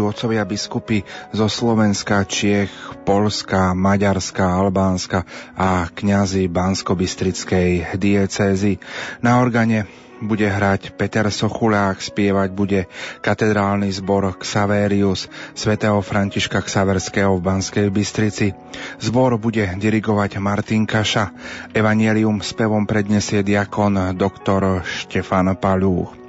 [0.00, 1.04] otcovia biskupy
[1.34, 2.70] zo Slovenska, Čiech,
[3.02, 5.26] Polska, Maďarska, Albánska
[5.58, 8.78] a kňazi Bansko-Bystrickej diecézy.
[9.20, 9.84] Na organe
[10.22, 12.80] bude hrať Peter Sochulák, spievať bude
[13.20, 18.54] katedrálny zbor Xaverius svätého Františka Xaverského v Banskej Bystrici.
[19.02, 21.34] Zbor bude dirigovať Martin Kaša.
[21.74, 26.21] Evangelium spevom predniesie diakon doktor Štefan Palúch.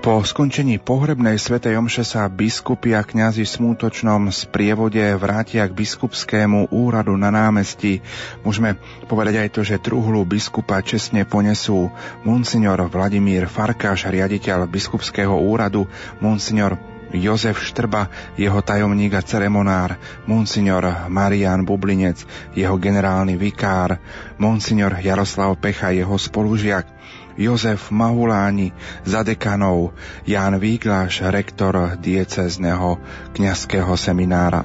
[0.00, 6.72] Po skončení pohrebnej svätej omše sa biskupy a kňazi v smútočnom sprievode vrátia k biskupskému
[6.72, 8.00] úradu na námestí.
[8.40, 11.92] Môžeme povedať aj to, že truhlu biskupa čestne ponesú
[12.24, 15.84] monsignor Vladimír Farkáš, riaditeľ biskupského úradu,
[16.24, 16.80] monsignor
[17.12, 22.22] Jozef Štrba, jeho tajomník a ceremonár, monsignor Marian Bublinec,
[22.54, 23.98] jeho generálny vikár,
[24.38, 26.99] monsignor Jaroslav Pecha, jeho spolužiak,
[27.40, 28.68] Jozef Mahuláni
[29.08, 29.96] za dekanov,
[30.28, 33.00] Ján Vígláš, rektor diecezneho
[33.32, 34.60] kňazského seminára.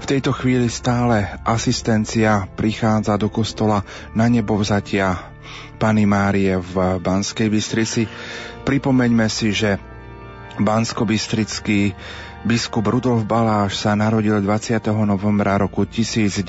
[0.00, 3.84] V tejto chvíli stále asistencia prichádza do kostola
[4.16, 5.28] na nebovzatia
[5.76, 8.08] Pany Márie v Banskej Bystrici.
[8.64, 9.76] Pripomeňme si, že
[10.56, 11.92] Bansko-Bystrický
[12.40, 14.80] Biskup Rudolf Baláš sa narodil 20.
[15.04, 16.40] novembra roku 1940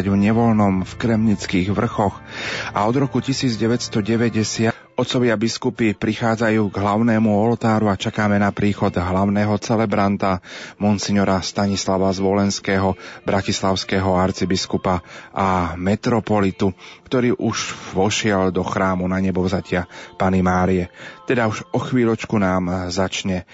[0.00, 2.24] v Nevolnom v Kremnických vrchoch
[2.72, 9.52] a od roku 1990 Otcovia biskupy prichádzajú k hlavnému oltáru a čakáme na príchod hlavného
[9.60, 10.40] celebranta,
[10.80, 12.96] monsignora Stanislava Zvolenského,
[13.28, 15.04] bratislavského arcibiskupa
[15.36, 16.72] a metropolitu,
[17.04, 19.84] ktorý už vošiel do chrámu na nebovzatia
[20.16, 20.88] Pany Márie.
[21.28, 23.44] Teda už o chvíľočku nám začne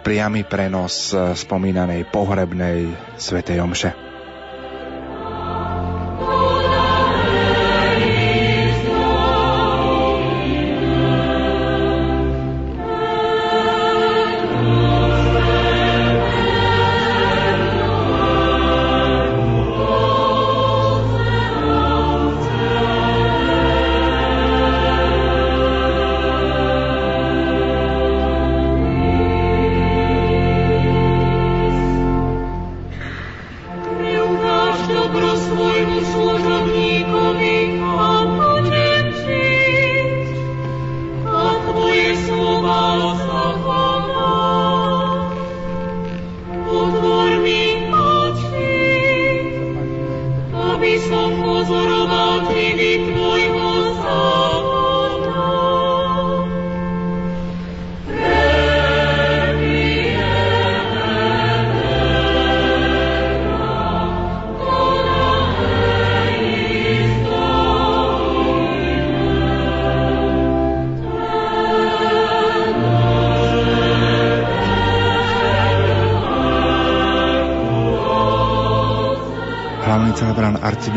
[0.00, 4.09] priamy prenos spomínanej pohrebnej svetej omše.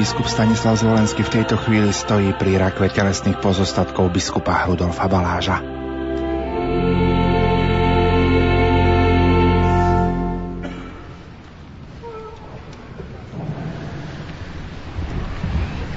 [0.04, 5.64] Arcibiskup Stanislav Zvolenský v tejto chvíli stojí pri rakve telesných pozostatkov biskupa Rudolfa Baláža.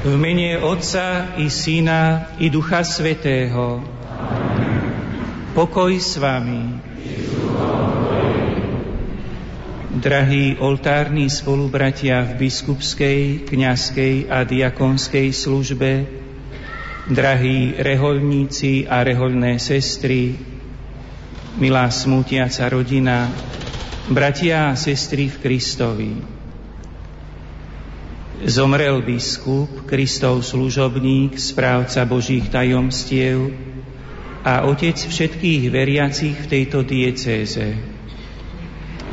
[0.06, 3.83] V mene Otca i Syna i Ducha Svetého.
[5.50, 6.66] Pokoj s vami.
[10.06, 16.06] Drahí oltárni spolubratia v biskupskej, kňazskej a diakonskej službe,
[17.11, 20.39] drahí reholníci a reholné sestry,
[21.59, 23.34] milá smutiaca rodina,
[24.06, 26.12] bratia a sestry v Kristovi.
[28.47, 33.50] Zomrel biskup, Kristov služobník, správca Božích tajomstiev
[34.47, 37.96] a otec všetkých veriacich v tejto diecéze.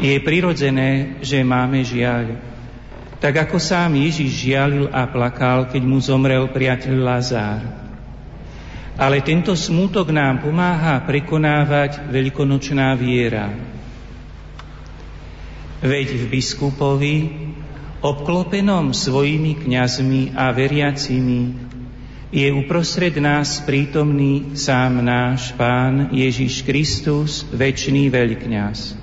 [0.04, 2.36] Je prirodzené, že máme žiaľ.
[3.24, 7.64] Tak ako sám Ježiš žialil a plakal, keď mu zomrel priateľ Lazár.
[9.00, 13.48] Ale tento smútok nám pomáha prekonávať veľkonočná viera.
[15.80, 17.18] Veď v biskupovi,
[18.04, 21.72] obklopenom svojimi kňazmi a veriacimi,
[22.28, 29.03] je uprostred nás prítomný sám náš Pán Ježiš Kristus, väčší veľkňaz.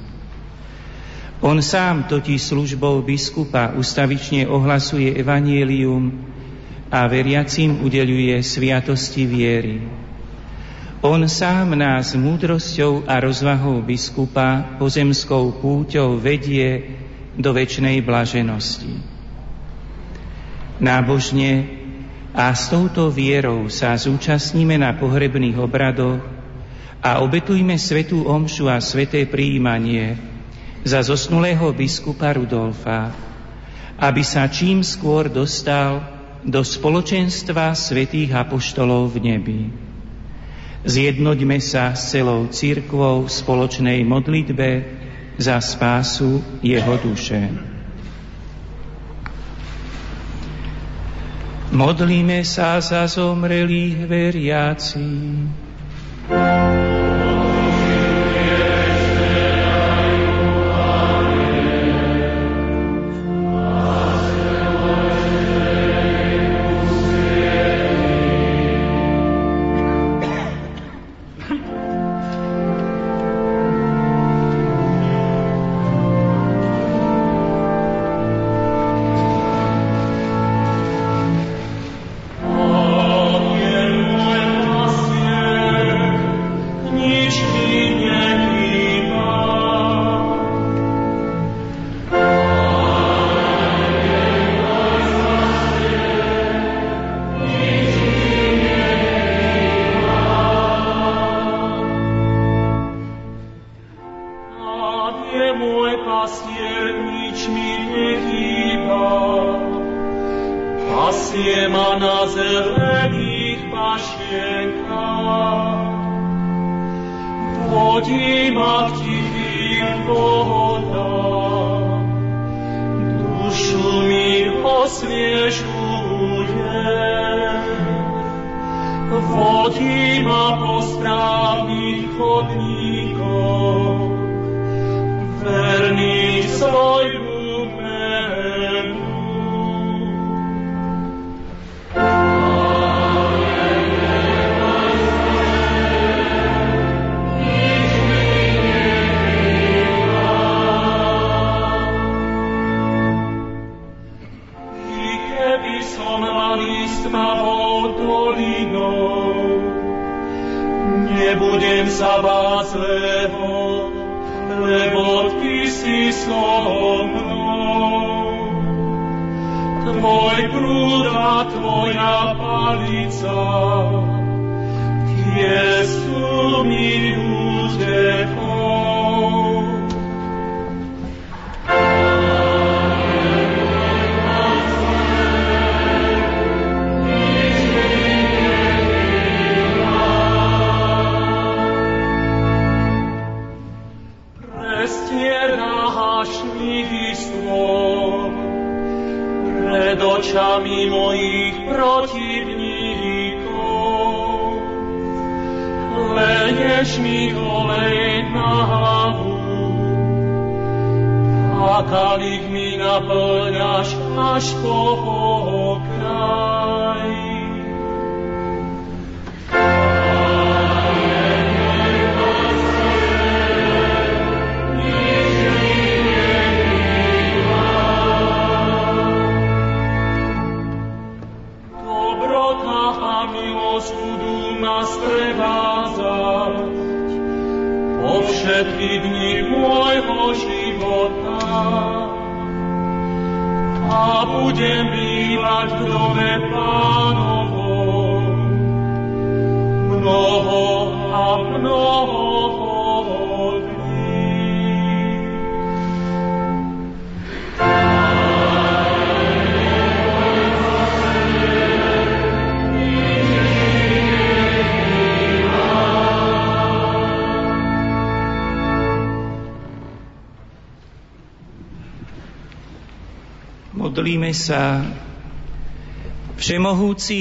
[1.41, 6.13] On sám totiž službou biskupa ustavične ohlasuje evanielium
[6.93, 9.81] a veriacim udeluje sviatosti viery.
[11.01, 17.01] On sám nás múdrosťou a rozvahou biskupa pozemskou púťou vedie
[17.41, 19.01] do väčšnej blaženosti.
[20.77, 21.81] Nábožne
[22.37, 26.21] a s touto vierou sa zúčastníme na pohrebných obradoch
[27.01, 30.30] a obetujme svetú omšu a sveté príjmanie,
[30.85, 33.13] za zosnulého biskupa Rudolfa,
[34.01, 36.01] aby sa čím skôr dostal
[36.41, 39.61] do spoločenstva svätých apoštolov v nebi.
[40.81, 44.69] Zjednoďme sa s celou církvou v spoločnej modlitbe
[45.37, 47.53] za spásu jeho duše.
[51.71, 55.70] Modlíme sa za zomrelých veriacich.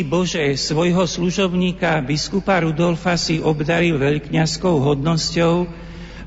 [0.10, 5.70] Bože, svojho služobníka biskupa Rudolfa si obdaril veľkňazskou hodnosťou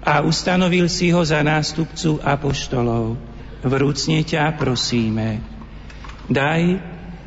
[0.06, 3.18] a ustanovil si ho za nástupcu apoštolov.
[3.66, 5.42] Vrúcne ťa prosíme.
[6.30, 6.62] Daj,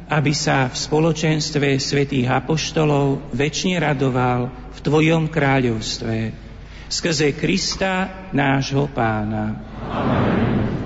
[0.08, 6.32] aby sa v spoločenstve svätých apoštolov väčšine radoval v Tvojom kráľovstve.
[6.88, 9.60] Skrze Krista, nášho pána.
[9.92, 10.85] Amen.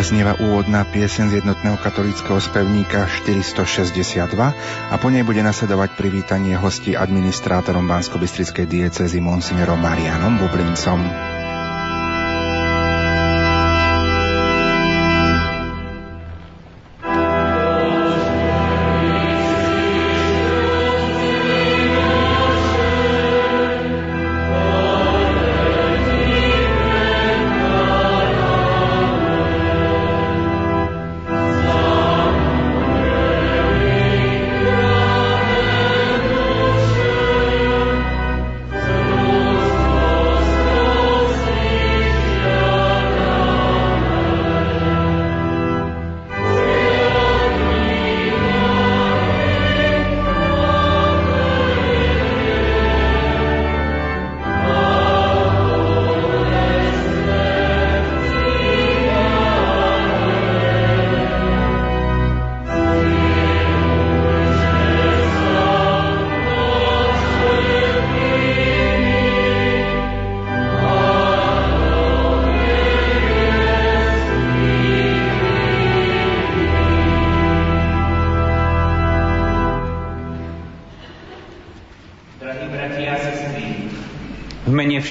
[0.00, 4.32] Zaznieva úvodná piesen z jednotného katolického spevníka 462
[4.88, 11.29] a po nej bude nasledovať privítanie hostí administrátorom Bansko-Bystrickej diecezy monsignorom Marianom Bublincom.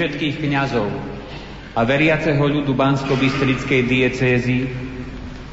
[0.10, 0.90] Všetkých kňazov
[1.78, 4.66] a veriaceho ľudu Bansko-Bystrickej diecézy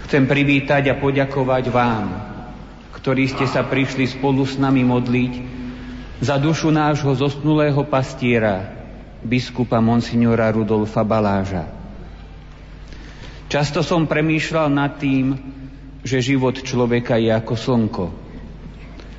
[0.09, 2.09] chcem privítať a poďakovať vám,
[2.97, 5.33] ktorí ste sa prišli spolu s nami modliť
[6.25, 8.73] za dušu nášho zosnulého pastiera,
[9.21, 11.69] biskupa monsignora Rudolfa Baláža.
[13.53, 15.37] Často som premýšľal nad tým,
[16.01, 18.07] že život človeka je ako slnko,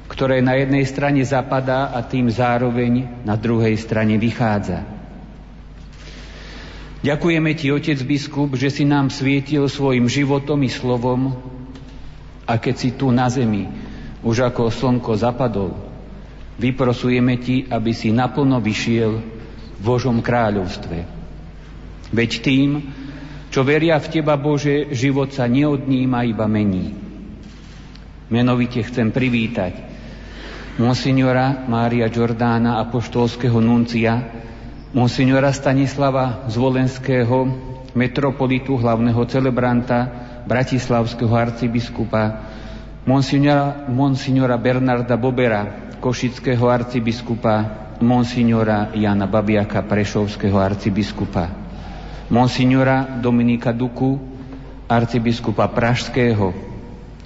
[0.10, 4.97] ktoré na jednej strane zapadá a tým zároveň na druhej strane vychádza.
[7.08, 11.40] Ďakujeme Ti, Otec biskup, že si nám svietil svojim životom i slovom
[12.44, 13.72] a keď si tu na zemi
[14.28, 15.72] už ako slnko zapadol,
[16.60, 21.08] vyprosujeme Ti, aby si naplno vyšiel v Božom kráľovstve.
[22.12, 22.92] Veď tým,
[23.56, 26.92] čo veria v Teba, Bože, život sa neodníma, iba mení.
[28.28, 29.80] Menovite chcem privítať
[30.76, 34.37] monsignora Mária Giordána, apoštolského nuncia,
[34.98, 37.46] monsignora Stanislava Zvolenského,
[37.94, 40.10] metropolitu, hlavného celebranta,
[40.50, 42.42] bratislavského arcibiskupa,
[43.06, 47.70] monsignora, monsignora Bernarda Bobera, košického arcibiskupa,
[48.01, 51.68] monsignora Jana Babiaka, prešovského arcibiskupa
[52.27, 54.20] monsignora Dominika Duku,
[54.88, 56.51] arcibiskupa Pražského,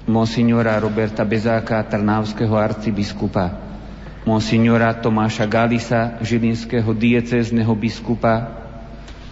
[0.05, 3.70] monsignora Roberta Bezáka, Trnávského arcibiskupa,
[4.21, 8.61] monsignora Tomáša Galisa, žilinského diecézneho biskupa,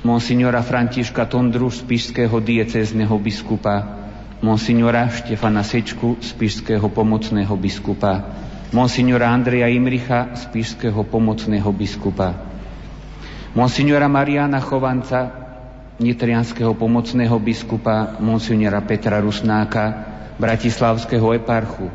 [0.01, 3.85] monsignora Františka Tondru, spišského diecézneho biskupa,
[4.41, 8.25] monsignora Štefana Sečku, spišského pomocného biskupa,
[8.73, 12.33] monsignora Andreja Imricha, spišského pomocného biskupa,
[13.53, 15.49] monsignora Mariana Chovanca,
[15.99, 19.85] nitrianského pomocného biskupa monsignora Petra Rusnáka,
[20.39, 21.91] bratislavského eparchu,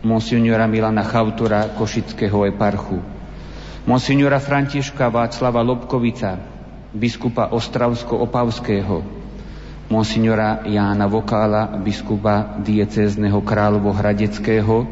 [0.00, 3.00] monsignora Milana Chautura, košického eparchu,
[3.86, 6.40] monsignora Františka Václava Lobkovica,
[6.94, 9.04] biskupa Ostravsko-Opavského,
[9.90, 14.88] monsignora Jána Vokála, biskupa diecézneho kráľovo Hradeckého,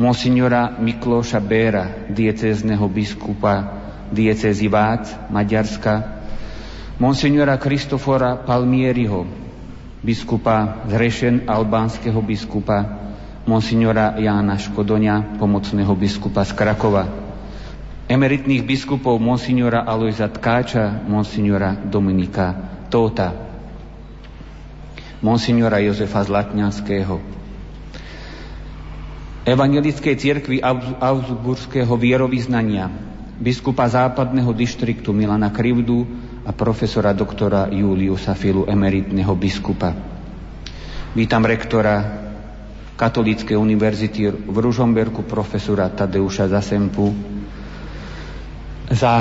[0.00, 3.82] monsignora Mikloša Béra, diecézneho biskupa
[4.12, 6.20] diecézy Vác, Maďarska,
[7.00, 9.24] monsignora Kristofora Palmieriho,
[10.04, 13.01] biskupa zrešen albánskeho biskupa,
[13.44, 17.08] monsignora Jána Škodoňa, pomocného biskupa z Krakova,
[18.06, 22.54] emeritných biskupov monsignora Alojza Tkáča, monsignora Dominika
[22.92, 23.34] Tóta,
[25.24, 27.42] monsignora Jozefa Zlatňanského,
[29.42, 30.62] Evangelickej cirkvi
[31.02, 32.86] Augsburského vierovýznania,
[33.42, 36.06] biskupa západného dištriktu Milana Krivdu,
[36.42, 39.94] a profesora doktora Juliusa Filu, emeritného biskupa.
[41.14, 42.02] Vítam rektora
[42.92, 47.08] Katolíckej univerzity v Ružomberku, profesora Tadeuša Zasempu,
[48.92, 49.12] za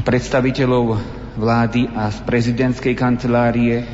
[0.00, 0.96] predstaviteľov
[1.36, 3.84] vlády a z prezidentskej kancelárie,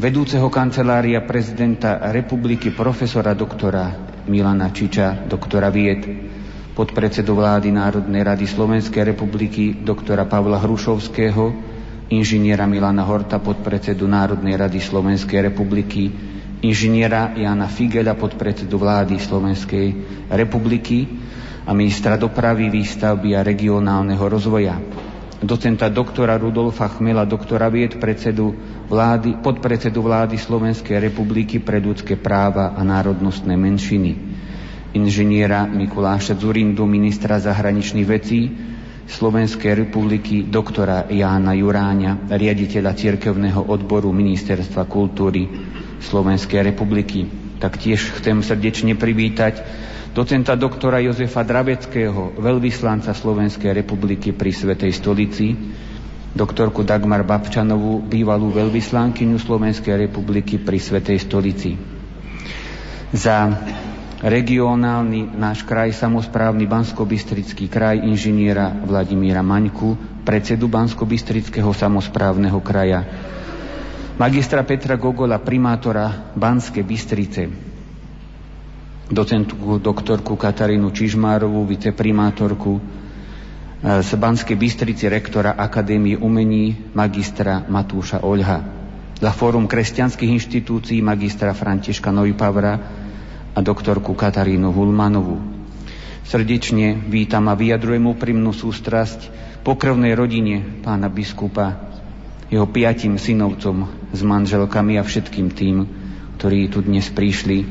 [0.00, 3.92] vedúceho kancelária prezidenta republiky, profesora doktora
[4.26, 6.02] Milana Čiča, doktora Vied,
[6.74, 11.54] podpredsedu vlády Národnej rady Slovenskej republiky doktora Pavla Hrušovského,
[12.10, 16.33] inžiniera Milana Horta, podpredsedu Národnej rady Slovenskej republiky,
[16.64, 19.86] inžiniera Jana Figela, podpredsedu vlády Slovenskej
[20.32, 21.04] republiky
[21.68, 24.80] a ministra dopravy, výstavby a regionálneho rozvoja.
[25.44, 28.56] Docenta doktora Rudolfa Chmela, doktora vied predsedu
[28.88, 34.34] vlády, podpredsedu vlády Slovenskej republiky pre ľudské práva a národnostné menšiny
[34.94, 38.46] inžiniera Mikuláša Zurindu, ministra zahraničných vecí
[39.04, 45.44] Slovenskej republiky, doktora Jána Juráňa, riaditeľa cirkevného odboru Ministerstva kultúry
[46.02, 47.26] Slovenskej republiky.
[47.58, 49.62] Taktiež chcem srdečne privítať
[50.14, 55.54] docenta doktora Jozefa Draveckého, veľvyslanca Slovenskej republiky pri Svetej stolici,
[56.34, 61.74] doktorku Dagmar Babčanovú, bývalú veľvyslankyňu Slovenskej republiky pri Svetej stolici.
[63.14, 63.50] Za
[64.24, 73.04] regionálny náš kraj, samozprávny Bansko-Bystrický kraj, inžiniera Vladimíra Maňku, predsedu Bansko-Bystrického samozprávneho kraja,
[74.18, 77.42] magistra Petra Gogola, primátora Banskej Bystrice,
[79.10, 82.82] docentku doktorku Katarínu Čižmárovú, viceprimátorku e,
[84.00, 88.82] z Banskej Bystrici, rektora Akadémie umení, magistra Matúša Oľha.
[89.14, 93.04] Za Fórum kresťanských inštitúcií magistra Františka Nojpavra,
[93.54, 95.38] a doktorku Katarínu Hulmanovú.
[96.26, 99.30] Srdečne vítam a vyjadrujem úprimnú sústrasť
[99.62, 101.93] pokrvnej rodine pána biskupa,
[102.54, 105.76] jeho piatim synovcom s manželkami a všetkým tým,
[106.38, 107.66] ktorí tu dnes prišli.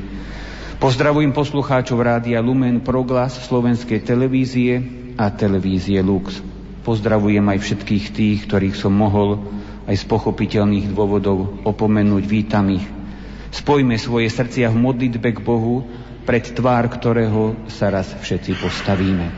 [0.83, 4.83] Pozdravujem poslucháčov Rádia Lumen Proglas Slovenskej televízie
[5.15, 6.43] a televízie Lux.
[6.83, 9.39] Pozdravujem aj všetkých tých, ktorých som mohol
[9.87, 12.23] aj z pochopiteľných dôvodov opomenúť.
[12.27, 12.83] Vítam ich.
[13.55, 15.87] Spojme svoje srdcia v modlitbe k Bohu,
[16.27, 19.31] pred tvár ktorého sa raz všetci postavíme.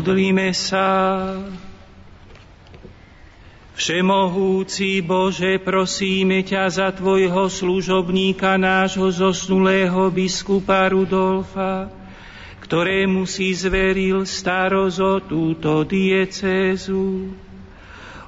[0.00, 0.88] Modlíme sa.
[3.76, 11.92] Všemohúci Bože, prosíme ťa za Tvojho služobníka, nášho zosnulého biskupa Rudolfa,
[12.64, 17.36] ktorému si zveril starosť o túto diecézu.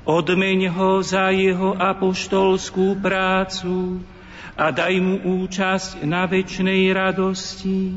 [0.04, 4.04] Odmeň ho za jeho apoštolskú prácu
[4.60, 7.96] a daj mu účasť na väčšnej radosti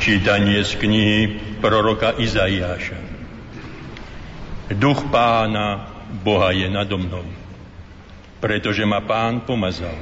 [0.00, 1.20] Čítanie z knihy
[1.60, 2.96] proroka Izaiáša.
[4.72, 5.92] Duch pána
[6.24, 7.28] Boha je nado mnou,
[8.40, 10.00] pretože ma pán pomazal.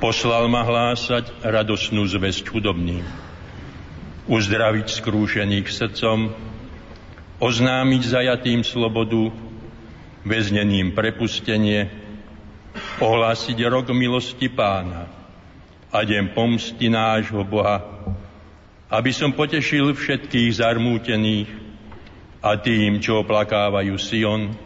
[0.00, 3.04] Poslal ma hlásať radosnú zväzť chudobným,
[4.32, 6.32] uzdraviť skrúšených srdcom,
[7.44, 9.28] oznámiť zajatým slobodu,
[10.24, 11.92] väzneným prepustenie,
[12.96, 15.04] ohlásiť rok milosti pána
[15.92, 17.84] a deň pomsty nášho Boha,
[18.88, 21.48] aby som potešil všetkých zarmútených
[22.40, 24.56] a tým, čo oplakávajú Sion,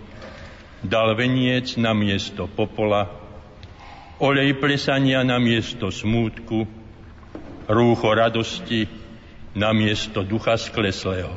[0.82, 3.10] dal veniec na miesto popola,
[4.22, 6.66] olej plesania na miesto smútku,
[7.66, 8.86] rúcho radosti
[9.58, 11.34] na miesto ducha skleslého.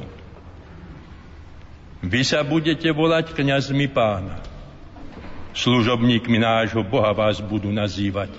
[2.05, 4.37] Vy sa budete volať kňazmi pána.
[5.57, 8.29] Služobníkmi nášho Boha vás budú nazývať.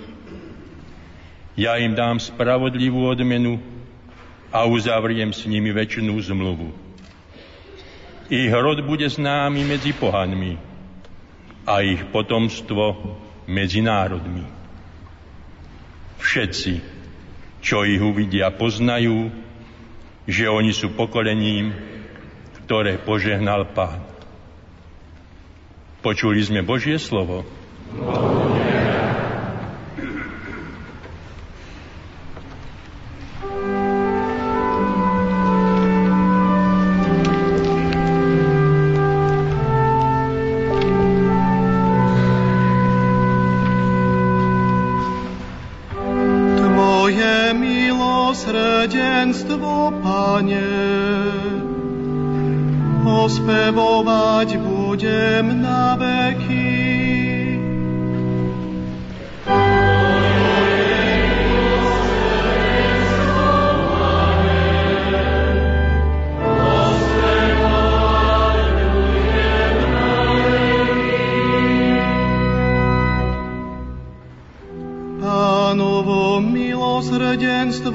[1.57, 3.57] Ja im dám spravodlivú odmenu,
[4.51, 6.69] a uzavriem s nimi väčšinu zmluvu.
[8.27, 10.59] Ich rod bude známy medzi pohanmi
[11.63, 13.15] a ich potomstvo
[13.47, 14.43] medzi národmi.
[16.19, 16.73] Všetci,
[17.63, 19.31] čo ich uvidia, poznajú,
[20.27, 21.71] že oni sú pokolením,
[22.63, 24.03] ktoré požehnal Pán.
[26.03, 27.47] Počuli sme Božie slovo.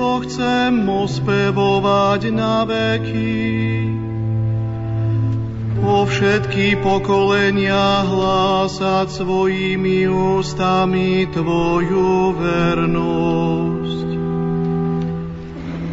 [0.03, 0.53] Bože.
[6.83, 14.09] pokolenia hlásať svojimi ústami Tvoju vernosť.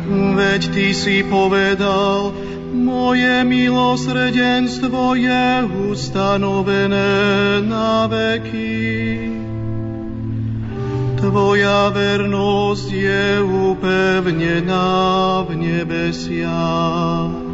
[0.09, 2.33] Veď Ty si povedal,
[2.73, 5.47] moje milosrdenstvo je
[5.93, 7.13] ustanovené
[7.63, 8.78] na veky.
[11.19, 14.87] Tvoja vernosť je upevnená
[15.43, 17.48] v nebesiach.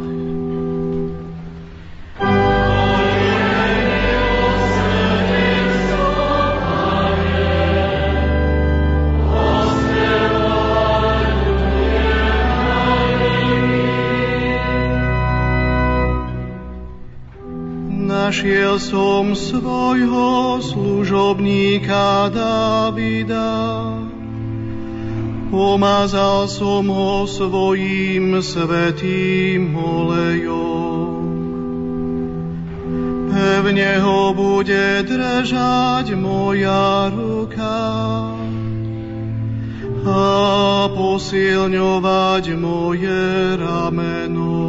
[18.26, 23.54] Našiel som svojho služobníka Davida.
[25.46, 31.22] Pomazal som ho svojím svetým olejom.
[33.30, 37.78] Pevne ho bude držať moja ruka
[40.02, 40.22] a
[40.90, 44.65] posilňovať moje rameno.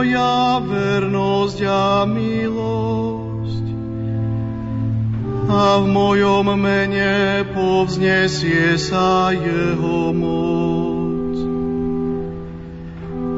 [0.00, 3.66] Moja vernosť a milosť.
[5.44, 11.36] A v mojom mene povznesie sa jeho moc.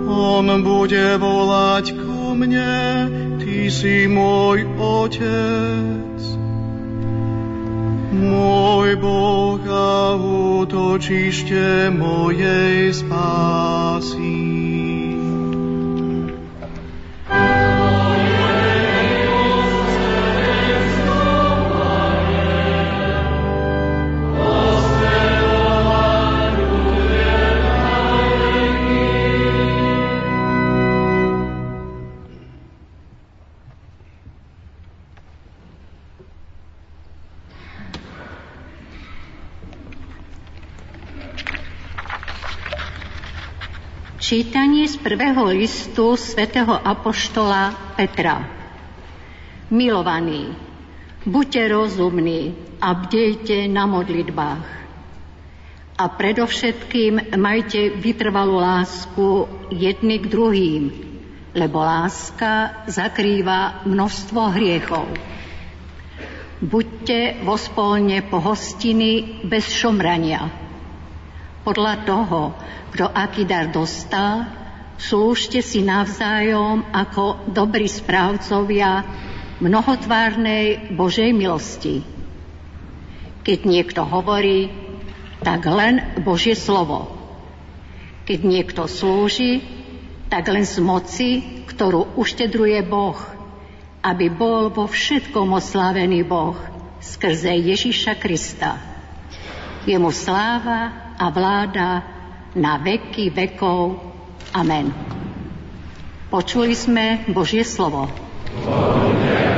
[0.07, 3.11] On bude volať ku mne,
[3.43, 6.21] Ty si môj Otec.
[8.23, 14.63] Môj Boh a útočište mojej spásy.
[44.33, 48.41] Čítanie z prvého listu svätého Apoštola Petra.
[49.69, 50.57] Milovaní,
[51.29, 54.65] buďte rozumní a bdejte na modlitbách.
[56.01, 60.83] A predovšetkým majte vytrvalú lásku jedny k druhým,
[61.53, 65.13] lebo láska zakrýva množstvo hriechov.
[66.57, 70.62] Buďte vo spolne pohostiny bez šomrania.
[71.63, 72.59] Podľa toho,
[72.91, 74.51] kto aký dar dostal,
[74.99, 79.07] slúžte si navzájom ako dobrí správcovia
[79.63, 82.03] mnohotvárnej Božej milosti.
[83.47, 84.75] Keď niekto hovorí,
[85.43, 87.15] tak len Božie slovo.
[88.27, 89.63] Keď niekto slúži,
[90.31, 91.31] tak len z moci,
[91.71, 93.19] ktorú uštedruje Boh,
[94.03, 96.59] aby bol vo všetkom oslávený Boh
[97.03, 98.79] skrze Ježiša Krista.
[99.83, 101.89] Jemu sláva a vláda
[102.59, 103.95] na veky vekov.
[104.51, 104.91] Amen.
[106.27, 108.11] Počuli sme Božie slovo.
[108.67, 109.52] Amen.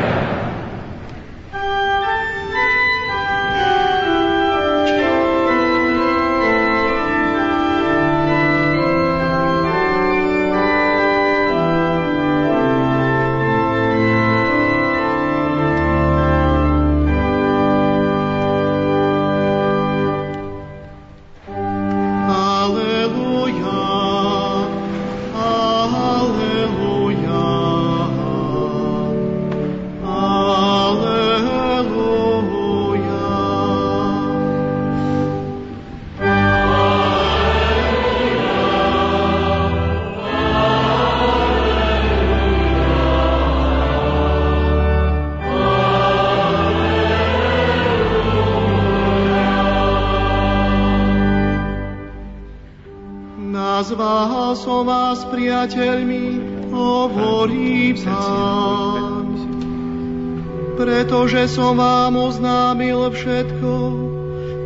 [61.54, 63.72] Som vám oznámil všetko,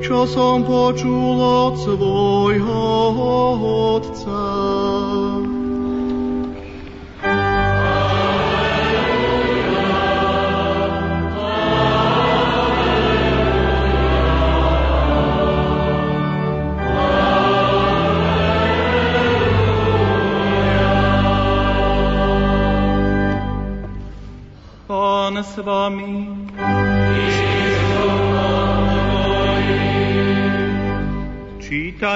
[0.00, 2.80] čo som počul od svojho
[4.00, 4.40] Otca.
[25.38, 26.27] s vami.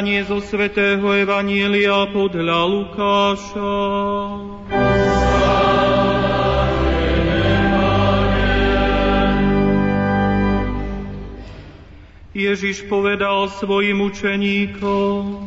[0.03, 3.79] Čítanie zo svätého Evanielia podľa Lukáša.
[12.35, 15.39] Ježiš povedal svojim učeníkom,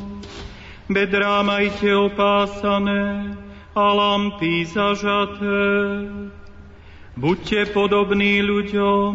[0.87, 3.35] bedrá majte opásané
[3.75, 5.67] a lampy zažaté.
[7.19, 9.11] Buďte podobní ľuďom,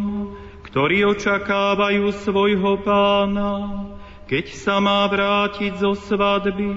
[0.68, 3.88] ktorí očakávajú svojho pána,
[4.30, 6.70] keď sa má vrátiť zo svadby,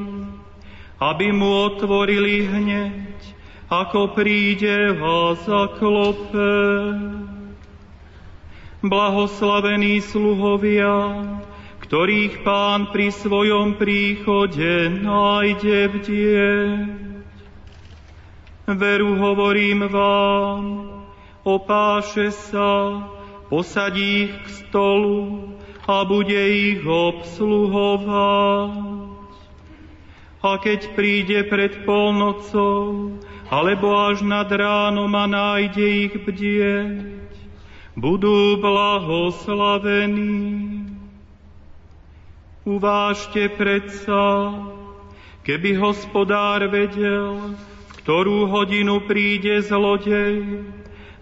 [0.98, 3.14] aby mu otvorili hneď,
[3.70, 6.50] ako príde a zaklope.
[8.82, 11.22] Blahoslavení sluhovia,
[11.78, 16.90] ktorých pán pri svojom príchode nájde bdieť.
[18.66, 20.64] Veru hovorím vám,
[21.46, 23.06] opáše sa,
[23.46, 28.72] posadí ich k stolu a bude ich obsluhovať.
[30.44, 33.12] A keď príde pred polnocou,
[33.48, 37.32] alebo až nad ránom a nájde ich bdieť,
[37.96, 40.84] budú blahoslavení.
[42.64, 44.52] Uvážte predsa,
[45.44, 47.56] keby hospodár vedel,
[48.04, 50.64] ktorú hodinu príde zlodej,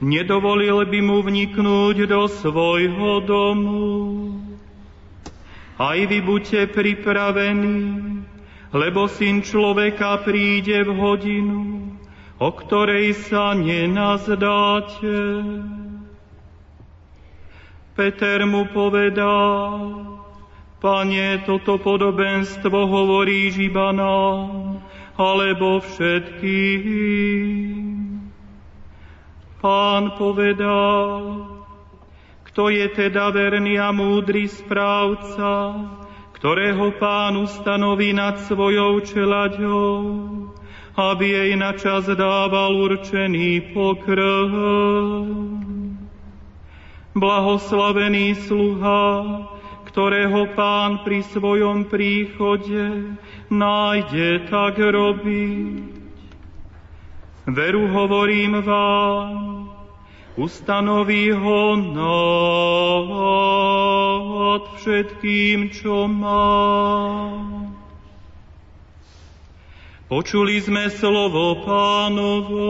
[0.02, 4.34] nedovolil by mu vniknúť do svojho domu.
[5.78, 8.22] Aj vy buďte pripravení,
[8.74, 11.62] lebo syn človeka príde v hodinu,
[12.38, 15.46] o ktorej sa nenazdáte.
[17.98, 20.02] Peter mu povedal,
[20.82, 24.82] Pane, toto podobenstvo hovoríš iba nám,
[25.14, 26.42] alebo všetkým.
[29.62, 31.45] Pán povedal,
[32.50, 35.78] kto je teda verný a múdry správca,
[36.34, 39.93] ktorého pán ustanoví nad svojou čelaďou,
[40.97, 45.30] aby jej na čas dával určený pokrm.
[47.13, 49.06] Blahoslavený sluha,
[49.86, 53.13] ktorého pán pri svojom príchode
[53.54, 55.90] nájde, tak robiť.
[57.45, 59.65] Veru hovorím vám,
[60.38, 63.01] ustanoví ho nad
[64.77, 67.34] všetkým, čo má.
[70.06, 72.69] Počuli sme slovo pánovo.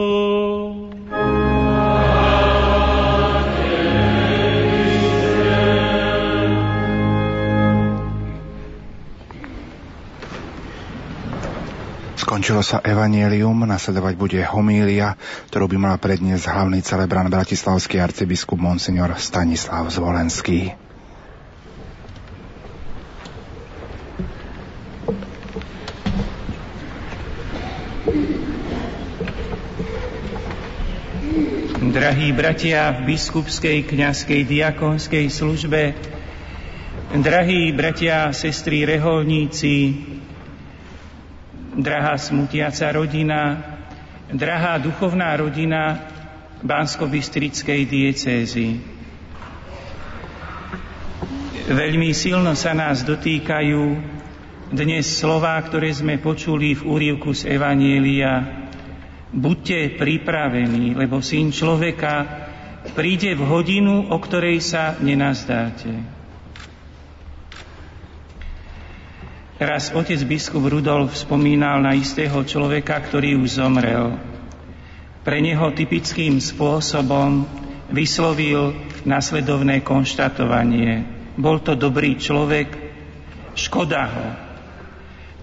[12.32, 15.20] Skončilo sa evanielium, nasledovať bude homília,
[15.52, 20.72] ktorú by mala predniesť hlavný celebrant bratislavský arcibiskup Monsignor Stanislav Zvolenský.
[31.84, 35.92] Drahí bratia v biskupskej, kňazskej, diakonskej službe,
[37.12, 40.00] drahí bratia, sestry, reholníci,
[41.72, 43.60] drahá smutiaca rodina,
[44.28, 46.12] drahá duchovná rodina
[46.62, 48.68] Bansko-Bystrickej diecézy.
[51.72, 53.82] Veľmi silno sa nás dotýkajú
[54.72, 58.62] dnes slová, ktoré sme počuli v úrivku z Evanielia.
[59.32, 62.48] Buďte pripravení, lebo syn človeka
[62.92, 66.21] príde v hodinu, o ktorej sa nenazdáte.
[69.62, 74.18] Raz otec biskup Rudolf spomínal na istého človeka, ktorý už zomrel.
[75.22, 77.46] Pre neho typickým spôsobom
[77.86, 78.74] vyslovil
[79.06, 81.06] nasledovné konštatovanie.
[81.38, 82.74] Bol to dobrý človek,
[83.54, 84.28] škoda ho,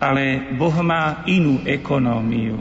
[0.03, 2.59] ale Boh má inú ekonómiu.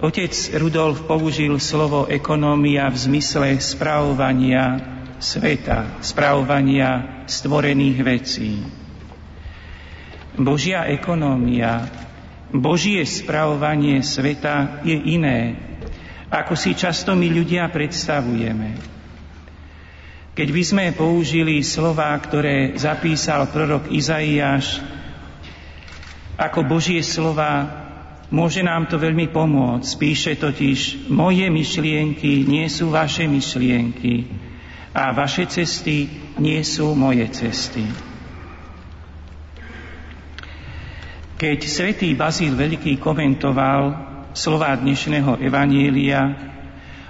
[0.00, 4.80] Otec Rudolf použil slovo ekonómia v zmysle spravovania
[5.20, 8.50] sveta, spravovania stvorených vecí.
[10.40, 11.84] Božia ekonómia,
[12.50, 15.54] Božie spravovanie sveta je iné,
[16.32, 18.74] ako si často my ľudia predstavujeme.
[20.34, 24.80] Keď by sme použili slova, ktoré zapísal prorok Izaiáš,
[26.40, 27.68] ako Božie slova,
[28.32, 29.90] môže nám to veľmi pomôcť.
[30.00, 34.24] Píše totiž, moje myšlienky nie sú vaše myšlienky,
[34.90, 37.86] a vaše cesty nie sú moje cesty.
[41.40, 43.82] Keď svätý Bazíl Veľký komentoval
[44.36, 46.36] slova dnešného Evanielia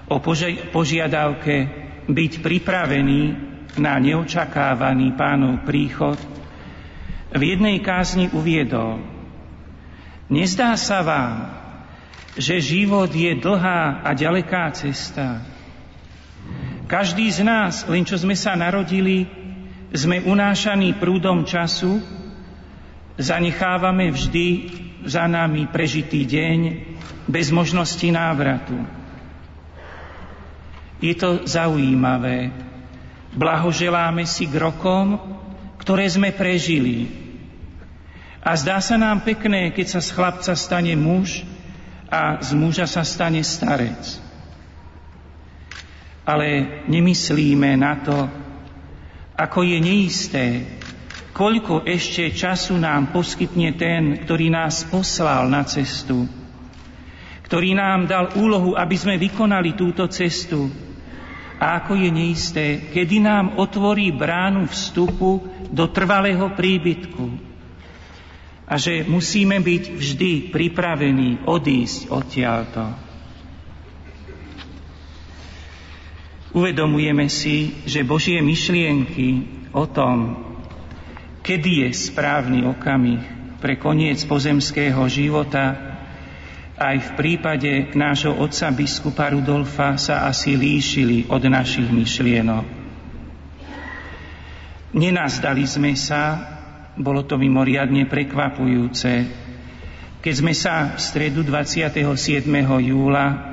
[0.06, 0.22] o
[0.70, 1.56] požiadavke
[2.06, 3.22] byť pripravený
[3.82, 6.18] na neočakávaný pánov príchod,
[7.30, 9.20] v jednej kázni uviedol
[10.30, 11.50] Nezdá sa vám,
[12.38, 15.42] že život je dlhá a ďaleká cesta,
[16.90, 19.30] každý z nás, len čo sme sa narodili,
[19.94, 22.02] sme unášaní prúdom času,
[23.14, 24.48] zanechávame vždy
[25.06, 26.58] za nami prežitý deň
[27.30, 28.74] bez možnosti návratu.
[30.98, 32.50] Je to zaujímavé.
[33.38, 35.14] Blahoželáme si k rokom,
[35.78, 37.06] ktoré sme prežili.
[38.42, 41.46] A zdá sa nám pekné, keď sa z chlapca stane muž
[42.10, 44.29] a z muža sa stane starec.
[46.24, 48.16] Ale nemyslíme na to,
[49.40, 50.46] ako je neisté,
[51.32, 56.28] koľko ešte času nám poskytne ten, ktorý nás poslal na cestu,
[57.48, 60.68] ktorý nám dal úlohu, aby sme vykonali túto cestu.
[61.60, 67.24] A ako je neisté, kedy nám otvorí bránu vstupu do trvalého príbytku.
[68.64, 73.09] A že musíme byť vždy pripravení odísť odtiaľto.
[76.50, 80.34] Uvedomujeme si, že Božie myšlienky o tom,
[81.46, 83.22] kedy je správny okamih
[83.62, 85.78] pre koniec pozemského života,
[86.80, 92.64] aj v prípade nášho otca biskupa Rudolfa sa asi líšili od našich myšlienok.
[94.96, 96.40] Nenazdali sme sa,
[96.98, 99.12] bolo to mimoriadne prekvapujúce,
[100.18, 102.42] keď sme sa v stredu 27.
[102.82, 103.49] júla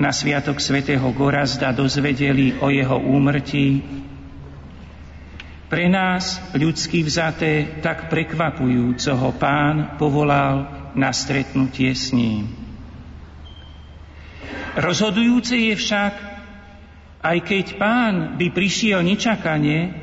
[0.00, 3.84] na Sviatok svätého Gorazda dozvedeli o jeho úmrtí
[5.70, 10.66] pre nás, ľudsky vzaté, tak prekvapujúco ho pán povolal
[10.98, 12.50] na stretnutie s ním.
[14.74, 16.14] Rozhodujúce je však,
[17.22, 19.94] aj keď pán by prišiel nečakane,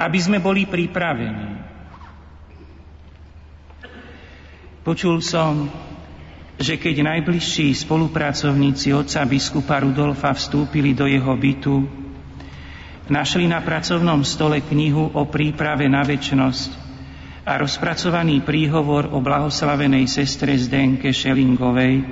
[0.00, 1.60] aby sme boli pripravení.
[4.80, 5.68] Počul som,
[6.62, 12.02] že keď najbližší spolupracovníci otca biskupa Rudolfa vstúpili do jeho bytu,
[13.10, 16.70] Našli na pracovnom stole knihu o príprave na väčnosť
[17.42, 22.06] a rozpracovaný príhovor o blahoslavenej sestre Zdenke Šelingovej,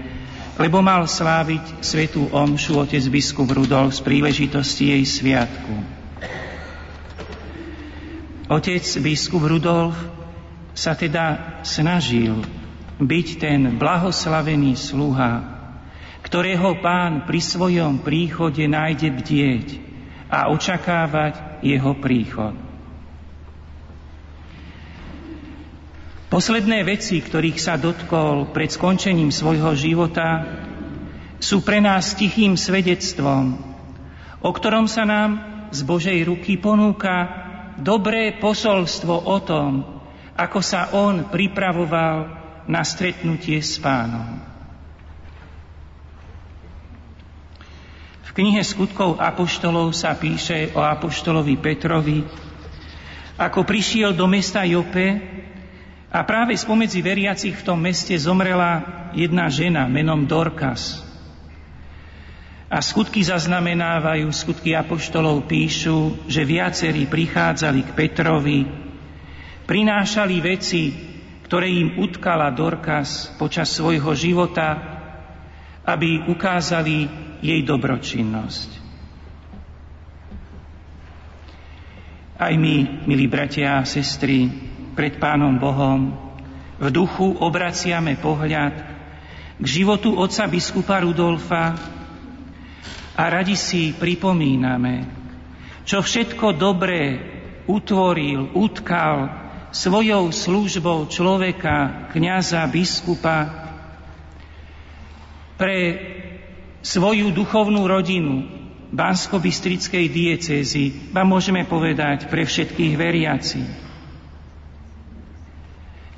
[0.58, 5.74] lebo mal sláviť svetú omšu otec biskup Rudolf z príležitosti jej sviatku.
[8.50, 9.94] Otec biskup Rudolf
[10.74, 12.59] sa teda snažil
[13.00, 15.32] byť ten blahoslavený sluha,
[16.20, 19.68] ktorého pán pri svojom príchode nájde bdieť,
[20.30, 22.54] a očakávať jeho príchod.
[26.30, 30.46] Posledné veci, ktorých sa dotkol pred skončením svojho života,
[31.42, 33.58] sú pre nás tichým svedectvom,
[34.38, 35.42] o ktorom sa nám
[35.74, 37.26] z Božej ruky ponúka
[37.82, 39.82] dobré posolstvo o tom,
[40.38, 42.39] ako sa on pripravoval
[42.70, 44.38] na stretnutie s pánom.
[48.22, 52.22] V knihe skutkov apoštolov sa píše o apoštolovi Petrovi,
[53.34, 55.18] ako prišiel do mesta Jope
[56.14, 58.86] a práve spomedzi veriacich v tom meste zomrela
[59.18, 61.02] jedna žena menom Dorkas.
[62.70, 68.62] A skutky zaznamenávajú, skutky apoštolov píšu, že viacerí prichádzali k Petrovi,
[69.66, 71.09] prinášali veci,
[71.50, 74.70] ktoré im utkala Dorkas počas svojho života,
[75.82, 77.10] aby ukázali
[77.42, 78.78] jej dobročinnosť.
[82.38, 84.46] Aj my, milí bratia a sestry,
[84.94, 86.14] pred Pánom Bohom
[86.78, 88.74] v duchu obraciame pohľad
[89.58, 91.74] k životu otca biskupa Rudolfa
[93.18, 95.02] a radi si pripomíname,
[95.82, 97.18] čo všetko dobré
[97.66, 103.46] utvoril, utkal svojou službou človeka, kniaza, biskupa
[105.54, 105.76] pre
[106.80, 108.48] svoju duchovnú rodinu
[108.90, 113.70] Bansko-Bystrickej diecézy, vám môžeme povedať pre všetkých veriacich.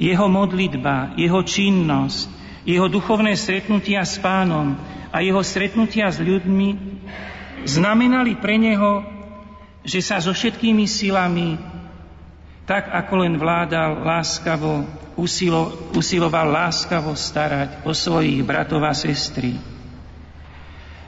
[0.00, 2.32] Jeho modlitba, jeho činnosť,
[2.64, 4.78] jeho duchovné stretnutia s pánom
[5.12, 6.68] a jeho stretnutia s ľuďmi
[7.68, 9.04] znamenali pre neho,
[9.84, 11.58] že sa so všetkými silami,
[12.68, 14.86] tak ako len vládal láskavo,
[15.18, 19.72] usilo, usiloval láskavo starať o svojich bratov a sestry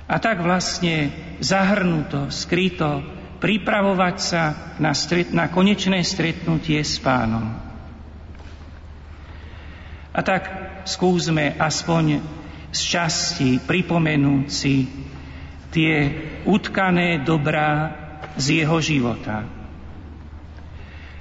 [0.05, 1.09] a tak vlastne
[1.41, 3.01] zahrnuto, skryto,
[3.41, 4.43] pripravovať sa
[4.77, 7.57] na, stret, na konečné stretnutie s pánom.
[10.15, 10.43] A tak
[10.85, 12.21] skúsme aspoň
[12.69, 14.87] z časti pripomenúci
[15.73, 15.93] tie
[16.45, 17.91] utkané dobrá
[18.37, 19.64] z jeho života.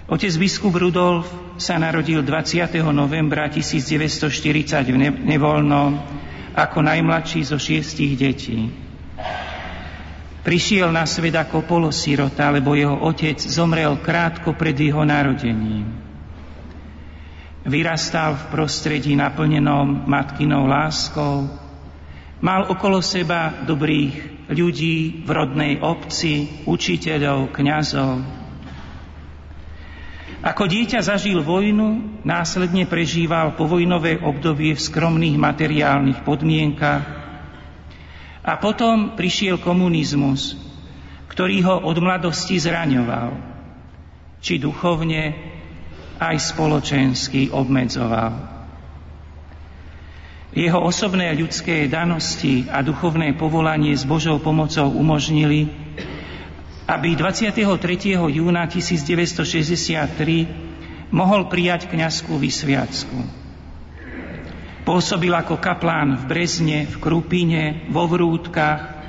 [0.04, 2.76] Otec biskup Rudolf sa narodil 20.
[2.92, 5.96] novembra 1940 v Nevolnom
[6.52, 8.68] ako najmladší zo šiestich detí.
[10.44, 15.88] Prišiel na svet ako polosirota, lebo jeho otec zomrel krátko pred jeho narodením.
[17.64, 21.48] Vyrastal v prostredí naplnenom matkinou láskou,
[22.44, 28.43] mal okolo seba dobrých ľudí v rodnej obci, učiteľov, kňazov.
[30.44, 37.04] Ako dieťa zažil vojnu, následne prežíval povojnové obdobie v skromných materiálnych podmienkach
[38.44, 40.60] a potom prišiel komunizmus,
[41.32, 43.40] ktorý ho od mladosti zraňoval,
[44.44, 45.32] či duchovne,
[46.20, 48.52] aj spoločensky obmedzoval.
[50.54, 55.72] Jeho osobné ľudské danosti a duchovné povolanie s Božou pomocou umožnili,
[56.84, 57.64] aby 23.
[58.20, 63.24] júna 1963 mohol prijať kňazskú vysviacku.
[64.84, 69.00] Pôsobil ako kaplán v Brezne, v Krupine, vo Vrútkach,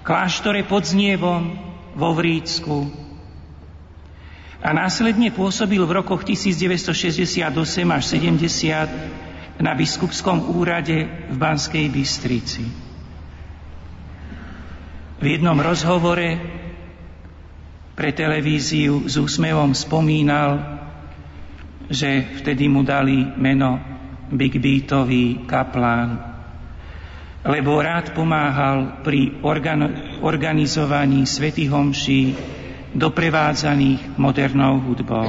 [0.00, 1.52] kláštore pod Znievom,
[1.92, 2.88] vo Vrícku.
[4.64, 7.44] A následne pôsobil v rokoch 1968
[7.92, 12.64] až 70 na biskupskom úrade v Banskej Bystrici.
[15.18, 16.38] V jednom rozhovore
[17.98, 20.62] pre televíziu s úsmevom spomínal,
[21.90, 23.82] že vtedy mu dali meno
[24.30, 26.14] Big Beatový kaplán,
[27.42, 32.38] lebo rád pomáhal pri organ- organizovaní svätých homší
[32.94, 35.26] doprevádzaných modernou hudbou.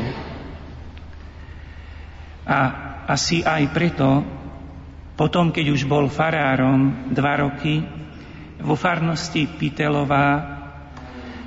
[2.45, 2.59] A
[3.09, 4.22] asi aj preto,
[5.17, 7.82] potom, keď už bol farárom dva roky,
[8.61, 10.59] vo farnosti Pitelová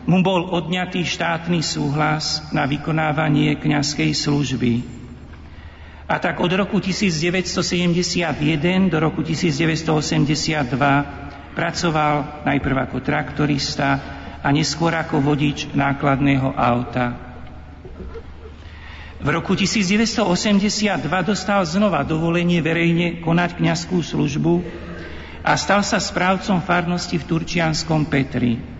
[0.02, 4.82] mu bol odňatý štátny súhlas na vykonávanie kňazskej služby.
[6.10, 13.88] A tak od roku 1971 do roku 1982 pracoval najprv ako traktorista
[14.42, 17.14] a neskôr ako vodič nákladného auta.
[19.22, 24.66] V roku 1982 dostal znova dovolenie verejne konať kňazskú službu
[25.46, 28.71] a stal sa správcom farnosti v Turčianskom Petri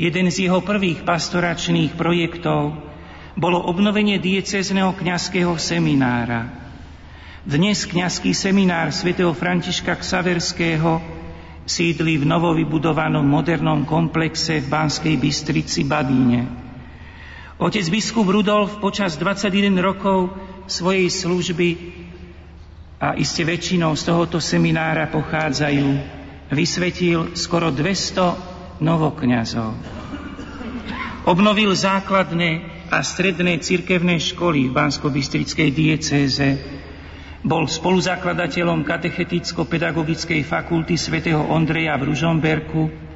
[0.00, 2.72] Jeden z jeho prvých pastoračných projektov
[3.36, 6.48] bolo obnovenie diecezneho kňazského seminára.
[7.44, 11.00] Dnes kňazský seminár svätého Františka Ksaverského
[11.64, 16.59] sídli v novovybudovanom modernom komplexe v Banskej Bystrici Badíne.
[17.60, 20.32] Otec biskup Rudolf počas 21 rokov
[20.64, 21.68] svojej služby
[22.96, 25.88] a iste väčšinou z tohoto seminára pochádzajú,
[26.56, 29.76] vysvetil skoro 200 novokňazov.
[31.28, 36.56] Obnovil základné a stredné cirkevné školy v Bansko-Bystrickej diecéze,
[37.44, 43.09] bol spoluzakladateľom katecheticko-pedagogickej fakulty svätého Ondreja v Ružomberku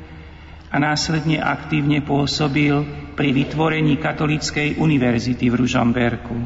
[0.74, 2.82] a následne aktívne pôsobil
[3.14, 6.36] pri vytvorení Katolíckej univerzity v Ružomberku.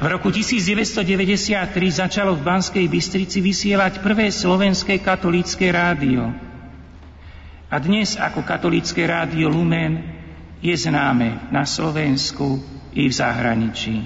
[0.00, 6.32] V roku 1993 začalo v Banskej Bystrici vysielať prvé slovenské katolícke rádio.
[7.68, 10.00] A dnes ako katolícke rádio Lumen
[10.64, 12.56] je známe na Slovensku
[12.96, 14.00] i v zahraničí.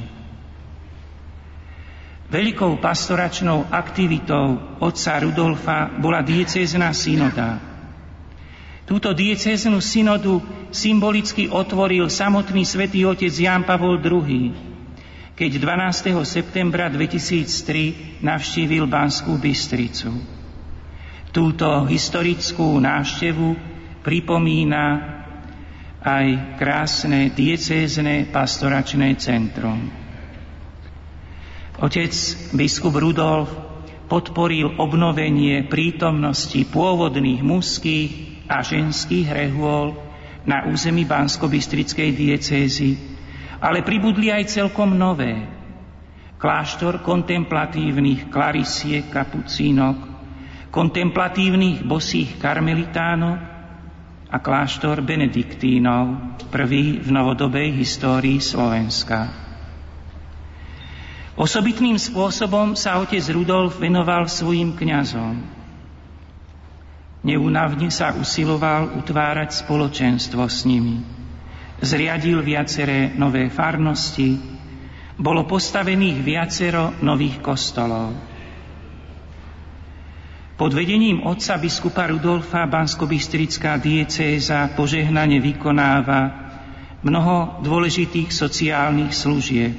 [2.34, 7.73] Veľkou pastoračnou aktivitou otca Rudolfa bola diecézna synoda,
[8.84, 14.52] Túto diecéznu synodu symbolicky otvoril samotný svätý otec Ján Pavol II,
[15.32, 16.12] keď 12.
[16.28, 20.12] septembra 2003 navštívil Banskú Bystricu.
[21.32, 23.56] Túto historickú návštevu
[24.04, 24.84] pripomína
[26.04, 29.88] aj krásne diecézne pastoračné centrum.
[31.80, 32.12] Otec
[32.52, 33.48] biskup Rudolf
[34.12, 39.96] podporil obnovenie prítomnosti pôvodných mužských a ženských rehôl
[40.44, 43.00] na území Bansko-Bystrickej diecézy,
[43.60, 45.40] ale pribudli aj celkom nové.
[46.36, 49.96] Kláštor kontemplatívnych klarisiek kapucínok,
[50.68, 53.38] kontemplatívnych bosých karmelitánok
[54.28, 59.30] a kláštor benediktínov, prvý v novodobej histórii Slovenska.
[61.34, 65.53] Osobitným spôsobom sa otec Rudolf venoval svojim kňazom.
[67.24, 71.00] Neunavne sa usiloval utvárať spoločenstvo s nimi.
[71.80, 74.36] Zriadil viaceré nové farnosti,
[75.16, 78.12] bolo postavených viacero nových kostolov.
[80.54, 86.30] Pod vedením otca biskupa Rudolfa Banskobystrická diecéza požehnane vykonáva
[87.02, 89.74] mnoho dôležitých sociálnych služieb,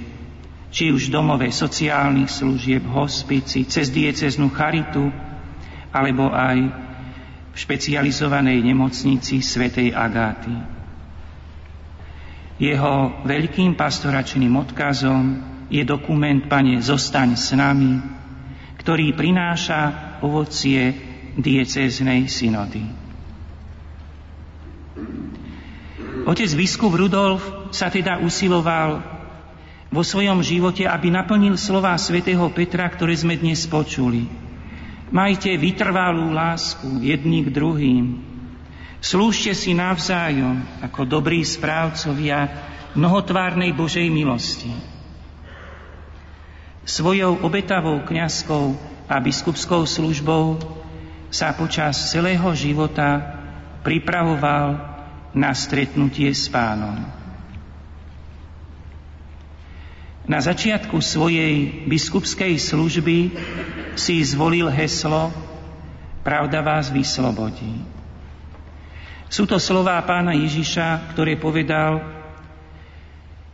[0.74, 5.14] či už domové sociálnych služieb, hospici, cez dieceznú charitu,
[5.96, 6.85] alebo aj
[7.56, 10.51] v špecializovanej nemocnici svätej Agáty.
[12.60, 15.39] Jeho veľkým pastoračným odkazom
[15.72, 18.03] je dokument Pane, zostaň s nami,
[18.76, 20.91] ktorý prináša ovocie
[21.39, 22.84] diecéznej synody.
[26.28, 28.99] Otec biskup Rudolf sa teda usiloval
[29.95, 34.45] vo svojom živote, aby naplnil slova svätého Petra, ktoré sme dnes počuli.
[35.14, 38.06] Majte vytrvalú lásku jedni k druhým.
[39.01, 42.49] Slúžte si navzájom ako dobrí správcovia
[42.97, 44.95] mnohotvárnej Božej milosti
[46.86, 48.78] Svojou obetavou kňazskou
[49.10, 50.62] a biskupskou službou
[51.34, 53.41] sa počas celého života
[53.82, 54.78] pripravoval
[55.34, 57.01] na stretnutie s pánom.
[60.26, 63.18] Na začiatku svojej biskupskej služby
[63.94, 65.30] si zvolil heslo
[66.26, 67.86] Pravda vás vyslobodí.
[69.30, 72.02] Sú to slová pána Ježiša, ktoré povedal,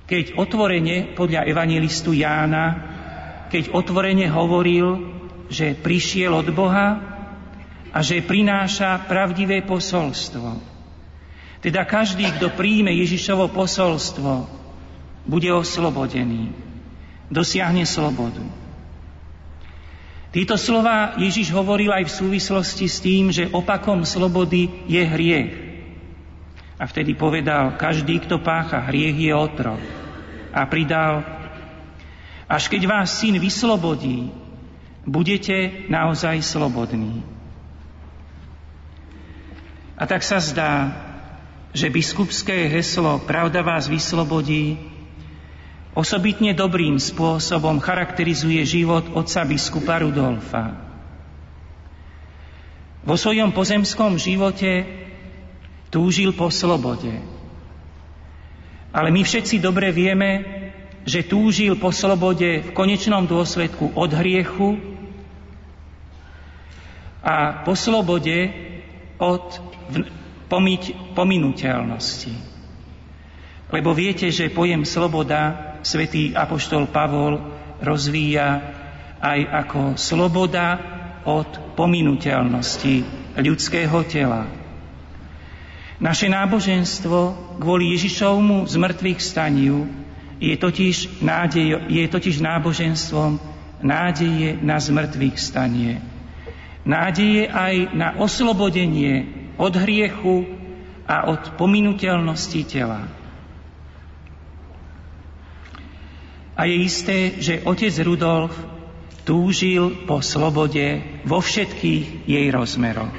[0.08, 2.92] keď otvorene podľa evangelistu Jána
[3.52, 5.12] keď otvorene hovoril,
[5.52, 6.96] že prišiel od Boha
[7.92, 10.72] a že prináša pravdivé posolstvo.
[11.60, 14.61] Teda každý, kto príjme Ježišovo posolstvo,
[15.26, 16.54] bude oslobodený,
[17.30, 18.44] dosiahne slobodu.
[20.32, 25.54] Títo slova Ježiš hovoril aj v súvislosti s tým, že opakom slobody je hriech.
[26.80, 29.82] A vtedy povedal, každý, kto pácha hriech, je otrok.
[30.56, 31.22] A pridal,
[32.48, 34.32] až keď vás syn vyslobodí,
[35.04, 37.22] budete naozaj slobodní.
[40.00, 40.96] A tak sa zdá,
[41.72, 44.91] že biskupské heslo Pravda vás vyslobodí
[45.92, 50.92] osobitne dobrým spôsobom charakterizuje život otca biskupa Rudolfa.
[53.02, 54.86] Vo svojom pozemskom živote
[55.90, 57.12] túžil po slobode.
[58.94, 60.62] Ale my všetci dobre vieme,
[61.02, 64.78] že túžil po slobode v konečnom dôsledku od hriechu
[67.26, 68.54] a po slobode
[69.18, 69.46] od
[71.18, 72.34] pominuteľnosti.
[73.72, 77.38] Lebo viete, že pojem sloboda svätý Apoštol Pavol
[77.82, 78.62] rozvíja
[79.22, 80.78] aj ako sloboda
[81.26, 83.06] od pominuteľnosti
[83.38, 84.50] ľudského tela.
[86.02, 87.20] Naše náboženstvo
[87.62, 89.86] kvôli Ježišovmu zmrtvých staniu
[90.42, 93.38] je totiž, nádej, je totiž náboženstvom
[93.86, 96.02] nádeje na zmrtvých stanie.
[96.82, 99.30] Nádeje aj na oslobodenie
[99.62, 100.50] od hriechu
[101.06, 103.06] a od pominuteľnosti tela.
[106.62, 108.54] A je isté, že otec Rudolf
[109.26, 113.18] túžil po slobode vo všetkých jej rozmeroch.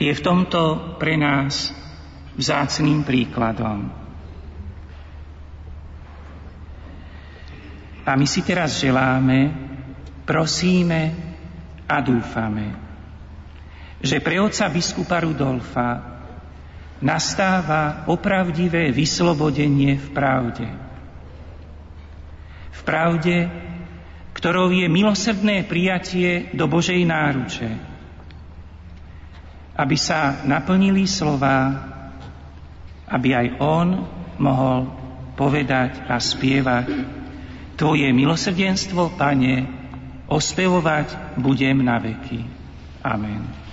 [0.00, 1.76] Je v tomto pre nás
[2.40, 3.92] vzácným príkladom.
[8.08, 9.52] A my si teraz želáme,
[10.24, 11.12] prosíme
[11.84, 12.72] a dúfame,
[14.00, 16.00] že pre oca biskupa Rudolfa
[17.04, 20.89] nastáva opravdivé vyslobodenie v pravde.
[22.70, 23.50] V pravde,
[24.34, 27.70] ktorou je milosrdné prijatie do Božej náruče,
[29.76, 31.76] aby sa naplnili slova,
[33.10, 33.88] aby aj on
[34.38, 34.86] mohol
[35.34, 37.18] povedať a spievať
[37.80, 39.64] Tvoje milosrdenstvo, Pane,
[40.28, 42.44] ospevovať budem na veky.
[43.00, 43.69] Amen.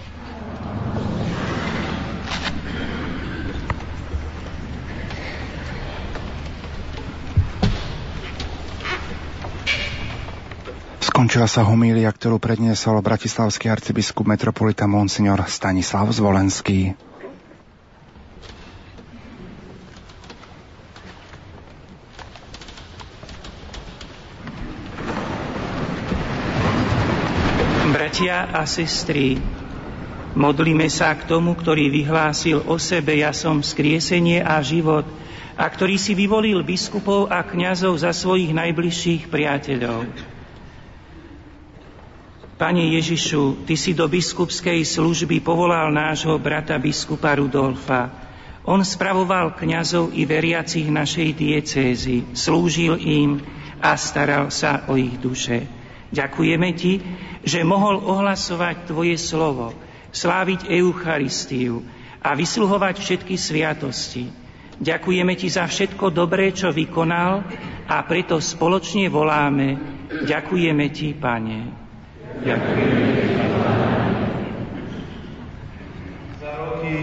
[11.17, 16.93] Skončila sa homília, ktorú predniesol bratislavský arcibiskup metropolita Monsignor Stanislav Zvolenský.
[27.89, 29.41] bratia a sestry,
[30.37, 35.09] modlíme sa k tomu, ktorý vyhlásil o sebe, ja som skriesenie a život,
[35.57, 40.36] a ktorý si vyvolil biskupov a kňazov za svojich najbližších priateľov.
[42.57, 48.09] Pane Ježišu, Ty si do biskupskej služby povolal nášho brata biskupa Rudolfa.
[48.65, 53.45] On spravoval kňazov i veriacich našej diecézy, slúžil im
[53.77, 55.69] a staral sa o ich duše.
[56.09, 56.93] Ďakujeme Ti,
[57.45, 59.77] že mohol ohlasovať Tvoje slovo,
[60.09, 61.85] sláviť Eucharistiu
[62.25, 64.33] a vysluhovať všetky sviatosti.
[64.81, 67.45] Ďakujeme Ti za všetko dobré, čo vykonal
[67.85, 69.77] a preto spoločne voláme
[70.25, 71.86] Ďakujeme Ti, Pane.
[72.43, 73.45] Ďakujeme Ti,
[76.37, 76.95] Za roky,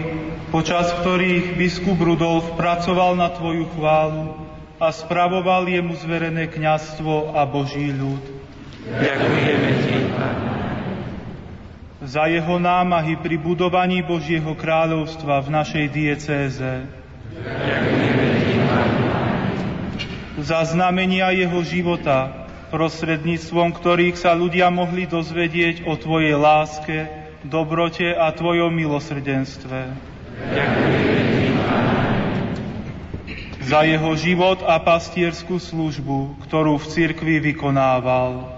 [0.53, 4.35] počas ktorých biskup Rudolf pracoval na Tvoju chválu
[4.79, 8.23] a spravoval jemu zverené kňazstvo a Boží ľud.
[8.85, 9.97] Ďakujeme Ti,
[12.05, 16.71] za jeho námahy pri budovaní Božieho kráľovstva v našej diecéze.
[20.37, 27.09] Za znamenia jeho života, prostredníctvom ktorých sa ľudia mohli dozvedieť o Tvojej láske,
[27.45, 29.79] dobrote a Tvojom milosrdenstve.
[33.65, 38.53] Za jeho život a pastierskú službu, ktorú v cirkvi vykonával.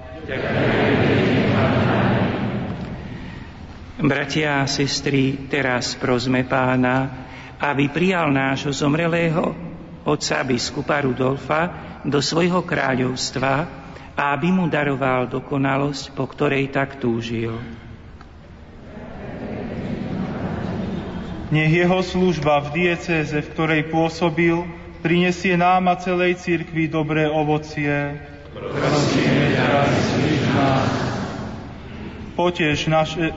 [3.98, 7.28] Bratia a sestry, teraz prosme pána,
[7.58, 9.68] aby prijal nášho zomrelého
[10.08, 11.62] otca biskupa Rudolfa
[12.08, 13.77] do svojho kráľovstva
[14.18, 17.54] a aby mu daroval dokonalosť, po ktorej tak túžil.
[21.54, 24.68] Nech jeho služba v diecéze, v ktorej pôsobil,
[25.00, 28.20] prinesie nám a celej cirkvi dobré ovocie.
[28.52, 29.70] Prosíme ťa,
[32.36, 33.34] Potež naše,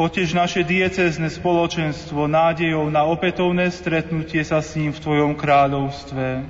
[0.00, 6.48] Potež naše diecezne spoločenstvo nádejou na opätovné stretnutie sa s ním v Tvojom kráľovstve.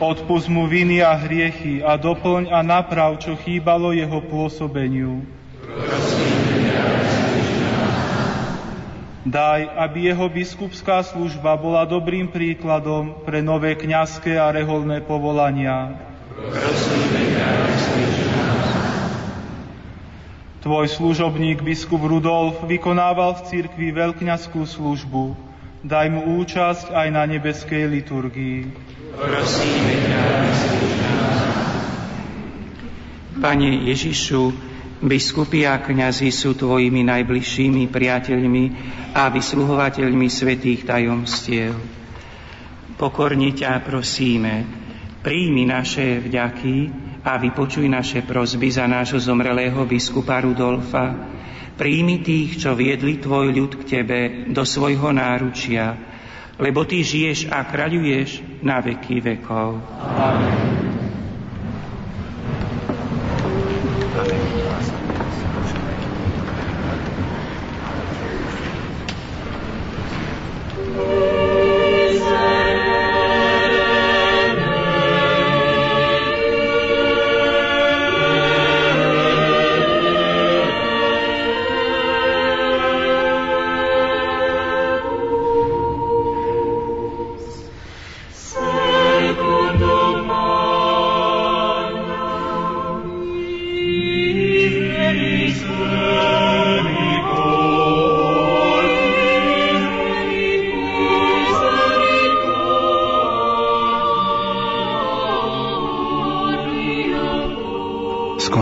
[0.00, 5.20] Odpust mu viny a hriechy a doplň a naprav, čo chýbalo jeho pôsobeniu.
[9.28, 15.92] Daj, aby jeho biskupská služba bola dobrým príkladom pre nové kňazské a reholné povolania.
[20.64, 25.36] Tvoj služobník biskup Rudolf vykonával v cirkvi veľkňazskú službu.
[25.84, 28.58] Daj mu účasť aj na nebeskej liturgii.
[29.10, 30.24] Prosíme ťa,
[33.40, 34.52] Pane Ježišu,
[35.00, 38.64] biskupy a kňazi sú tvojimi najbližšími priateľmi
[39.16, 41.72] a vysluhovateľmi svetých tajomstiev.
[43.00, 44.68] Pokorne ťa prosíme,
[45.24, 46.76] príjmi naše vďaky
[47.24, 51.16] a vypočuj naše prozby za nášho zomrelého biskupa Rudolfa.
[51.80, 54.18] Príjmi tých, čo viedli tvoj ľud k tebe
[54.52, 56.09] do svojho náručia,
[56.60, 59.80] lebo ty žiješ a kráľuješ na veky vekov.
[60.04, 60.90] Amen.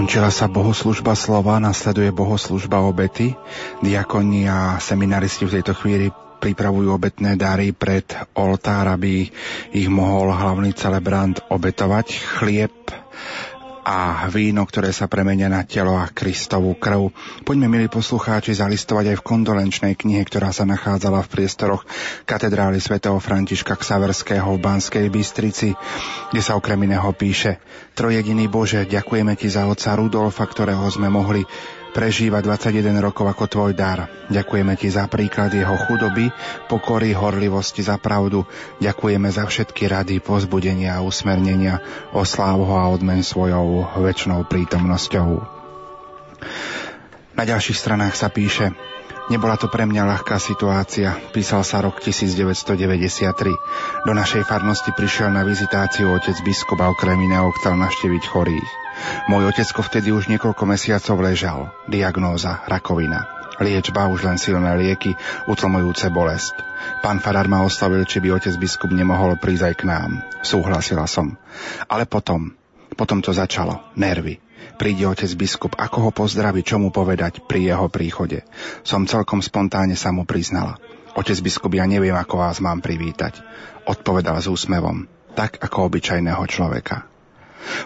[0.08, 3.36] Skončila sa bohoslužba slova, nasleduje bohoslužba obety.
[3.84, 6.08] Diakoni a seminaristi v tejto chvíli
[6.40, 9.28] pripravujú obetné dary pred oltár, aby
[9.68, 12.24] ich mohol hlavný celebrant obetovať.
[12.40, 12.72] Chlieb
[13.88, 17.08] a víno, ktoré sa premenia na telo a Kristovú krv.
[17.48, 21.88] Poďme, milí poslucháči, zalistovať aj v kondolenčnej knihe, ktorá sa nachádzala v priestoroch
[22.28, 25.72] katedrály svätého Františka Ksaverského v Banskej Bystrici,
[26.28, 27.64] kde sa okrem iného píše
[27.96, 31.48] Trojediný Bože, ďakujeme Ti za otca Rudolfa, ktorého sme mohli
[31.98, 34.06] prežíva 21 rokov ako tvoj dar.
[34.30, 36.30] Ďakujeme ti za príklad jeho chudoby,
[36.70, 38.46] pokory, horlivosti za pravdu.
[38.78, 41.82] Ďakujeme za všetky rady, pozbudenia a usmernenia.
[42.14, 45.42] Osláv ho a odmen svojou väčšnou prítomnosťou.
[47.34, 48.70] Na ďalších stranách sa píše
[49.28, 53.28] Nebola to pre mňa ľahká situácia, písal sa rok 1993.
[54.06, 58.87] Do našej farnosti prišiel na vizitáciu otec biskup a okrem iného chcel našteviť chorých.
[59.28, 61.60] Môj otecko vtedy už niekoľko mesiacov ležal.
[61.86, 63.26] Diagnóza, rakovina.
[63.58, 65.18] Liečba, už len silné lieky,
[65.50, 66.54] utlmujúce bolesť.
[67.02, 70.10] Pán Farár ma oslavil, či by otec biskup nemohol prísť aj k nám.
[70.46, 71.34] Súhlasila som.
[71.90, 72.54] Ale potom,
[72.94, 73.82] potom to začalo.
[73.98, 74.38] Nervy.
[74.78, 78.46] Príde otec biskup, ako ho pozdraviť, čo mu povedať pri jeho príchode.
[78.86, 80.78] Som celkom spontánne sa mu priznala.
[81.18, 83.42] Otec biskup, ja neviem, ako vás mám privítať.
[83.90, 85.10] Odpovedal s úsmevom.
[85.38, 87.06] tak ako obyčajného človeka.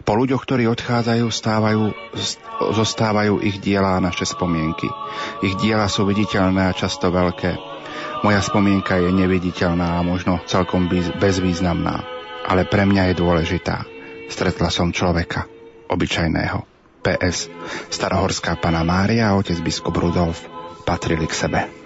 [0.03, 1.83] Po ľuďoch, ktorí odchádzajú, stávajú,
[2.77, 4.87] zostávajú ich diela a naše spomienky.
[5.43, 7.57] Ich diela sú viditeľné a často veľké.
[8.23, 10.87] Moja spomienka je neviditeľná a možno celkom
[11.19, 12.07] bezvýznamná,
[12.47, 13.83] ale pre mňa je dôležitá.
[14.31, 15.51] Stretla som človeka,
[15.91, 16.71] obyčajného.
[17.03, 17.51] PS.
[17.91, 20.47] Starohorská pana Mária a otec biskup Rudolf
[20.87, 21.82] patrili k sebe.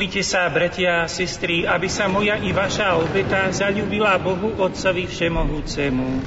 [0.00, 6.24] Modlite sa, bratia a sestry, aby sa moja i vaša obeta zalúbila Bohu Otcovi Všemohúcemu.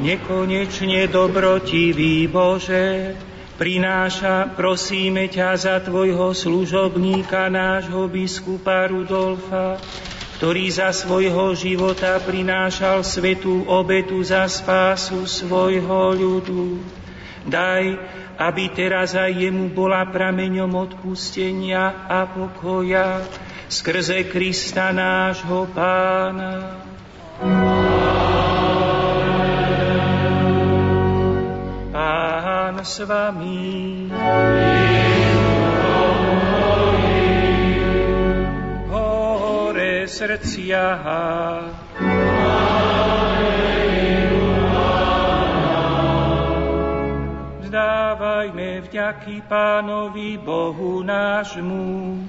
[0.00, 3.12] Nekonečne dobrotivý Bože,
[3.60, 9.76] prináša, prosíme ťa za tvojho služobníka, nášho biskupa Rudolfa,
[10.40, 16.80] ktorý za svojho života prinášal svetú obetu za spásu svojho ľudu.
[17.44, 18.00] Daj,
[18.40, 23.20] aby teraz aj jemu bola prameňom odpustenia a pokoja
[23.68, 26.80] skrze Krista nášho Pána.
[31.92, 34.08] Pán s vami.
[40.20, 40.84] Srdcia.
[47.64, 52.20] Vzdávajme vďaky Pánovi Bohu nášmu.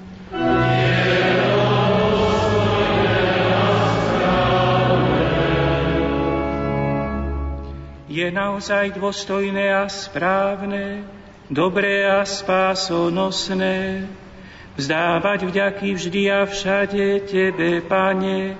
[8.08, 11.04] Je naozaj dôstojné a správne,
[11.52, 14.08] dobré a spásonosné,
[14.76, 18.56] vzdávať vďaky vždy a všade Tebe, Pane,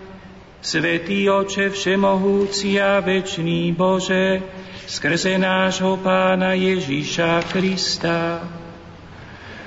[0.61, 4.45] Svetý Oče Všemohúci a Večný Bože,
[4.87, 8.45] skrze nášho Pána Ježíša Krista,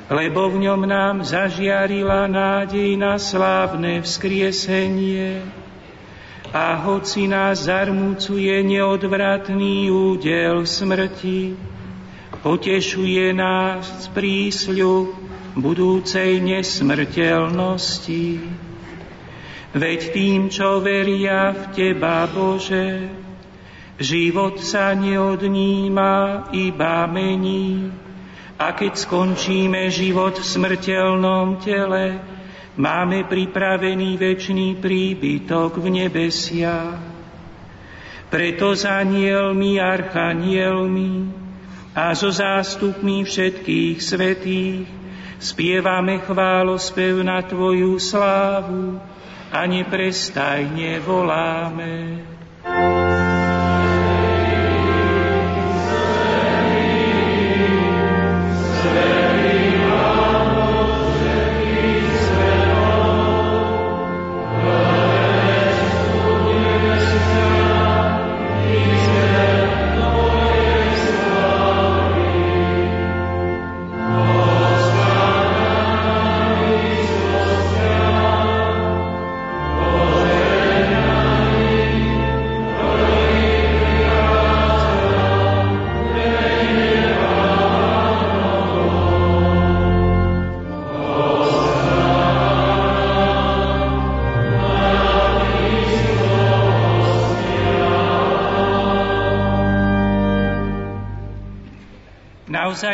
[0.06, 5.42] lebo v ňom nám zažiarila nádej na slávne vzkriesenie.
[6.56, 11.58] A hoci nás zarmúcuje neodvratný údel smrti,
[12.40, 15.25] potešuje nás prísľub
[15.56, 18.28] budúcej nesmrteľnosti.
[19.76, 23.08] Veď tým, čo veria v Teba, Bože,
[24.00, 27.92] život sa neodníma, iba mení.
[28.56, 32.24] A keď skončíme život v smrteľnom tele,
[32.80, 36.96] máme pripravený väčší príbytok v nebesia.
[38.32, 41.14] Preto s anielmi, archanielmi
[41.96, 45.05] a so zástupmi všetkých svetých
[45.40, 49.00] spievame chválospev na Tvoju slávu,
[49.56, 52.35] a neprestajne voláme.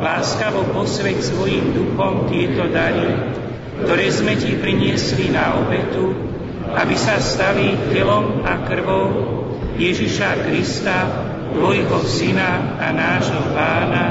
[0.00, 3.36] láskavo posveď svojim duchom tieto dary,
[3.84, 6.16] ktoré sme ti priniesli na obetu,
[6.72, 9.08] aby sa stali telom a krvou
[9.76, 10.98] Ježiša Krista,
[11.52, 14.06] tvojho syna a nášho pána,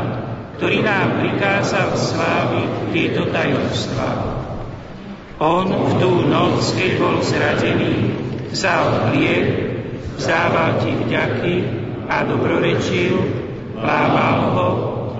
[0.57, 4.11] ktorý nám prikázal sláviť tieto tajomstvá.
[5.39, 8.11] On v tú noc, keď bol zradený,
[8.51, 9.47] vzal chlieb,
[10.19, 11.55] vzdával ti vďaky
[12.11, 13.15] a dobrorečil,
[13.79, 14.88] lámal ho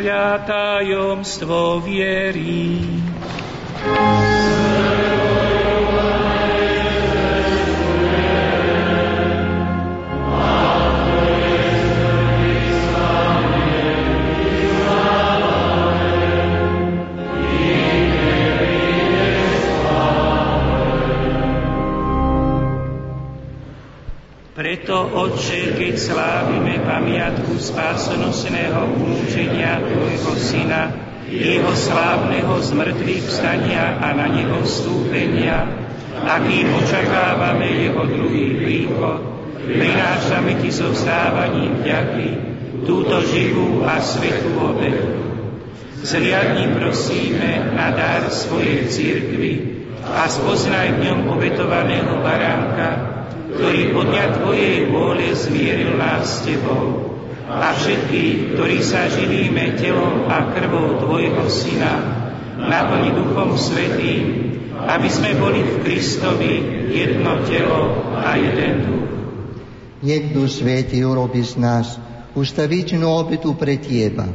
[0.00, 2.72] Hľa tajomstvo viery.
[25.00, 30.92] Preto, Otče, keď slávime pamiatku spásonosného umúčenia Tvojho Syna,
[31.24, 35.64] jeho slávneho zmrtvých vstania a na neho vstúpenia,
[36.20, 39.24] akým očakávame jeho druhý príchod,
[39.64, 42.28] prinášame Ti so vzdávaním vďaky
[42.84, 45.16] túto živú a svetú obetu.
[46.04, 49.52] Zriadni prosíme na dar svojej církvy
[50.04, 53.09] a spoznaj v ňom obetovaného baránka,
[53.54, 57.16] ktorý podľa Tvojej vôle zmieril nás s Tebou.
[57.50, 61.94] A všetkých, ktorí sa živíme telom a krvou Tvojho Syna,
[62.62, 64.24] naplni Duchom Svetým,
[64.86, 66.52] aby sme boli v Kristovi
[66.94, 69.10] jedno telo a jeden duch.
[70.00, 71.98] Nech Duch Svetý urobi z nás
[72.38, 74.30] ustavičnú obetu pre Teba,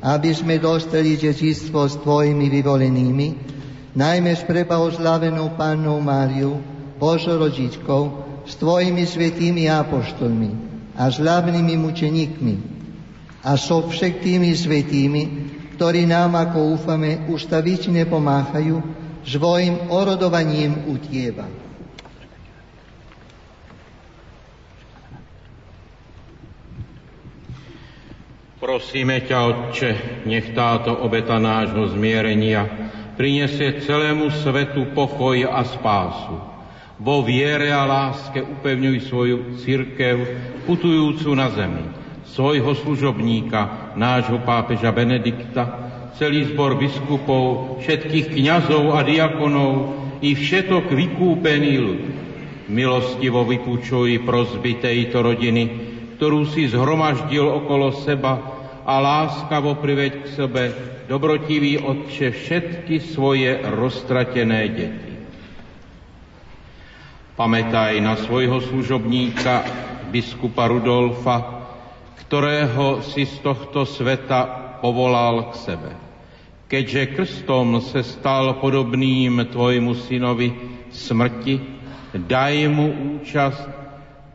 [0.00, 3.28] aby sme dostali dedičstvo s Tvojimi vyvolenými,
[3.98, 6.62] najmä s prebahoslavenou Pannou Máriu,
[6.96, 10.70] Božou rodičkou, s Tvojimi svetými apoštolmi,
[11.00, 12.54] a s hlavnými mučeníkmi
[13.46, 15.22] a so všetkými svetými,
[15.80, 18.76] ktorí nám, ako úfame, ustavične pomáhajú
[19.24, 21.48] svojim orodovaním u Tieba.
[28.60, 29.90] Prosíme ťa, Otče,
[30.28, 32.68] nech táto obeta nášho zmierenia
[33.16, 36.49] prinesie celému svetu pokoj a spásu.
[37.00, 40.16] Vo viere a láske upevňuj svoju církev
[40.68, 41.80] putujúcu na zemi,
[42.28, 45.64] svojho služobníka, nášho pápeža Benedikta,
[46.20, 49.72] celý zbor biskupov, všetkých kňazov a diakonov
[50.20, 52.02] i všetok vykúpený ľud.
[52.68, 55.64] Milostivo vypúčuj prozby tejto rodiny,
[56.20, 60.64] ktorú si zhromaždil okolo seba a láskavo priveď k sebe,
[61.08, 65.09] dobrotivý Otče, všetky svoje roztratené deti.
[67.40, 69.64] Pamätaj na svojho služobníka,
[70.12, 71.64] biskupa Rudolfa,
[72.20, 75.90] ktorého si z tohto sveta povolal k sebe.
[76.68, 80.52] Keďže krstom se stal podobným tvojmu synovi
[80.92, 81.56] smrti,
[82.12, 83.64] daj mu účasť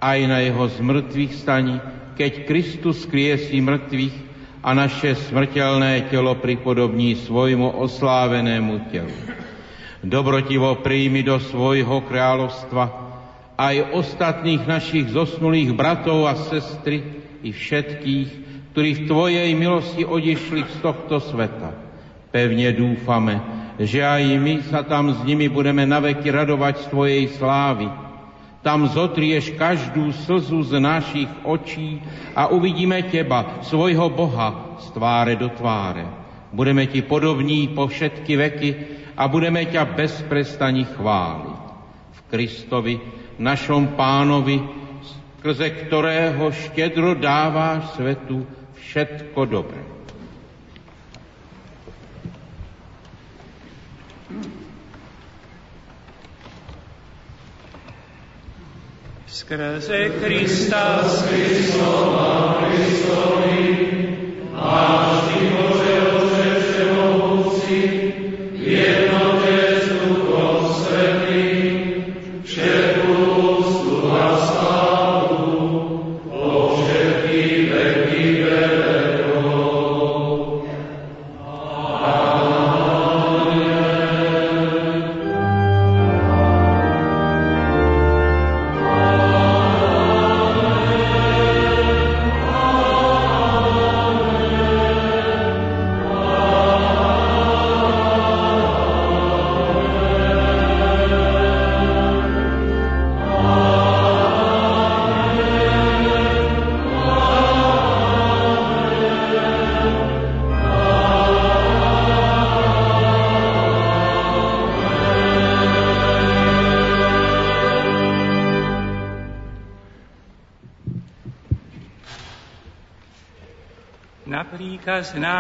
[0.01, 1.77] aj na jeho zmrtvých staní,
[2.17, 4.17] keď Kristus kriesí mŕtvych
[4.65, 9.44] a naše smrteľné telo pripodobní svojmu oslávenému telu.
[10.05, 12.83] Dobrotivo príjmi do svojho kráľovstva
[13.57, 17.01] aj ostatných našich zosnulých bratov a sestry
[17.41, 18.29] i všetkých,
[18.69, 21.73] ktorí v Tvojej milosti odišli z tohto sveta.
[22.29, 23.41] Pevne dúfame,
[23.81, 27.89] že aj my sa tam s nimi budeme naveky radovať z Tvojej slávy,
[28.61, 31.97] tam zotrieš každú slzu z našich očí
[32.37, 36.05] a uvidíme Teba, svojho Boha, z tváre do tváre.
[36.49, 38.69] Budeme Ti podobní po všetky veky
[39.15, 41.63] a budeme ťa bez prestani chváliť.
[42.15, 42.95] V Kristovi,
[43.39, 44.59] našom pánovi,
[45.39, 48.43] skrze ktorého štedro dáváš svetu
[48.75, 49.95] všetko dobré.
[59.45, 63.61] skrze Krista, s Kristom a Kristovi,
[64.49, 66.14] náš Bože, Bože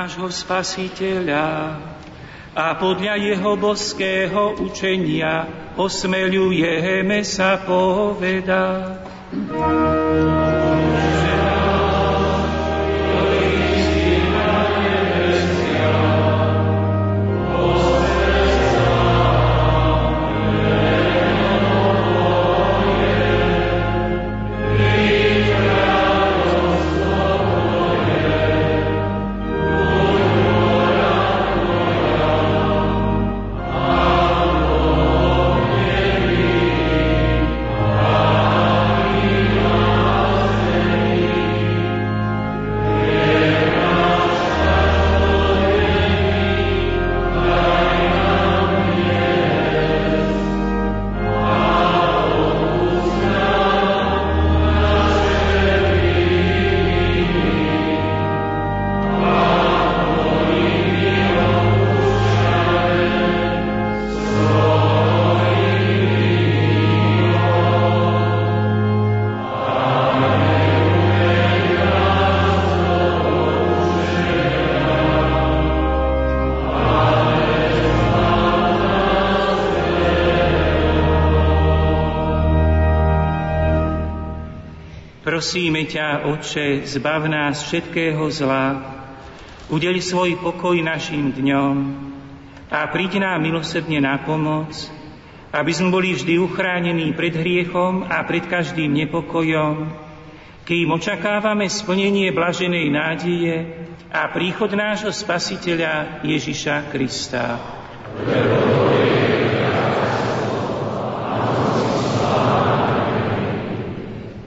[0.05, 1.81] nášho Spasiteľa
[2.53, 5.49] a podľa jeho boského učenia
[5.81, 9.04] osmeľujeme sa povedať.
[86.25, 88.81] Oče, zbav nás všetkého zla,
[89.69, 91.75] udeli svoj pokoj našim dňom
[92.73, 94.73] a príď nám milosrdne na pomoc,
[95.53, 100.05] aby sme boli vždy uchránení pred hriechom a pred každým nepokojom
[100.65, 103.55] kým očakávame splnenie blaženej nádeje
[104.09, 107.61] a príchod nášho Spasiteľa Ježiša Krista.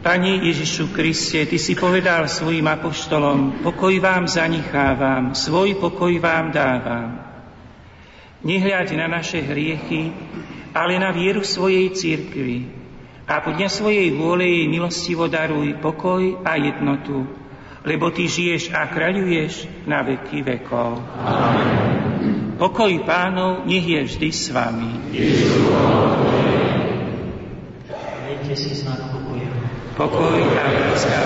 [0.09, 7.21] Pani Ježišu Kriste, Ty si povedal svojim apoštolom, pokoj vám zanechávam, svoj pokoj vám dávam.
[8.41, 10.09] Nehľaď na naše hriechy,
[10.73, 12.73] ale na vieru svojej církvy
[13.29, 17.29] a podľa svojej vôle jej milostivo daruj pokoj a jednotu,
[17.85, 21.05] lebo Ty žiješ a kráľuješ na veky vekov.
[21.21, 22.57] Amen.
[22.57, 24.89] Pokoj pánov nech je vždy s vami.
[28.25, 29.18] Dajte si pokoja.
[29.99, 31.19] Pokoj a láska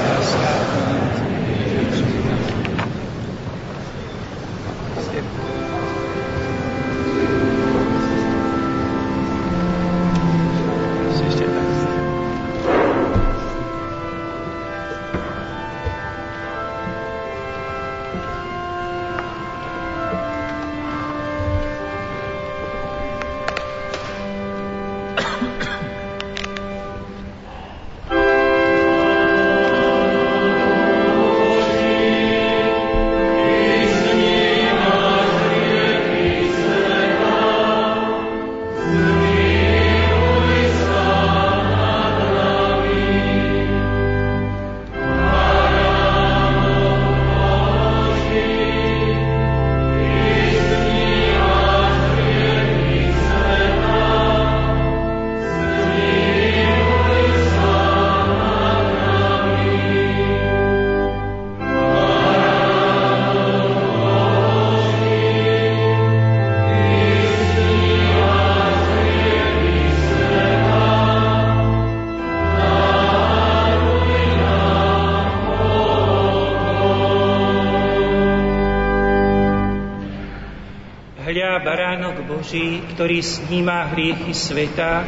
[83.02, 85.02] ktorý sníma hriechy sveta,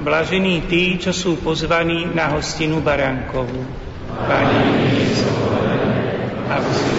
[0.00, 3.60] blažení tí, čo sú pozvaní na hostinu Baránkovú.
[4.24, 4.64] Pane,
[6.48, 6.94] aby si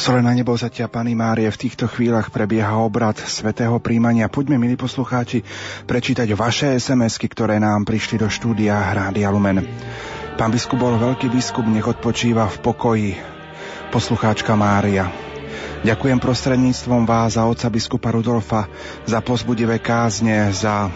[0.00, 4.32] kostole na nebo zatia Pany Márie v týchto chvíľach prebieha obrad svätého príjmania.
[4.32, 5.44] Poďme, milí poslucháči,
[5.84, 9.60] prečítať vaše SMS-ky, ktoré nám prišli do štúdia Rádia Lumen.
[10.40, 13.10] Pán biskup bol veľký biskup, nech odpočíva v pokoji.
[13.92, 15.12] Poslucháčka Mária.
[15.84, 18.72] Ďakujem prostredníctvom vás za otca biskupa Rudolfa,
[19.04, 20.88] za pozbudivé kázne, za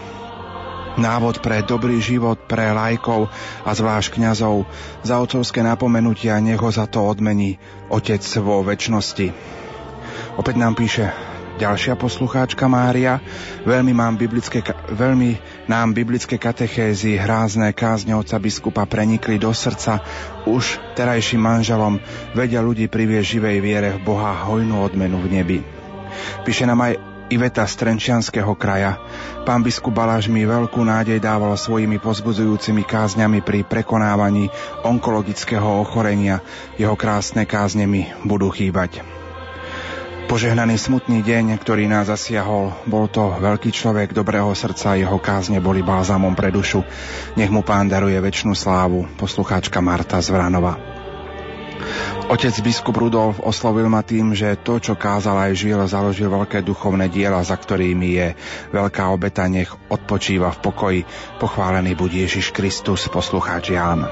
[0.97, 3.27] návod pre dobrý život pre lajkov
[3.63, 4.67] a zvlášť kňazov,
[5.03, 7.59] za otcovské napomenutia, nech ho za to odmení
[7.91, 9.27] Otec vo väčšnosti.
[10.35, 11.11] Opäť nám píše
[11.55, 13.23] ďalšia poslucháčka Mária.
[13.63, 14.59] Veľmi, mám biblické,
[14.91, 15.39] veľmi
[15.71, 20.03] nám biblické katechézy, hrázne kázne otca biskupa prenikli do srdca.
[20.43, 22.03] Už terajším manželom
[22.35, 25.59] vedia ľudí privie živej viere v Boha hojnú odmenu v nebi.
[26.43, 26.93] Píše nám aj
[27.31, 29.01] Iveta z Trenčianského kraja.
[29.45, 34.49] Pán biskup Baláš mi veľkú nádej dával svojimi pozbudzujúcimi kázňami pri prekonávaní
[34.81, 36.41] onkologického ochorenia.
[36.81, 39.05] Jeho krásne kázne mi budú chýbať.
[40.25, 45.85] Požehnaný smutný deň, ktorý nás zasiahol, bol to veľký človek dobrého srdca, jeho kázne boli
[45.85, 46.81] bálzamom pre dušu.
[47.37, 50.94] Nech mu pán daruje väčšinu slávu, poslucháčka Marta z Vranova.
[52.25, 57.05] Otec biskup Rudolf oslovil ma tým, že to, čo kázal aj žil, založil veľké duchovné
[57.05, 58.27] diela, za ktorými je
[58.73, 61.01] veľká obeta, nech odpočíva v pokoji.
[61.37, 64.09] Pochválený buď Ježiš Kristus, poslucháč Ján.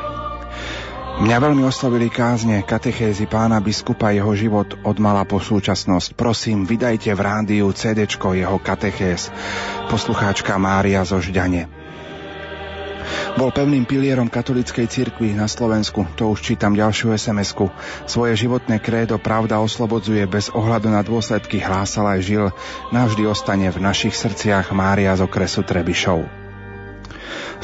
[1.26, 6.14] Mňa veľmi oslovili kázne katechézy pána biskupa jeho život od mala po súčasnosť.
[6.14, 9.34] Prosím, vydajte v rádiu CD jeho katechéz.
[9.90, 11.82] Poslucháčka Mária zo Žďane.
[13.34, 17.65] Bol pevným pilierom katolíckej cirkvi na Slovensku, to už čítam ďalšiu SMS-ku.
[18.05, 22.45] Svoje životné krédo pravda oslobodzuje bez ohľadu na dôsledky hlásal aj žil,
[22.93, 26.30] navždy ostane v našich srdciach Mária z okresu Trebišov.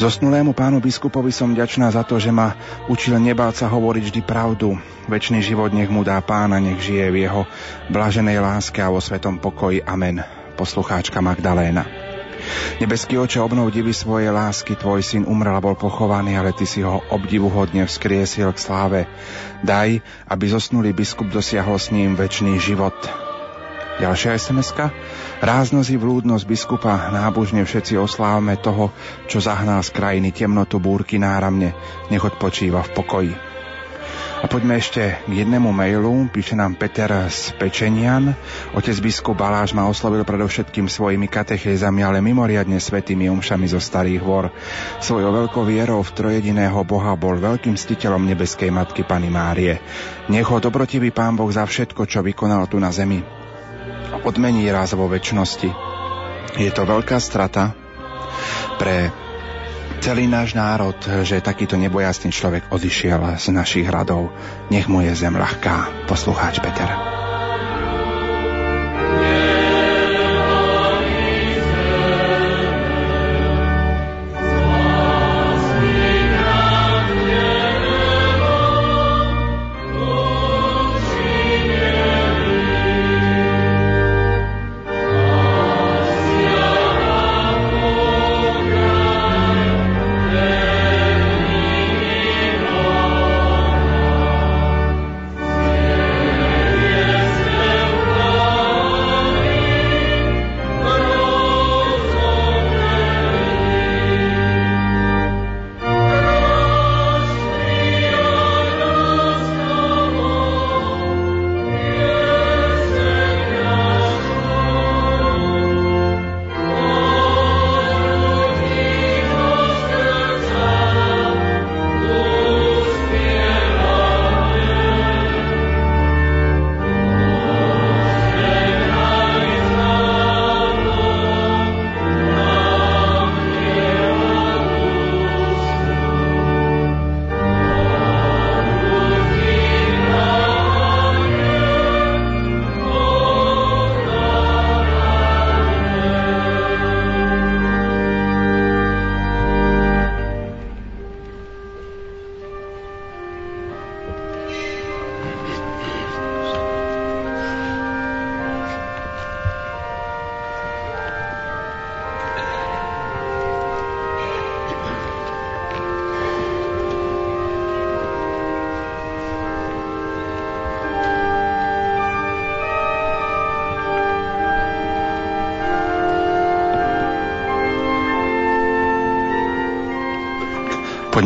[0.01, 2.57] Zosnulému pánu biskupovi som ďačná za to, že ma
[2.89, 4.73] učil nebáť sa hovoriť vždy pravdu.
[5.05, 7.45] Večný život nech mu dá pána, nech žije v jeho
[7.93, 9.85] blaženej láske a vo svetom pokoji.
[9.85, 10.25] Amen.
[10.57, 12.08] Poslucháčka Magdaléna.
[12.79, 16.79] Nebeský oče, obnov divy svoje lásky, tvoj syn umrel a bol pochovaný, ale ty si
[16.85, 18.99] ho obdivuhodne vzkriesil k sláve.
[19.65, 19.99] Daj,
[20.29, 22.95] aby zosnulý biskup dosiahol s ním väčší život.
[23.99, 24.71] Ďalšia sms
[25.43, 28.95] Ráznosť i vlúdnosť biskupa nábožne všetci oslávme toho,
[29.27, 31.75] čo zahnal z krajiny temnotu búrky náramne.
[32.07, 33.48] Nech odpočíva v pokoji.
[34.39, 36.31] A poďme ešte k jednému mailu.
[36.31, 38.31] Píše nám Peter z Pečenian.
[38.71, 44.47] Otec biskup Baláš ma oslovil predovšetkým svojimi katechézami, ale mimoriadne svetými umšami zo starých hôr.
[45.03, 49.83] Svojou veľkou vierou v trojediného Boha bol veľkým stiteľom nebeskej Matky Pany Márie.
[50.31, 53.19] Nech ho dobrotivý Pán Boh za všetko, čo vykonal tu na zemi,
[54.23, 55.69] odmení raz vo väčšnosti.
[56.55, 57.75] Je to veľká strata
[58.79, 59.28] pre
[59.99, 60.95] celý náš národ,
[61.27, 64.31] že takýto nebojastný človek odišiel z našich radov.
[64.71, 66.07] Nech mu je zem ľahká.
[66.07, 67.18] Poslucháč Peter.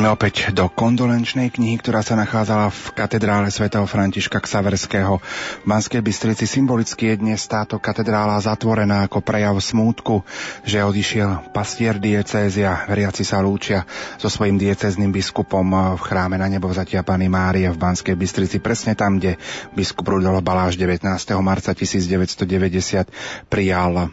[0.04, 6.04] Poďme opäť do kondolenčnej knihy, ktorá sa nachádzala v katedrále svätého Františka Ksaverského v Banskej
[6.04, 6.44] Bystrici.
[6.44, 10.28] Symbolicky je dnes táto katedrála zatvorená ako prejav smútku,
[10.68, 13.88] že odišiel pastier diecézia, veriaci sa lúčia
[14.20, 19.00] so svojím diecézným biskupom v chráme na nebo vzatia Pany Márie v Banskej Bystrici, presne
[19.00, 19.40] tam, kde
[19.72, 21.08] biskup Rudolf Baláš 19.
[21.40, 23.08] marca 1990
[23.48, 24.12] prijal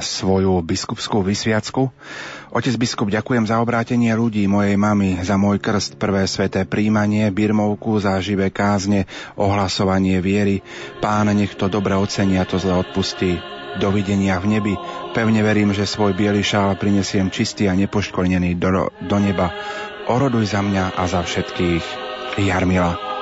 [0.00, 1.90] svoju biskupskú vysviacku.
[2.54, 7.98] Otec biskup, ďakujem za obrátenie ľudí, mojej mamy, za môj krst, prvé sveté príjmanie, birmovku,
[7.98, 10.62] za živé kázne, ohlasovanie viery.
[11.02, 13.42] Pán, nech to dobre ocenia, to zle odpustí.
[13.74, 14.74] Dovidenia v nebi.
[15.18, 19.50] Pevne verím, že svoj biely šál prinesiem čistý a nepoškvrnený do, do neba.
[20.06, 21.82] Oroduj za mňa a za všetkých.
[22.38, 23.13] Jarmila.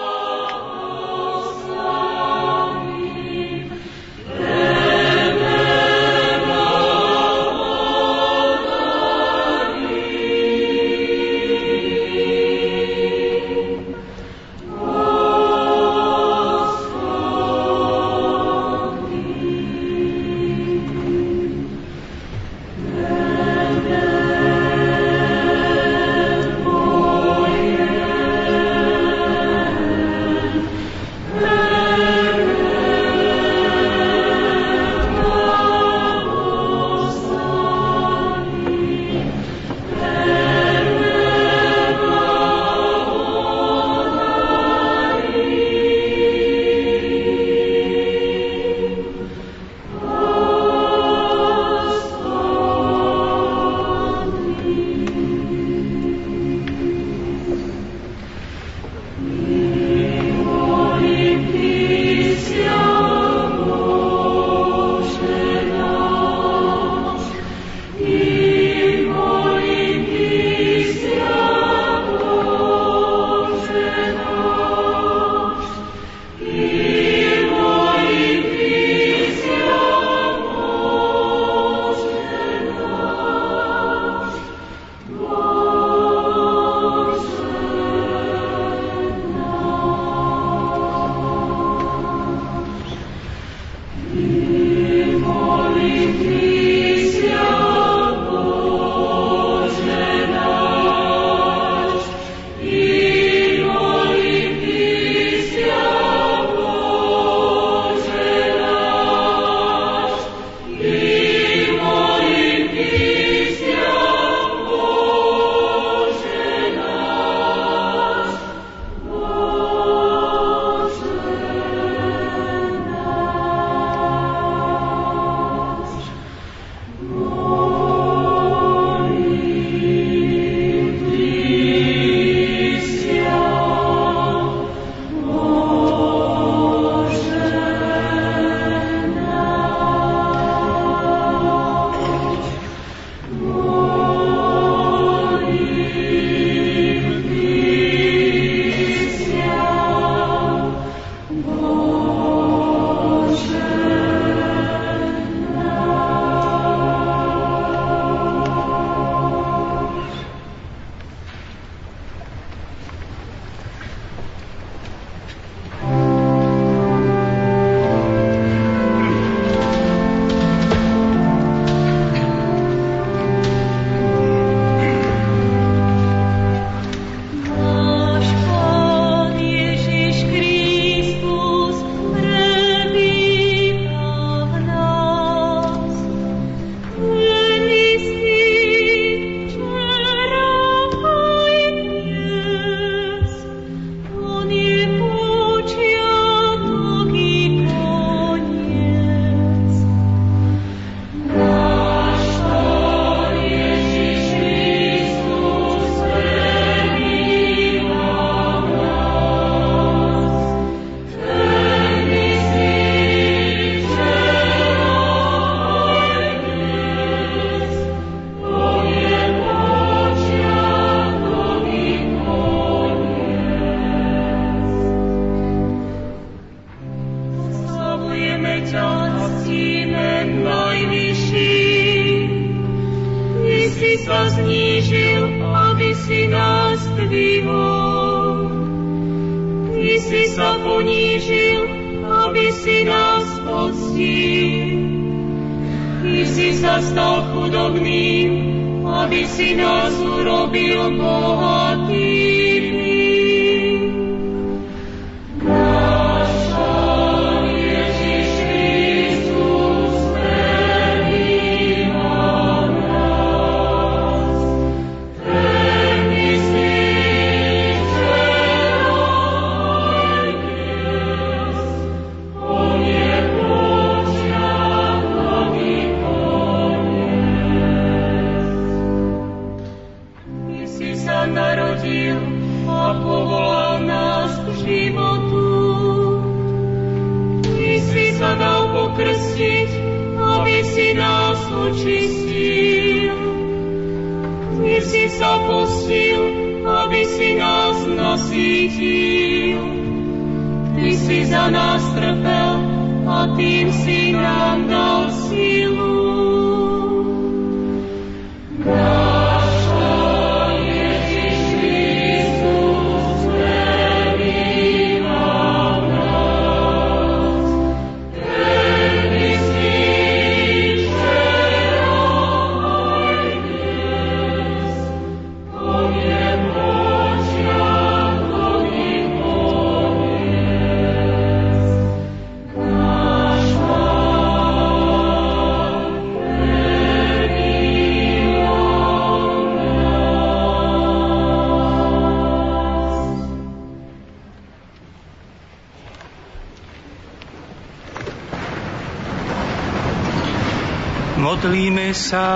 [351.43, 352.31] Modlíme sa.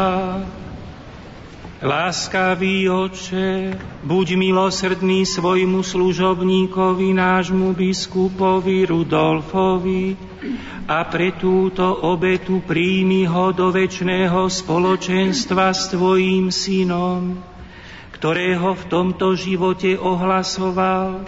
[1.78, 10.18] Láskavý oče, buď milosrdný svojmu služobníkovi, nášmu biskupovi Rudolfovi
[10.90, 17.38] a pre túto obetu príjmi ho do väčšného spoločenstva s tvojím synom,
[18.10, 21.22] ktorého v tomto živote ohlasoval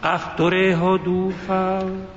[0.00, 2.07] a v ktorého dúfal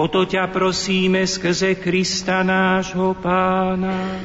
[0.00, 4.16] O to ťa prosíme skrze Krista nášho Pána.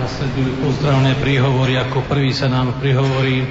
[0.00, 1.76] Nasledujú pozdravné príhovory.
[1.76, 3.44] Ako prvý sa nám prihovorí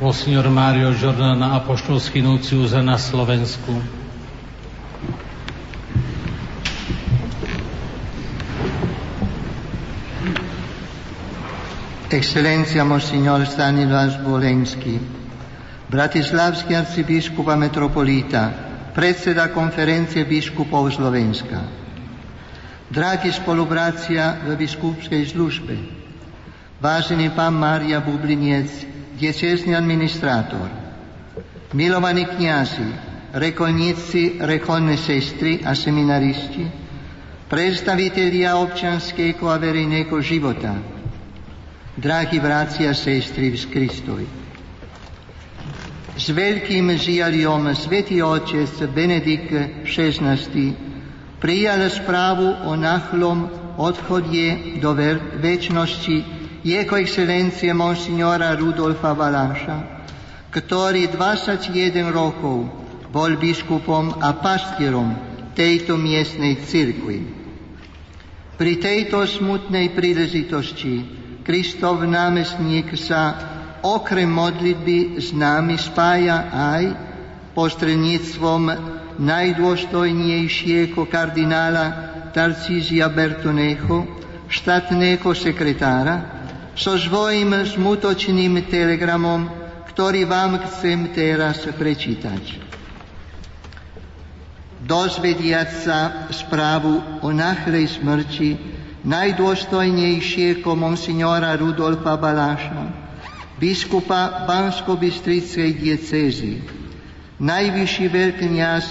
[0.00, 3.97] Monsignor Mário Jordan na apoštolský núcius na Slovensku.
[12.08, 14.96] Excelencia Monsignor Stanislav Volenský,
[15.92, 18.48] Bratislavský arcibiskup a metropolita,
[18.96, 21.68] predseda konferencie biskupov Slovenska.
[22.88, 25.76] Dragi spolubrácia v biskupskej službe,
[26.80, 28.88] vážený pán Mária Bubliniec,
[29.20, 30.64] diecézny administrátor,
[31.76, 32.88] milovaní kniazy,
[33.36, 36.64] rekolníci, rekolné sestry a seminaristi,
[37.52, 40.97] predstavitelia občanského a verejného života,
[41.98, 44.26] drahí bratci a sestry v Kristovi.
[46.14, 50.38] S veľkým žialiom Svetý Otec Benedikt XVI
[51.42, 54.94] prijal správu o nachlom odchodie do
[55.38, 56.16] väčšnosti
[56.66, 60.06] jeho excelencie monsignora Rudolfa Valáša,
[60.50, 62.66] ktorý 21 rokov
[63.14, 65.14] bol biskupom a pastierom
[65.54, 67.18] tejto miestnej cirkvi.
[68.58, 73.32] Pri tejto smutnej príležitosti Kristov námestník sa
[73.80, 76.92] okrem modlitby s nami spája aj
[77.56, 78.68] postredníctvom
[79.16, 81.86] najdôstojnejšieho kardinála
[82.36, 84.04] Tarcízia Bertoneho,
[84.44, 86.16] štátneho sekretára,
[86.76, 89.48] so svojím smutočným telegramom,
[89.88, 92.60] ktorý vám chcem teraz prečítať.
[94.84, 102.90] Dozvediať sa správu o nachlej smrti najdôstojnejšieho monsignora Rudolfa Baláša,
[103.58, 106.62] biskupa Bansko-Bystrickej diecézy.
[107.38, 108.84] Najvyšší veľkňaz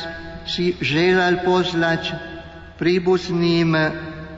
[0.47, 2.15] si želal pozlať
[2.79, 3.75] príbuzným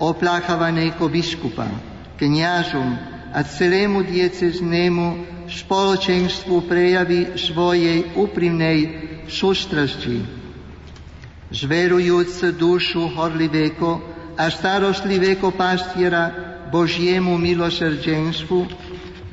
[0.02, 1.70] opláchavaného biskupa,
[2.18, 2.98] kniažom
[3.30, 5.06] a celému dieceznému
[5.50, 8.80] spoločenstvu prejaví svojej úprimnej
[9.30, 10.26] sústrasti.
[11.50, 16.32] Zverujúc dušu horlivého a starostlivého pastiera
[16.72, 18.72] Božiemu milosrdenstvu,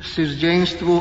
[0.03, 0.95] srdenstvu,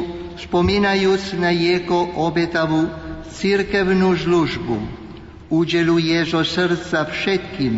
[0.46, 2.86] spomínajúc na jeho obetavú
[3.34, 4.78] cirkevnú službu,
[5.50, 7.74] udeluje zo srdca všetkým,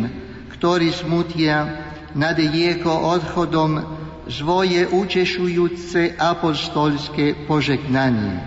[0.53, 3.81] ktorí smutia nad jeho odchodom
[4.29, 8.37] svoje utešujúce apostolské požegnanie.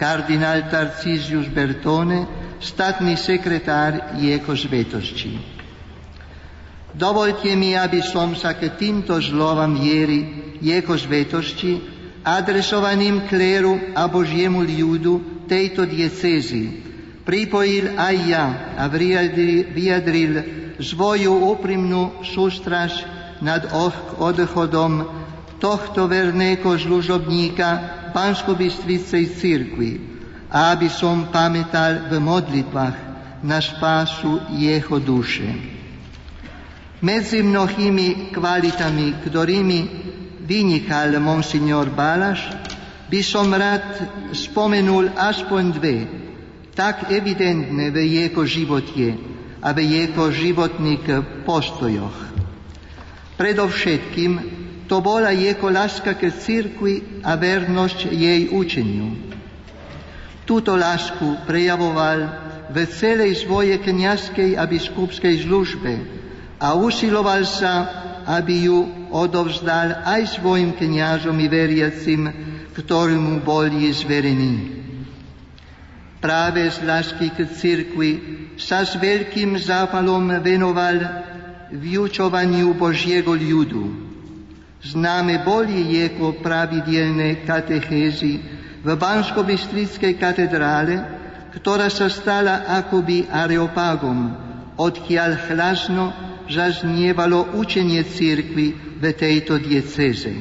[0.00, 2.24] Kardinál Tarcisius Bertone,
[2.64, 5.51] statný sekretár jeho svetosti.
[6.92, 10.20] Dovolte mi, aby som sa k týmto zlovám viery
[10.60, 11.80] jeho svetosti,
[12.22, 16.84] adresovaným kléru a Božiemu ľudu tejto diecézy,
[17.24, 18.46] pripojil aj ja
[18.78, 18.86] a
[19.72, 20.32] vyjadril
[20.78, 23.02] svoju úprimnú sústraž
[23.42, 23.66] nad
[24.20, 25.08] odchodom
[25.58, 27.68] tohto verného služobníka
[28.14, 29.90] Bansko-Bystricej církvy
[30.52, 32.96] a aby som pamätal v modlitbách
[33.42, 35.81] na spásu jeho duše.
[37.02, 39.80] Medzi mnohými kvalitami, ktorými
[40.46, 42.46] vynikal monsignor Balaš,
[43.10, 45.98] by som rád spomenul aspoň dve,
[46.78, 49.18] tak evidentné v jeho živote
[49.58, 51.04] a v jeho životných
[51.42, 52.18] postojoch.
[53.34, 54.32] Predovšetkým
[54.86, 59.34] to bola jeho láska k cirkvi a vernosť jej učeniu.
[60.46, 62.18] Túto lásku prejavoval
[62.70, 66.21] v celej svojej kniazkej a biskupskej službe
[66.62, 67.74] a usiloval sa,
[68.22, 72.30] aby ju odovzdal aj svojim kniazom i veriacim,
[72.70, 74.78] ktorí mu boli zverení.
[76.22, 78.10] Práve z lásky k cirkvi
[78.54, 81.02] sa s veľkým zápalom venoval
[81.74, 84.14] vyučovaniu Božiego ľudu.
[84.86, 88.38] Známe boli jeho pravidelné katechézy
[88.82, 90.94] v Bansko-Bystrickej katedrále,
[91.58, 94.30] ktorá sa stala akoby areopagom,
[94.78, 100.36] odkiaľ hlasno zaznievalo učenie cirkvi v tejto dieceze.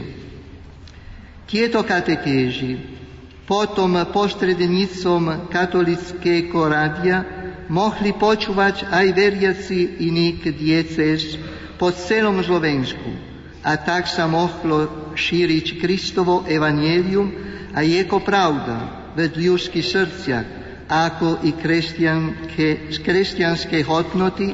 [1.48, 2.80] Tieto katekézy
[3.48, 7.18] potom postredníctvom katolického rádia
[7.68, 11.36] mohli počúvať aj veriaci iných diecez
[11.76, 13.32] po celom Slovensku.
[13.64, 17.32] A tak sa mohlo šíriť Kristovo evanielium
[17.76, 20.48] a jeho pravda v ľudských srdciach,
[20.88, 24.52] ako i kresťanské, kresťanské hodnoty,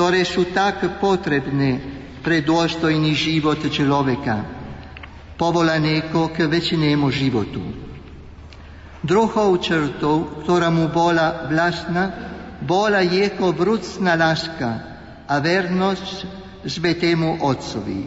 [0.00, 1.76] ktoré sú tak potrebné
[2.24, 4.48] pre dôstojný život človeka,
[5.36, 7.60] povolaného k väčšinému životu.
[9.04, 12.04] Druhou črtou, ktorá mu bola vlastná,
[12.64, 14.70] bola jeho vrúcna láska
[15.28, 16.16] a vernosť
[16.64, 18.00] Svetému Otcovi.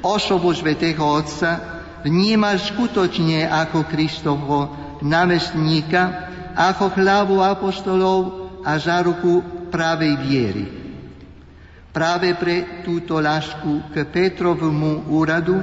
[0.00, 4.72] Osobu Svetého Otca vnímal skutočne ako Kristovho
[5.04, 10.83] námestníka, ako hlavu apostolov a záruku pravej viery.
[11.94, 15.62] Práve pre túto lásku k Petrovmu úradu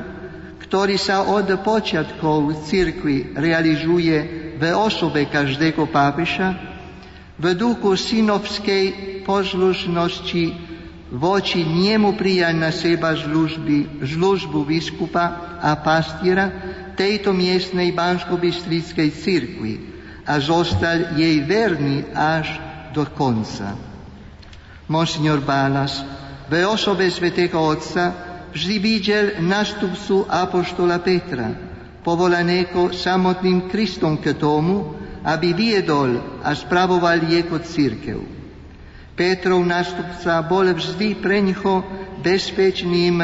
[0.72, 4.16] ktorý sa od počiatkov cirkvi realizuje
[4.56, 6.48] v osobe každého pápeša,
[7.36, 10.45] v duchu synovskej poslušnosti
[11.12, 16.48] voči niemu prijať na seba služby, službu biskupa a pastiera
[16.95, 19.74] tejto miestnej bansko-bystrickej cirkvi
[20.24, 22.48] a zostal jej verný až
[22.95, 23.76] do konca.
[24.88, 26.20] Monsignor Balas
[26.52, 28.11] v osobe svätého Otca
[28.52, 31.48] vždy videl nástupcu apoštola Petra,
[32.03, 38.19] povolaného samotným Kristom k tomu, aby viedol a spravoval jeho církev.
[39.15, 41.88] Petrov nástupca bol vždy pre neho
[42.19, 43.23] bezpečným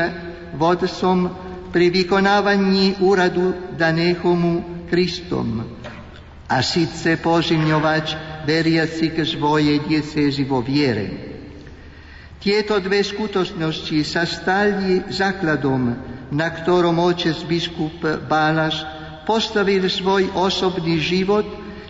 [0.56, 1.28] vodcom
[1.76, 5.68] pri vykonávaní úradu daného mu Kristom
[6.48, 8.06] a síce poživňovať
[8.48, 11.27] veriaci k svojej diecézi vo viere.
[12.38, 15.82] Tieto dve skutočnosti sa stali základom,
[16.30, 17.98] na ktorom otec biskup
[18.30, 18.86] Bálaš
[19.26, 21.44] postavil svoj osobný život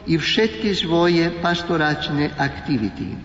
[0.07, 3.19] i všetky svoje pastoračné aktivity.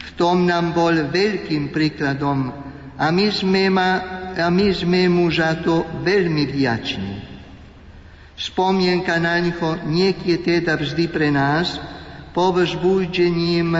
[0.00, 2.50] V tom nám bol veľkým príkladom
[2.96, 3.90] a my sme, ma,
[4.32, 7.14] a my sme mu za to veľmi vďační.
[8.40, 9.84] Spomienka na ňo
[10.24, 11.76] je teda vždy pre nás
[12.32, 13.76] povzbudžením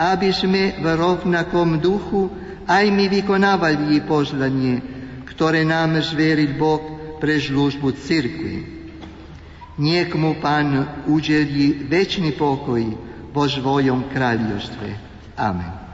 [0.00, 2.32] aby sme v rovnakom duchu
[2.64, 4.80] aj my vykonávali pozvanie,
[5.28, 6.80] ktoré nám zveril Boh
[7.20, 8.56] pre službu cirkvi.
[9.76, 12.84] Niek mu Pán udelí väčší pokoj
[13.28, 14.88] vo svojom kráľovstve.
[15.36, 15.89] Amen.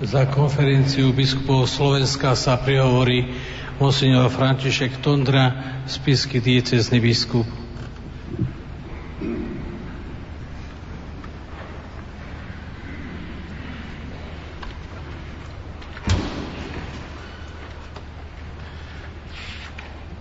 [0.00, 3.36] Za konferenciu biskupov Slovenska sa prihovorí
[3.76, 5.52] monsignor František Tondra,
[5.84, 7.44] spisky diecezny biskup.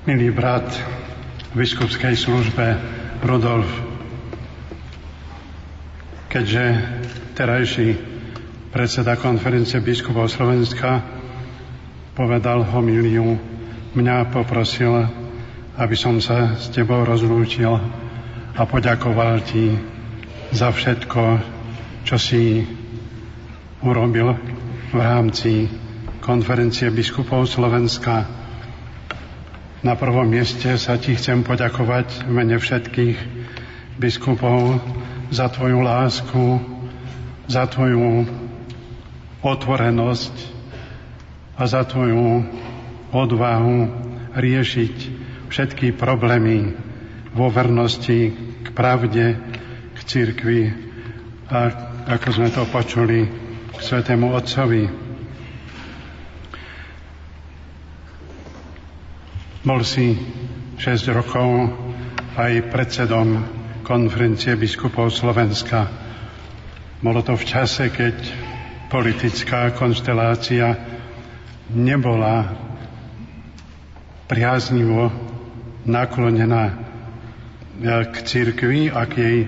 [0.04, 0.68] Milý brat
[1.56, 2.76] v biskupskej službe
[3.24, 3.90] Rudolf
[6.30, 6.64] keďže
[7.34, 8.19] terajší
[8.70, 11.02] predseda konferencie biskupov Slovenska
[12.14, 13.34] povedal homiliu,
[13.98, 14.94] mňa poprosil,
[15.74, 17.74] aby som sa s tebou rozlúčil
[18.54, 19.74] a poďakoval ti
[20.54, 21.22] za všetko,
[22.06, 22.62] čo si
[23.82, 24.38] urobil
[24.92, 25.66] v rámci
[26.20, 28.28] konferencie biskupov Slovenska.
[29.82, 33.18] Na prvom mieste sa ti chcem poďakovať v mene všetkých
[33.98, 34.78] biskupov
[35.32, 36.46] za tvoju lásku,
[37.48, 38.28] za tvoju
[39.40, 40.36] otvorenosť
[41.56, 42.44] a za tvoju
[43.12, 43.78] odvahu
[44.36, 44.96] riešiť
[45.50, 46.76] všetky problémy
[47.34, 48.32] vo vernosti
[48.64, 49.36] k pravde,
[49.96, 50.62] k cirkvi
[51.50, 51.60] a
[52.10, 53.20] ako sme to počuli
[53.74, 54.86] k Svetému Otcovi.
[59.60, 60.16] Bol si
[60.80, 61.50] 6 rokov
[62.40, 63.44] aj predsedom
[63.84, 65.90] konferencie biskupov Slovenska.
[67.04, 68.16] Bolo to v čase, keď
[68.90, 70.76] politická konštelácia
[71.70, 72.50] nebola
[74.26, 75.14] priaznivo
[75.86, 76.76] naklonená
[77.86, 79.40] k cirkvi a k jej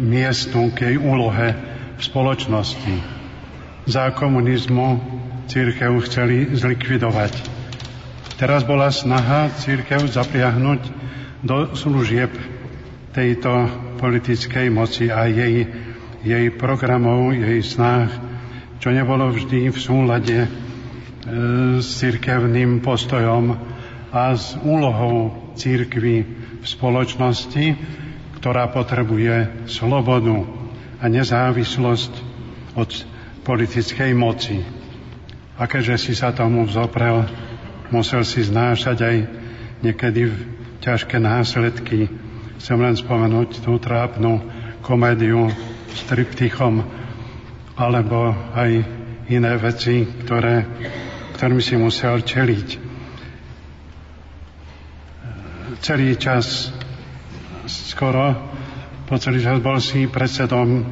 [0.00, 1.54] miestu, k jej úlohe
[1.94, 2.94] v spoločnosti.
[3.86, 4.98] Za komunizmu
[5.46, 7.58] církev chceli zlikvidovať
[8.38, 10.80] Teraz bola snaha církev zapriahnuť
[11.42, 12.30] do služieb
[13.10, 13.66] tejto
[13.98, 15.66] politickej moci a jej,
[16.28, 18.12] jej programov, jej snah,
[18.78, 20.48] čo nebolo vždy v súlade e,
[21.80, 23.56] s církevným postojom
[24.12, 26.16] a s úlohou církvy
[26.60, 27.66] v spoločnosti,
[28.38, 30.44] ktorá potrebuje slobodu
[31.00, 32.12] a nezávislosť
[32.76, 32.90] od
[33.42, 34.60] politickej moci.
[35.58, 37.26] A keďže si sa tomu vzoprel,
[37.90, 39.16] musel si znášať aj
[39.82, 40.30] niekedy
[40.78, 42.06] ťažké následky.
[42.62, 44.42] Chcem len spomenúť tú trápnu
[44.86, 45.50] komédiu
[45.88, 46.84] s triptychom,
[47.74, 48.70] alebo aj
[49.28, 50.64] iné veci, ktoré,
[51.36, 52.68] ktorým si musel čeliť.
[55.78, 56.72] Celý čas,
[57.68, 58.34] skoro
[59.06, 60.84] po celý čas bol si predsedom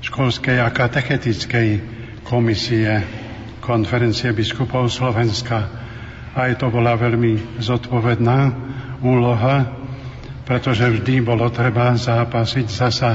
[0.00, 1.68] školskej a katechetickej
[2.24, 3.02] komisie
[3.60, 5.80] konferencie biskupov Slovenska
[6.34, 8.38] aj to bola veľmi zodpovedná
[9.02, 9.66] úloha,
[10.46, 13.10] pretože vždy bolo treba zápasiť zasa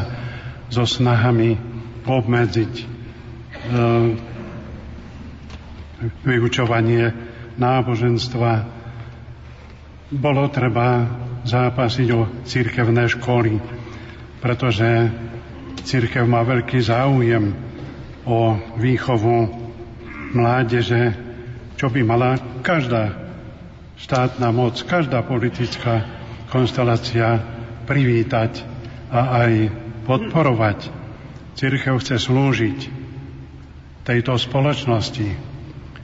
[0.69, 1.57] so snahami
[2.05, 2.85] obmedziť e,
[6.21, 7.03] vyučovanie
[7.55, 8.51] náboženstva.
[10.13, 11.05] Bolo treba
[11.45, 13.57] zápasiť o církevné školy,
[14.39, 15.09] pretože
[15.81, 17.53] církev má veľký záujem
[18.25, 19.49] o výchovu
[20.33, 21.13] mládeže,
[21.77, 23.13] čo by mala každá
[23.95, 26.03] štátna moc, každá politická
[26.49, 27.39] konstelácia
[27.85, 28.65] privítať
[29.13, 29.51] a aj
[30.05, 30.89] podporovať.
[31.57, 32.79] Církev chce slúžiť
[34.05, 35.27] tejto spoločnosti.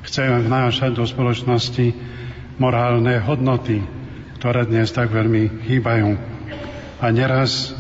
[0.02, 1.94] Chce vnášať do spoločnosti
[2.58, 3.80] morálne hodnoty,
[4.42, 6.10] ktoré dnes tak veľmi chýbajú.
[7.02, 7.78] A neraz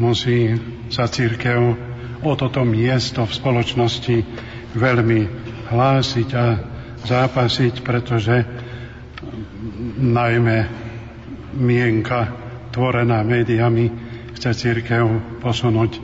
[0.00, 0.56] musí
[0.88, 1.76] sa církev
[2.24, 4.16] o toto miesto v spoločnosti
[4.76, 5.20] veľmi
[5.68, 6.46] hlásiť a
[7.04, 8.44] zápasiť, pretože
[10.00, 10.58] najmä
[11.56, 12.32] mienka
[12.70, 15.06] tvorená médiami chce církev
[15.40, 16.00] posunúť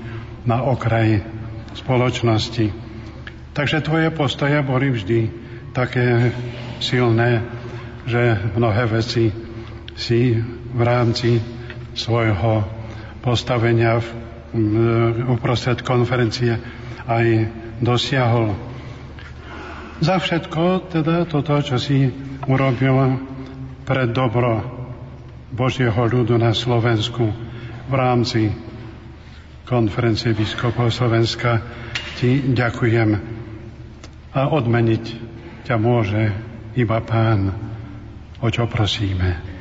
[0.46, 1.22] na okraj
[1.74, 2.72] spoločnosti.
[3.52, 5.20] Takže tvoje postoje boli vždy
[5.72, 6.32] také
[6.80, 7.40] silné,
[8.08, 9.32] že mnohé veci
[9.96, 10.36] si
[10.76, 11.40] v rámci
[11.96, 12.64] svojho
[13.24, 14.08] postavenia v,
[15.32, 16.56] uprostred konferencie
[17.08, 17.26] aj
[17.80, 18.52] dosiahol.
[20.04, 22.12] Za všetko teda toto, čo si
[22.44, 23.16] urobil
[23.88, 24.60] pre dobro
[25.48, 27.45] Božieho ľudu na Slovensku
[27.86, 28.50] v rámci
[29.66, 31.62] konferencie biskupov Slovenska,
[32.18, 33.10] ti ďakujem.
[34.34, 35.04] A odmeniť
[35.66, 36.30] ťa môže
[36.74, 37.50] iba Pán,
[38.42, 39.56] o čo prosíme.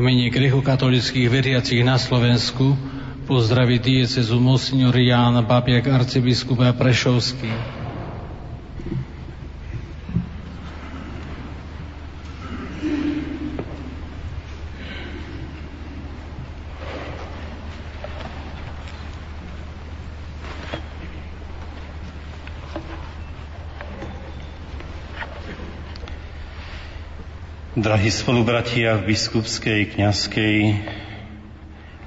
[0.00, 2.72] mene grekokatolických veriacich na Slovensku
[3.30, 7.46] pozdraví diecezu Monsignor Ján Babiak, arcibiskup a Prešovský.
[27.78, 30.54] Drahí spolubratia v biskupskej, kňazskej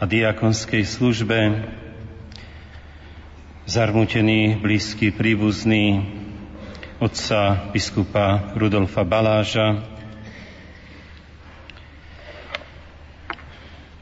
[0.03, 1.63] a diakonskej službe,
[3.63, 6.03] zarmutený blízky príbuzný
[6.99, 9.79] otca biskupa Rudolfa Baláža,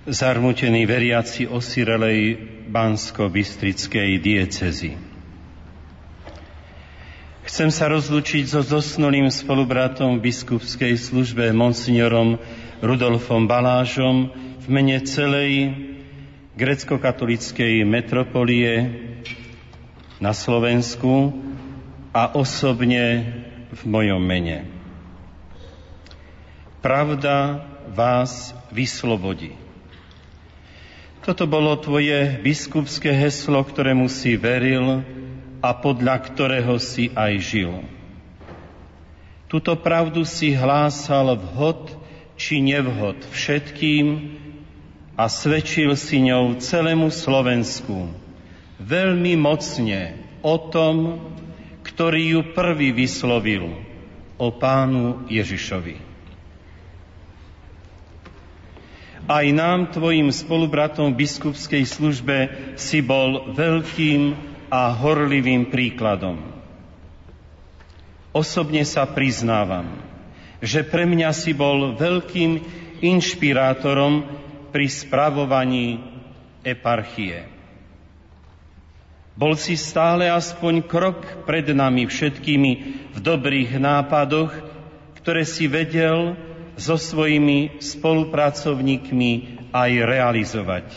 [0.09, 4.97] zarmutení veriaci osirelej Bansko-Bystrickej diecezy.
[7.45, 12.41] Chcem sa rozlučiť so zosnulým spolubratom v biskupskej službe monsignorom
[12.81, 15.90] Rudolfom Balážom v mene celej
[16.55, 18.91] grecko-katolickej metropolie
[20.19, 21.31] na Slovensku
[22.11, 23.31] a osobne
[23.71, 24.67] v mojom mene.
[26.83, 27.63] Pravda
[27.95, 29.55] vás vyslobodí.
[31.21, 35.05] Toto bolo tvoje biskupské heslo, ktorému si veril
[35.61, 37.85] a podľa ktorého si aj žil.
[39.45, 41.93] Tuto pravdu si hlásal vhod
[42.33, 44.40] či nevhod všetkým
[45.15, 48.09] a svedčil si ňou celému Slovensku
[48.81, 51.21] veľmi mocne o tom,
[51.85, 53.69] ktorý ju prvý vyslovil
[54.41, 56.09] o pánu Ježišovi.
[59.29, 62.37] Aj nám, tvojim spolubratom v biskupskej službe,
[62.75, 64.33] si bol veľkým
[64.73, 66.41] a horlivým príkladom.
[68.33, 70.01] Osobne sa priznávam,
[70.63, 72.51] že pre mňa si bol veľkým
[73.03, 74.25] inšpirátorom
[74.71, 75.99] pri spravovaní
[76.63, 77.45] eparchie.
[79.35, 82.71] Bol si stále aspoň krok pred nami všetkými
[83.15, 84.51] v dobrých nápadoch,
[85.23, 86.35] ktoré si vedel
[86.75, 89.31] so svojimi spolupracovníkmi
[89.71, 90.87] aj realizovať.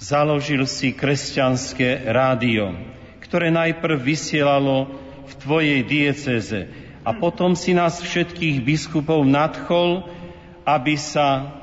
[0.00, 2.72] Založil si kresťanské rádio,
[3.20, 4.88] ktoré najprv vysielalo
[5.28, 6.72] v tvojej dieceze
[7.04, 10.08] a potom si nás všetkých biskupov nadchol,
[10.64, 11.59] aby sa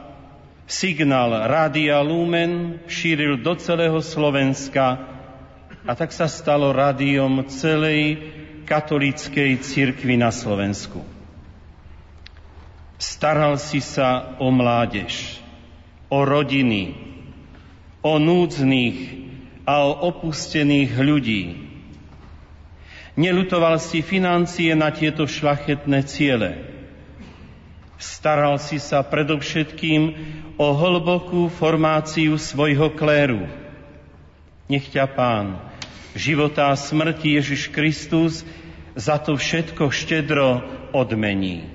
[0.68, 5.00] signál Rádia Lumen šíril do celého Slovenska
[5.88, 8.20] a tak sa stalo rádiom celej
[8.68, 11.00] katolíckej cirkvi na Slovensku.
[13.00, 15.40] Staral si sa o mládež,
[16.12, 17.00] o rodiny,
[18.04, 18.98] o núdznych
[19.64, 21.44] a o opustených ľudí.
[23.16, 26.77] Nelutoval si financie na tieto šlachetné ciele
[27.98, 30.02] Staral si sa predovšetkým
[30.62, 33.50] o hlbokú formáciu svojho kléru.
[34.70, 35.58] Nech ťa Pán,
[36.14, 38.46] života a smrti Ježiš Kristus
[38.94, 40.62] za to všetko štedro
[40.94, 41.70] odmení.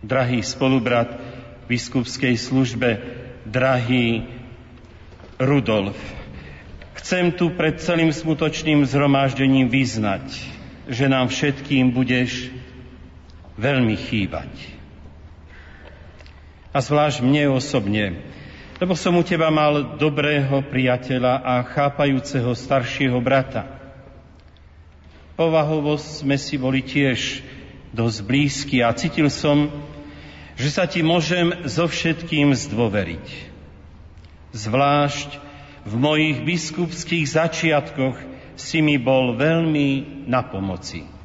[0.00, 1.12] Drahý spolubrat
[1.64, 3.00] v biskupskej službe,
[3.44, 4.24] drahý
[5.36, 5.96] Rudolf,
[7.00, 10.24] chcem tu pred celým smutočným zhromaždením vyznať,
[10.88, 12.52] že nám všetkým budeš
[13.60, 14.80] veľmi chýbať.
[16.72, 18.24] A zvlášť mne osobne,
[18.80, 23.68] lebo som u teba mal dobrého priateľa a chápajúceho staršieho brata.
[25.36, 27.44] Povahovo sme si boli tiež
[27.92, 29.68] dosť blízky a cítil som,
[30.56, 33.26] že sa ti môžem so všetkým zdôveriť.
[34.56, 35.30] Zvlášť
[35.84, 38.16] v mojich biskupských začiatkoch
[38.56, 41.19] si mi bol veľmi na pomoci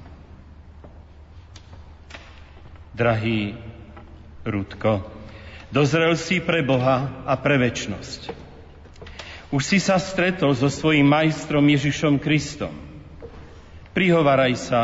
[2.96, 3.60] drahý
[4.48, 5.04] Rudko,
[5.68, 8.32] dozrel si pre Boha a pre väčnosť.
[9.52, 12.72] Už si sa stretol so svojím majstrom Ježišom Kristom.
[13.92, 14.82] Prihovaraj sa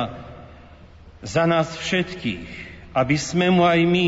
[1.24, 2.48] za nás všetkých,
[2.92, 4.08] aby sme mu aj my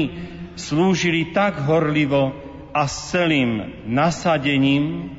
[0.59, 2.35] slúžili tak horlivo
[2.75, 5.15] a s celým nasadením,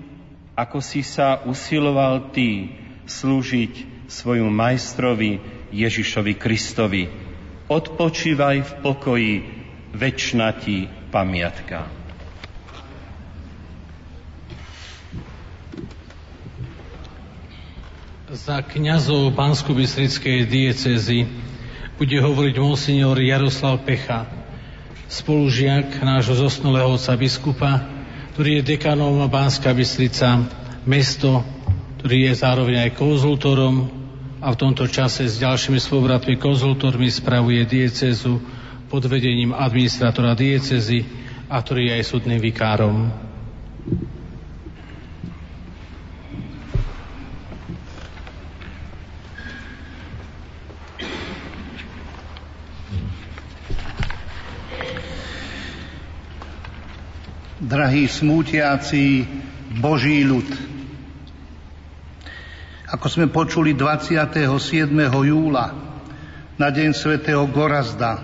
[0.54, 2.70] ako si sa usiloval ty
[3.08, 5.40] slúžiť svojmu majstrovi
[5.74, 7.23] Ježišovi Kristovi,
[7.64, 9.34] Odpočívaj v pokoji,
[9.96, 11.88] väčšina ti pamiatka.
[18.34, 21.24] Za kňazov Bansko-Bystrickej diecezy
[21.96, 24.28] bude hovoriť monsignor Jaroslav Pecha,
[25.08, 27.80] spolužiak nášho zosnulého oca biskupa,
[28.36, 30.44] ktorý je dekanom Banská Bystrica,
[30.84, 31.40] mesto,
[31.96, 34.03] ktorý je zároveň aj konzultorom
[34.44, 38.36] a v tomto čase s ďalšími spolubratmi konzultormi spravuje diecezu
[38.92, 41.00] pod vedením administratora diecezy
[41.48, 43.08] a ktorý je aj súdnym vikárom.
[57.64, 59.24] Drahí smútiaci
[59.80, 60.73] Boží ľud,
[62.84, 64.44] ako sme počuli 27.
[65.08, 65.66] júla
[66.60, 68.20] na deň svätého Gorazda,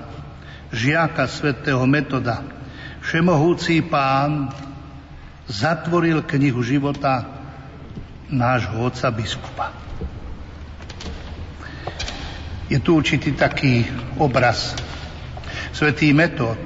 [0.69, 2.45] žiaka svätého Metoda,
[3.01, 4.53] všemohúci pán
[5.49, 7.25] zatvoril knihu života
[8.29, 9.73] nášho otca biskupa.
[12.69, 13.89] Je tu určitý taký
[14.21, 14.77] obraz.
[15.73, 16.61] Svetý Metod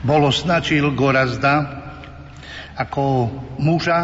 [0.00, 1.84] bol označil Gorazda
[2.72, 3.28] ako
[3.60, 4.00] muža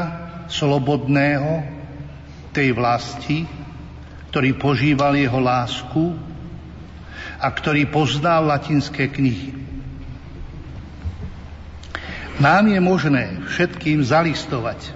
[0.52, 1.83] slobodného
[2.54, 3.42] tej vlasti,
[4.30, 6.14] ktorý požíval jeho lásku
[7.42, 9.50] a ktorý poznal latinské knihy.
[12.38, 14.90] Nám je možné všetkým zalistovať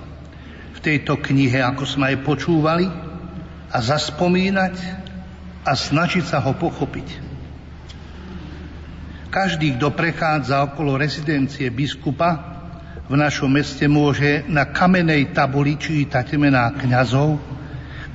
[0.75, 2.87] v tejto knihe, ako sme aj počúvali,
[3.69, 4.75] a zaspomínať
[5.63, 7.29] a snažiť sa ho pochopiť.
[9.29, 12.58] Každý, kto prechádza okolo rezidencie biskupa
[13.09, 17.41] v našom meste, môže na kamenej tabuli čítať mená kňazov,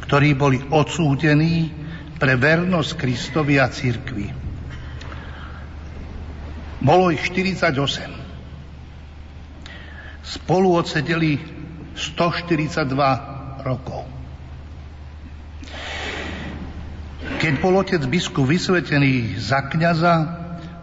[0.06, 1.74] ktorí boli odsúdení
[2.22, 4.30] pre vernosť Kristovi a církvi.
[6.78, 7.74] Bolo ich 48.
[10.24, 11.41] Spolu odsedeli
[11.98, 14.06] 142 rokov.
[17.41, 20.14] Keď bol otec biskup vysvetený za kňaza,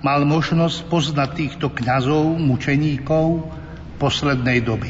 [0.02, 3.59] mal možnosť poznať týchto kňazov, mučeníkov
[4.00, 4.88] poslednej doby.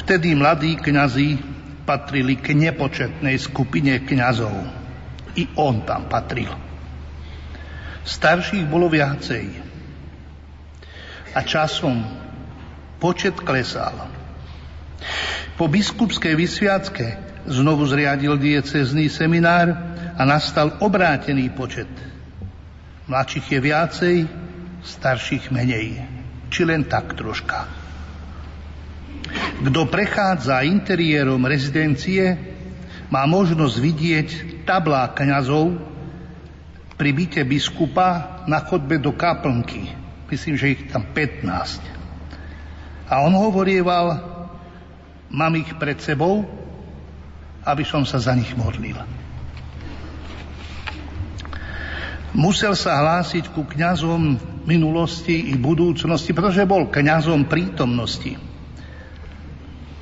[0.00, 1.36] Vtedy mladí kňazi
[1.84, 4.56] patrili k nepočetnej skupine kňazov.
[5.36, 6.48] I on tam patril.
[8.08, 9.44] Starších bolo viacej.
[11.36, 12.00] A časom
[12.96, 14.08] počet klesal.
[15.60, 17.06] Po biskupskej vysviacke
[17.44, 19.70] znovu zriadil diecezný seminár
[20.16, 21.92] a nastal obrátený počet–
[23.08, 24.16] Mladších je viacej,
[24.84, 26.17] starších menej.
[26.48, 27.68] Či len tak troška.
[29.58, 32.38] Kto prechádza interiérom rezidencie,
[33.08, 34.28] má možnosť vidieť
[34.68, 35.80] tablá kňazov
[36.98, 39.88] pri byte biskupa na chodbe do kaplnky.
[40.28, 41.80] Myslím, že ich tam 15.
[43.08, 44.20] A on hovorieval,
[45.32, 46.44] mám ich pred sebou,
[47.64, 49.17] aby som sa za nich modlil.
[52.36, 54.36] Musel sa hlásiť ku kňazom
[54.68, 58.36] minulosti i budúcnosti, pretože bol kňazom prítomnosti.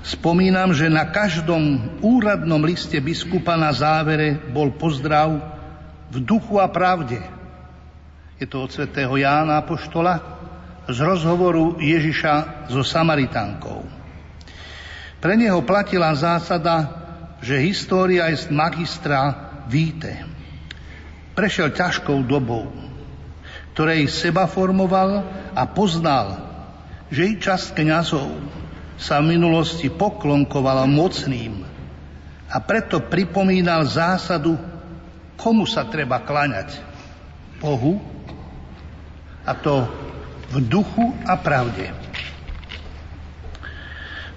[0.07, 5.35] Spomínam, že na každom úradnom liste biskupa na závere bol pozdrav
[6.15, 7.19] v duchu a pravde.
[8.39, 10.15] Je to od svätého Jána Apoštola
[10.87, 13.83] z rozhovoru Ježiša so Samaritánkou.
[15.19, 16.87] Pre neho platila zásada,
[17.43, 20.36] že história je magistra víte
[21.37, 22.73] prešiel ťažkou dobou,
[23.77, 25.21] ktorej seba formoval
[25.53, 26.41] a poznal,
[27.13, 28.41] že i časť kniazov
[28.97, 31.61] sa v minulosti poklonkovala mocným
[32.49, 34.57] a preto pripomínal zásadu,
[35.37, 36.81] komu sa treba klaňať.
[37.61, 38.01] Bohu
[39.45, 39.85] a to
[40.53, 41.93] v duchu a pravde.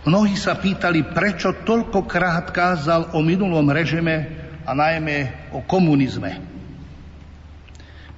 [0.04, 4.32] Mnohí sa pýtali, prečo toľkokrát kázal o minulom režime
[4.64, 6.49] a najmä o komunizme.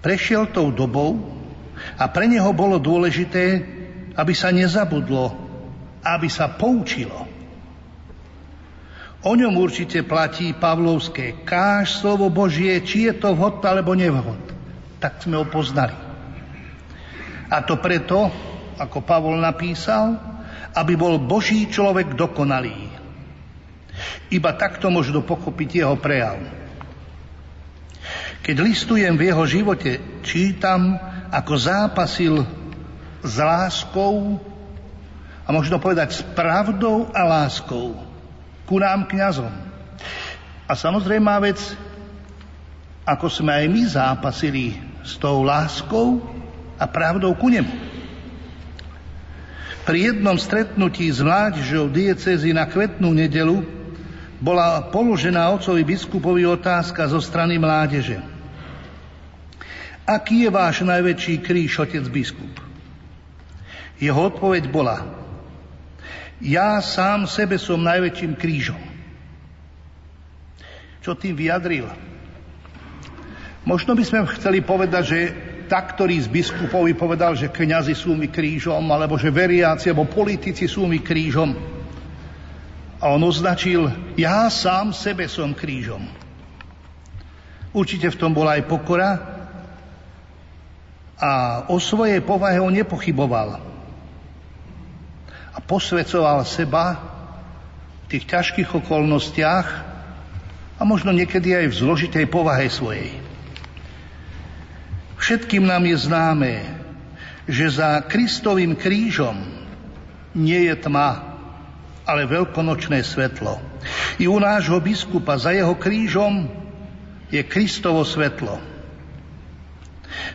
[0.02, 1.22] Prešiel tou dobou
[1.98, 3.62] a pre neho bolo dôležité,
[4.18, 5.34] aby sa nezabudlo,
[6.02, 7.30] aby sa poučilo.
[9.22, 11.46] O ňom určite platí Pavlovské.
[11.46, 14.42] Káž slovo Božie, či je to vhod alebo nevhod.
[14.98, 15.94] Tak sme ho poznali.
[17.54, 18.34] A to preto,
[18.82, 20.18] ako Pavol napísal,
[20.74, 22.90] aby bol Boží človek dokonalý.
[24.34, 26.61] Iba takto možno pochopiť jeho prejav.
[28.42, 30.98] Keď listujem v jeho živote, čítam,
[31.30, 32.42] ako zápasil
[33.22, 34.42] s láskou
[35.46, 38.02] a možno povedať s pravdou a láskou
[38.66, 39.52] ku nám kňazom.
[40.66, 41.60] A samozrejme vec,
[43.06, 46.24] ako sme aj my zápasili s tou láskou
[46.80, 47.92] a pravdou ku nemu.
[49.86, 53.66] Pri jednom stretnutí s mládežou diecezy na kvetnú nedelu
[54.42, 58.31] bola položená otcovi biskupovi otázka zo strany mládeže.
[60.12, 62.52] Aký je váš najväčší kríž, otec biskup?
[63.96, 65.08] Jeho odpoveď bola,
[66.44, 68.82] ja sám sebe som najväčším krížom.
[71.00, 71.88] Čo tým vyjadril?
[73.64, 75.20] Možno by sme chceli povedať, že
[75.72, 80.68] tak, ktorý z biskupovi povedal, že kňazi sú mi krížom, alebo že veriaci, alebo politici
[80.68, 81.56] sú mi krížom.
[83.00, 83.88] A on označil,
[84.20, 86.04] ja sám sebe som krížom.
[87.72, 89.10] Určite v tom bola aj pokora,
[91.22, 93.62] a o svojej povahe on nepochyboval.
[95.54, 96.98] A posvedcoval seba
[98.10, 99.68] v tých ťažkých okolnostiach
[100.76, 103.22] a možno niekedy aj v zložitej povahe svojej.
[105.22, 106.54] Všetkým nám je známe,
[107.46, 109.38] že za Kristovým krížom
[110.34, 111.38] nie je tma,
[112.10, 113.62] ale veľkonočné svetlo.
[114.18, 116.50] I u nášho biskupa za jeho krížom
[117.30, 118.71] je Kristovo svetlo.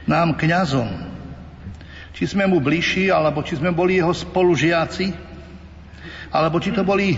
[0.09, 0.89] Nám kňazom,
[2.17, 5.13] či sme mu bližší, alebo či sme boli jeho spolužiaci,
[6.33, 7.17] alebo či to boli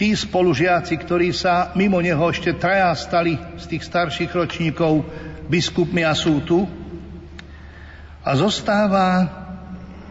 [0.00, 5.04] tí spolužiaci, ktorí sa mimo neho ešte traja stali z tých starších ročníkov
[5.52, 6.64] biskupmi a sú tu.
[8.24, 9.28] A zostáva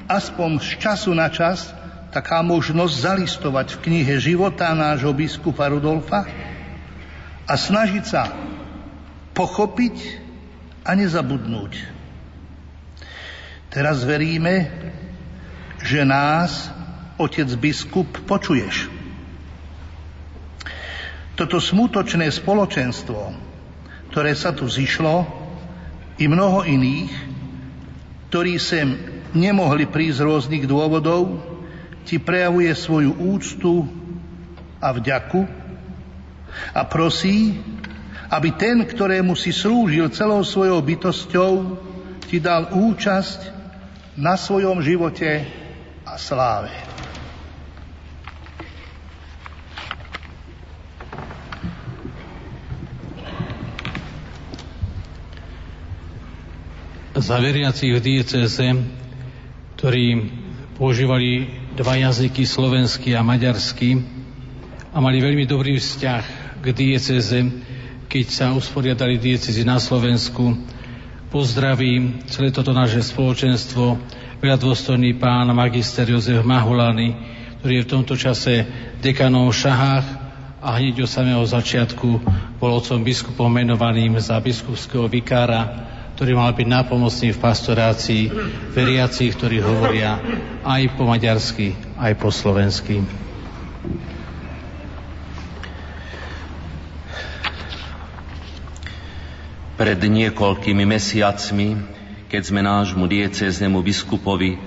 [0.05, 1.73] aspoň z času na čas
[2.09, 6.25] taká možnosť zalistovať v knihe života nášho biskupa Rudolfa
[7.45, 8.29] a snažiť sa
[9.33, 9.95] pochopiť
[10.89, 11.73] a nezabudnúť.
[13.69, 14.65] Teraz veríme,
[15.85, 16.73] že nás,
[17.21, 18.89] otec biskup, počuješ.
[21.37, 23.37] Toto smutočné spoločenstvo,
[24.09, 25.29] ktoré sa tu zišlo,
[26.19, 27.13] i mnoho iných,
[28.27, 28.97] ktorí sem
[29.31, 31.39] nemohli prísť z rôznych dôvodov,
[32.03, 33.87] ti prejavuje svoju úctu
[34.83, 35.47] a vďaku
[36.73, 37.61] a prosí,
[38.29, 41.53] aby ten, ktorému si slúžil celou svojou bytosťou,
[42.29, 43.57] ti dal účasť
[44.13, 45.49] na svojom živote
[46.05, 46.69] a sláve.
[57.19, 58.67] Za veriacich v dieceze,
[59.75, 60.31] ktorí
[60.79, 64.19] používali dva jazyky, slovenský a maďarský,
[64.89, 66.23] a mali veľmi dobrý vzťah
[66.63, 67.68] k dieceze,
[68.09, 70.57] keď sa usporiadali diecezy na Slovensku.
[71.29, 74.01] Pozdraví celé toto naše spoločenstvo
[74.41, 77.13] veľa dôstojný pán magister Jozef Mahulany,
[77.61, 78.65] ktorý je v tomto čase
[78.97, 80.07] dekanom v Šahách
[80.57, 82.09] a hneď od samého začiatku
[82.57, 85.85] bol otcom biskupom menovaným za biskupského vikára
[86.19, 88.27] ktorý mal byť nápomocný v pastorácii
[88.75, 90.19] veriacich, ktorí hovoria
[90.67, 93.28] aj po maďarsky, aj po slovensky.
[99.79, 101.67] Pred niekoľkými mesiacmi,
[102.27, 104.59] keď sme nášmu diecéznemu biskupovi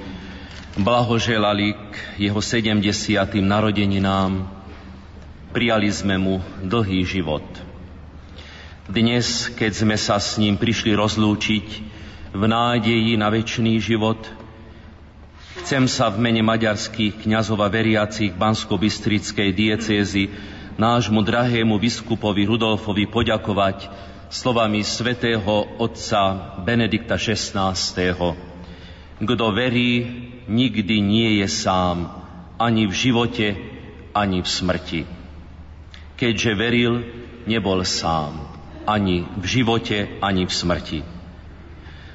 [0.81, 2.81] blahoželali k jeho 70.
[3.45, 4.49] narodeninám,
[5.53, 7.45] prijali sme mu dlhý život–
[8.93, 11.67] dnes, keď sme sa s ním prišli rozlúčiť
[12.35, 14.21] v nádeji na väčší život,
[15.63, 20.35] chcem sa v mene maďarských kňazov a veriacich Bansko-Bystrickej diecézy
[20.77, 23.87] nášmu drahému biskupovi Rudolfovi poďakovať
[24.33, 27.77] slovami svätého otca Benedikta XVI.
[29.21, 30.09] Kto verí,
[30.49, 32.09] nikdy nie je sám,
[32.57, 33.47] ani v živote,
[34.17, 35.03] ani v smrti.
[36.17, 37.05] Keďže veril,
[37.45, 38.41] nebol sám
[38.89, 41.01] ani v živote, ani v smrti.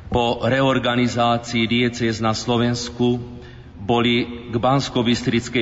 [0.09, 3.19] Po reorganizácii diecéz na Slovensku
[3.77, 5.03] boli k bansko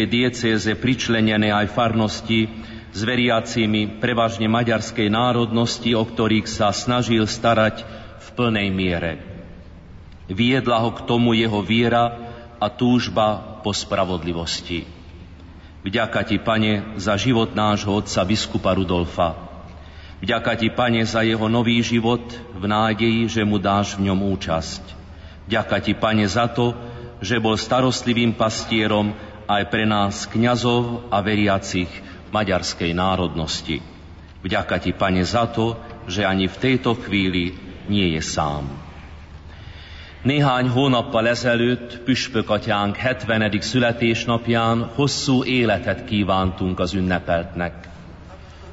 [0.08, 2.48] diecéze pričlenené aj farnosti
[2.96, 7.84] s veriacimi prevažne maďarskej národnosti, o ktorých sa snažil starať
[8.24, 9.20] v plnej miere.
[10.32, 12.16] Viedla ho k tomu jeho viera
[12.56, 14.88] a túžba po spravodlivosti.
[15.84, 19.46] Vďaka ti, pane, za život nášho otca biskupa Rudolfa.
[20.24, 22.24] Vďaka ti, Pane, za jeho nový život
[22.56, 24.82] v nádeji, že mu dáš v ňom účasť.
[25.46, 26.72] Vďaka ti, Pane, za to,
[27.20, 29.14] že bol starostlivým pastierom
[29.46, 31.92] aj pre nás, kňazov a veriacich
[32.32, 33.82] maďarskej národnosti.
[34.46, 37.58] Vďaka ti, Pane, za to, že ani v tejto chvíli
[37.90, 38.86] nie je sám.
[40.26, 43.62] Néhány hónappal ezelőtt Püspök atyánk 70.
[43.62, 47.74] születésnapján hosszú életet kívántunk az ünnepeltnek.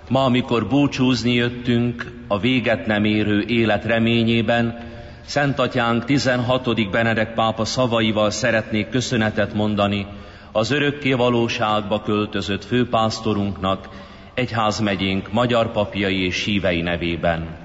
[0.08, 4.90] Ma, amikor búcsúzni jöttünk a véget nem érő élet reményében,
[5.24, 6.90] Szent Atyánk 16.
[6.90, 10.06] Benedek pápa szavaival szeretnék köszönetet mondani
[10.52, 13.88] az örökké valóságba költözött főpásztorunknak,
[14.34, 17.56] egyházmegyénk magyar papjai és hívei nevében.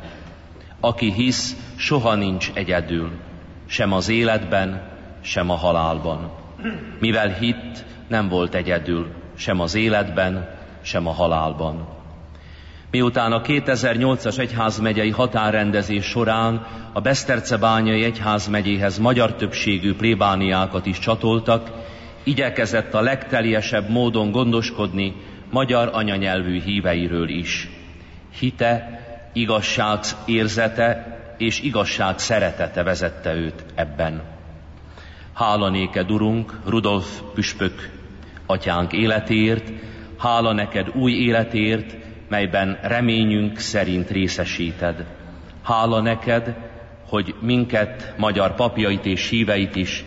[0.80, 3.11] Aki hisz, soha nincs egyedül,
[3.65, 4.81] sem az életben,
[5.22, 6.31] sem a halálban.
[6.99, 10.49] Mivel hitt, nem volt egyedül, sem az életben,
[10.81, 11.88] sem a halálban.
[12.91, 21.69] Miután a 2008-as egyházmegyei határrendezés során a Besztercebányai egyházmegyéhez magyar többségű plébániákat is csatoltak,
[22.27, 25.15] igyekezett a legteljesebb módon gondoskodni
[25.51, 27.69] magyar anyanyelvű híveiről is.
[28.39, 29.01] Hite,
[29.33, 34.21] igazság érzete és igazság szeretete vezette őt ebben.
[35.33, 37.89] Hála néked, Urunk, Rudolf püspök
[38.45, 39.71] atyánk életért,
[40.17, 41.95] hála neked új életért,
[42.29, 45.05] melyben reményünk szerint részesíted.
[45.63, 46.55] Hála neked,
[47.07, 50.05] hogy minket, magyar papjait és híveit is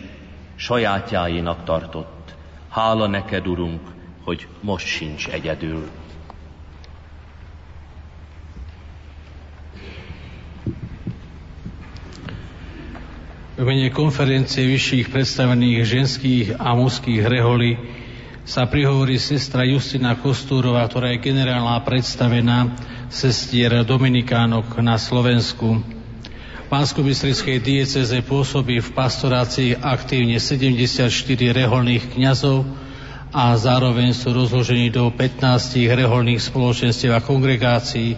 [0.61, 2.33] sajátjáénak tartott.
[2.69, 3.81] Hála neked, Urunk,
[4.23, 5.89] hogy most sincs egyedül.
[13.61, 17.77] V mene konferencie vyšších predstavených ženských a mužských reholí
[18.41, 22.73] sa prihovorí sestra Justina Kostúrová, ktorá je generálna predstavená
[23.13, 25.77] sestier Dominikánok na Slovensku.
[26.71, 31.11] V pánsko dieceze pôsobí v pastorácii aktívne 74
[31.51, 32.63] reholných kňazov
[33.35, 35.51] a zároveň sú rozložení do 15
[35.91, 38.15] reholných spoločenstiev a kongregácií,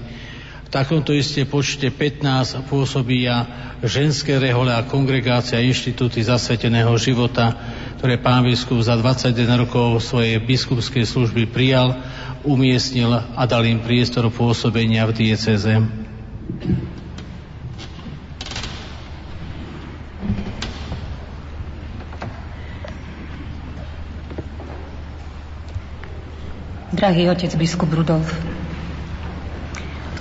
[0.69, 3.41] takomto isté počte 15 pôsobia
[3.81, 7.57] ženské rehole a kongregácia inštitúty zasveteného života,
[7.97, 11.97] ktoré pán biskup za 21 rokov svojej biskupskej služby prijal,
[12.45, 15.73] umiestnil a dal im priestor pôsobenia v dieceze.
[26.93, 28.29] Drahý otec biskup Rudolf,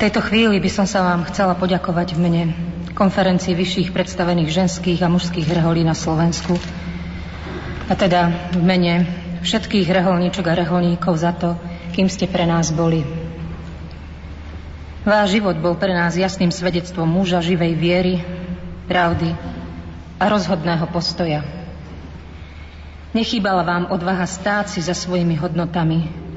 [0.03, 2.43] tejto chvíli by som sa vám chcela poďakovať v mene
[2.97, 6.57] konferencii vyšších predstavených ženských a mužských reholí na Slovensku
[7.87, 9.05] a teda v mene
[9.45, 11.61] všetkých reholníčok a reholníkov za to,
[11.93, 13.05] kým ste pre nás boli.
[15.05, 18.15] Váš život bol pre nás jasným svedectvom muža živej viery,
[18.89, 19.37] pravdy
[20.17, 21.45] a rozhodného postoja.
[23.13, 26.32] Nechýbala vám odvaha stáť si za svojimi hodnotami,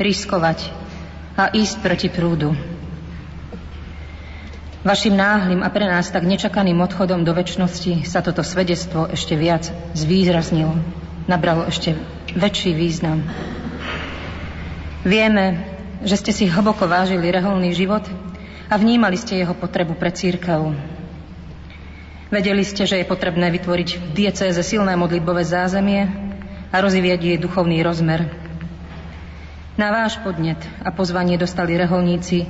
[0.00, 0.72] riskovať
[1.36, 2.56] a ísť proti prúdu.
[4.80, 9.68] Vašim náhlým a pre nás tak nečakaným odchodom do väčšnosti sa toto svedectvo ešte viac
[9.92, 10.72] zvýraznilo,
[11.28, 11.92] nabralo ešte
[12.32, 13.20] väčší význam.
[15.04, 15.68] Vieme,
[16.00, 18.08] že ste si hlboko vážili reholný život
[18.72, 20.72] a vnímali ste jeho potrebu pre církev.
[22.32, 26.08] Vedeli ste, že je potrebné vytvoriť v diecéze silné modlitbové zázemie
[26.72, 28.39] a rozvíjať jej duchovný rozmer.
[29.80, 32.44] Na váš podnet a pozvanie dostali reholníci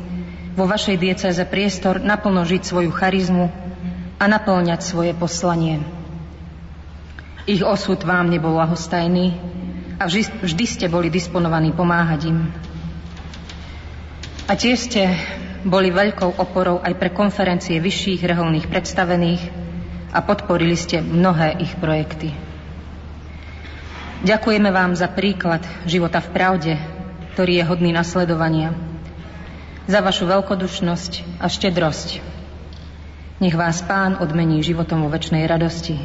[0.59, 3.47] vo vašej diecéze priestor naplno žiť svoju charizmu
[4.19, 5.79] a naplňať svoje poslanie.
[7.47, 9.39] Ich osud vám nebol lahostajný
[10.03, 12.51] a vždy, vždy ste boli disponovaní pomáhať im.
[14.51, 15.15] A tiež ste
[15.63, 19.43] boli veľkou oporou aj pre konferencie vyšších reholných predstavených
[20.11, 22.35] a podporili ste mnohé ich projekty.
[24.27, 26.75] Ďakujeme vám za príklad života v pravde,
[27.35, 28.75] ktorý je hodný nasledovania
[29.91, 32.23] za vašu veľkodušnosť a štedrosť.
[33.41, 35.97] Nech vás Pán odmení životom vo väčšnej radosti.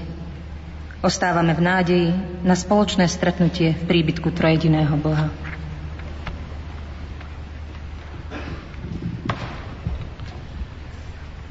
[1.05, 2.09] Ostávame v nádeji
[2.41, 5.29] na spoločné stretnutie v príbytku trojediného Boha.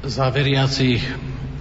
[0.03, 1.01] Za veriacich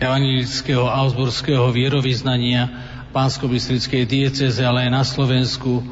[0.02, 2.66] evangelického Augsburského vierovýznania
[3.14, 5.86] pánsko-bystrickej dieceze, ale aj na Slovensku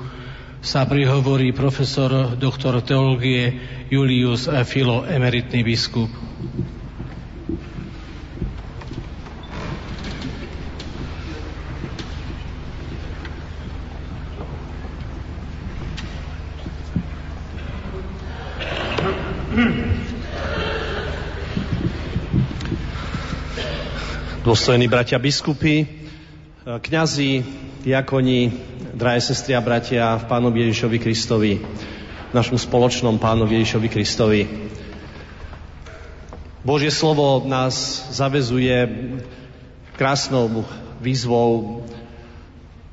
[0.62, 3.58] sa prihovorí profesor doktor teológie
[3.90, 6.06] Julius Filo, emeritný biskup.
[24.42, 25.86] Dôstojní bratia biskupy,
[26.66, 27.42] kňazi,
[27.82, 31.52] diakoni, drahé sestry a bratia v Pánovi Ježišovi Kristovi,
[32.36, 34.42] našom spoločnom Pánovi Ježišovi Kristovi.
[36.62, 38.88] Božie slovo nás zavezuje
[39.96, 40.68] krásnou
[41.02, 41.82] výzvou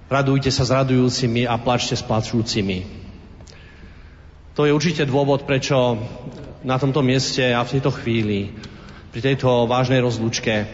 [0.09, 2.81] radujte sa s radujúcimi a plačte s plačúcimi.
[4.57, 6.01] To je určite dôvod, prečo
[6.65, 8.51] na tomto mieste a v tejto chvíli,
[9.13, 10.65] pri tejto vážnej rozlúčke,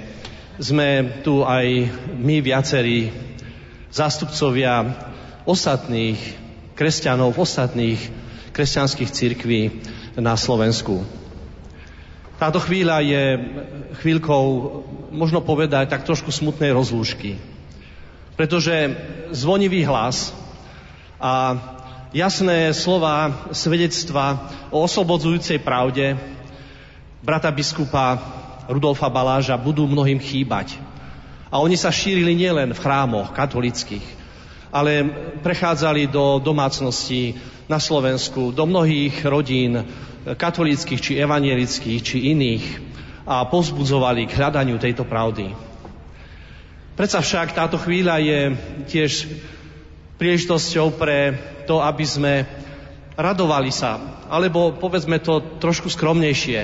[0.58, 3.12] sme tu aj my viacerí
[3.92, 4.88] zástupcovia
[5.46, 6.20] ostatných
[6.76, 8.02] kresťanov, ostatných
[8.52, 9.62] kresťanských církví
[10.20, 11.06] na Slovensku.
[12.36, 13.24] Táto chvíľa je
[14.04, 14.44] chvíľkou,
[15.16, 17.40] možno povedať, tak trošku smutnej rozlúšky.
[18.36, 18.92] Pretože
[19.32, 20.36] zvonivý hlas
[21.16, 21.56] a
[22.12, 26.20] jasné slova svedectva o oslobodzujúcej pravde
[27.24, 28.20] brata biskupa
[28.68, 30.76] Rudolfa Baláža budú mnohým chýbať.
[31.48, 34.04] A oni sa šírili nielen v chrámoch katolických,
[34.76, 35.08] ale
[35.40, 37.32] prechádzali do domácností
[37.72, 39.80] na Slovensku, do mnohých rodín
[40.36, 42.66] katolíckých či evanielických či iných
[43.24, 45.56] a pozbudzovali k hľadaniu tejto pravdy.
[47.00, 48.40] Predsa však táto chvíľa je
[48.92, 49.12] tiež
[50.20, 52.34] príležitosťou pre to, aby sme
[53.16, 53.96] radovali sa,
[54.28, 56.60] alebo povedzme to trošku skromnejšie,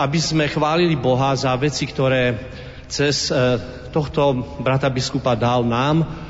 [0.00, 2.40] aby sme chválili Boha za veci, ktoré
[2.88, 3.60] cez eh,
[3.92, 4.32] tohto
[4.64, 6.23] brata biskupa dal nám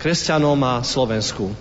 [0.00, 1.52] kresťanom a Slovensku.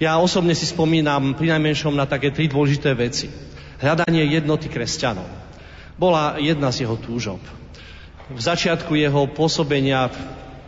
[0.00, 3.28] Ja osobne si spomínam pri najmenšom na také tri dôležité veci.
[3.76, 5.28] Hľadanie jednoty kresťanov.
[6.00, 7.40] Bola jedna z jeho túžob.
[8.32, 10.16] V začiatku jeho pôsobenia v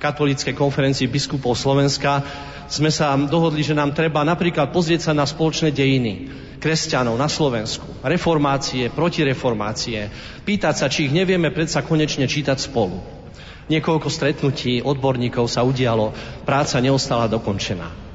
[0.05, 2.21] katolíckej konferencii biskupov Slovenska
[2.69, 6.29] sme sa dohodli, že nám treba napríklad pozrieť sa na spoločné dejiny
[6.61, 10.13] kresťanov na Slovensku, reformácie, protireformácie,
[10.45, 13.22] pýtať sa, či ich nevieme predsa konečne čítať spolu.
[13.71, 16.11] Niekoľko stretnutí odborníkov sa udialo,
[16.43, 18.13] práca neostala dokončená.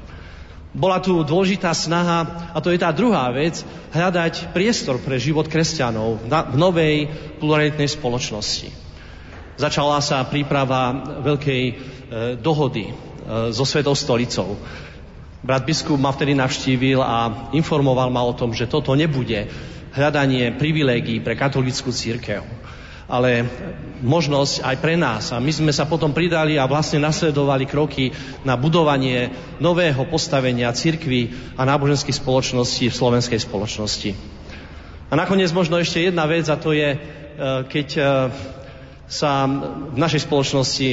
[0.76, 6.28] Bola tu dôležitá snaha, a to je tá druhá vec, hľadať priestor pre život kresťanov
[6.28, 7.08] v novej
[7.40, 8.68] pluralitnej spoločnosti.
[9.58, 10.94] Začala sa príprava
[11.24, 11.74] veľkej e,
[12.38, 12.94] dohody e,
[13.50, 14.54] so Svetou stolicou.
[15.42, 19.50] Brat biskup ma vtedy navštívil a informoval ma o tom, že toto nebude
[19.96, 22.57] hľadanie privilégií pre katolickú církev
[23.08, 23.48] ale
[24.04, 25.32] možnosť aj pre nás.
[25.32, 28.12] A my sme sa potom pridali a vlastne nasledovali kroky
[28.44, 34.12] na budovanie nového postavenia cirkvy a náboženských spoločností v slovenskej spoločnosti.
[35.08, 36.98] A nakoniec možno ešte jedna vec a to je, e,
[37.64, 38.02] keď e,
[39.08, 40.90] sa v našej spoločnosti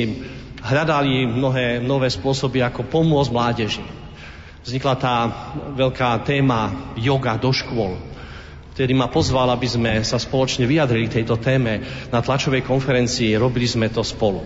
[0.64, 3.84] hľadali mnohé nové spôsoby, ako pomôcť mládeži.
[4.64, 5.16] Vznikla tá
[5.76, 8.15] veľká téma yoga do škôl
[8.76, 11.80] ktorý ma pozval, aby sme sa spoločne vyjadrili tejto téme
[12.12, 13.40] na tlačovej konferencii.
[13.40, 14.44] Robili sme to spolu.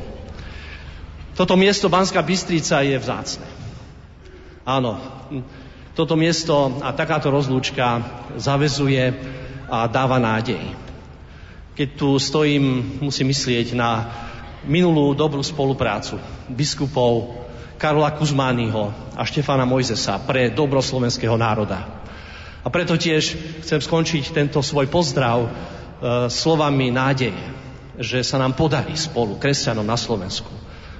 [1.33, 3.49] Toto miesto Banská Bystrica je vzácne.
[4.69, 5.01] Áno,
[5.97, 8.05] toto miesto a takáto rozlúčka
[8.37, 9.17] zavezuje
[9.65, 10.61] a dáva nádej.
[11.73, 14.13] Keď tu stojím, musím myslieť na
[14.61, 17.33] minulú dobrú spoluprácu biskupov
[17.81, 21.98] Karola Kuzmányho a Štefana Mojzesa pre dobro slovenského národa.
[22.59, 25.49] A preto tiež chcem skončiť tento svoj pozdrav e,
[26.27, 27.39] slovami nádeje,
[27.99, 30.51] že sa nám podarí spolu, kresťanom na Slovensku,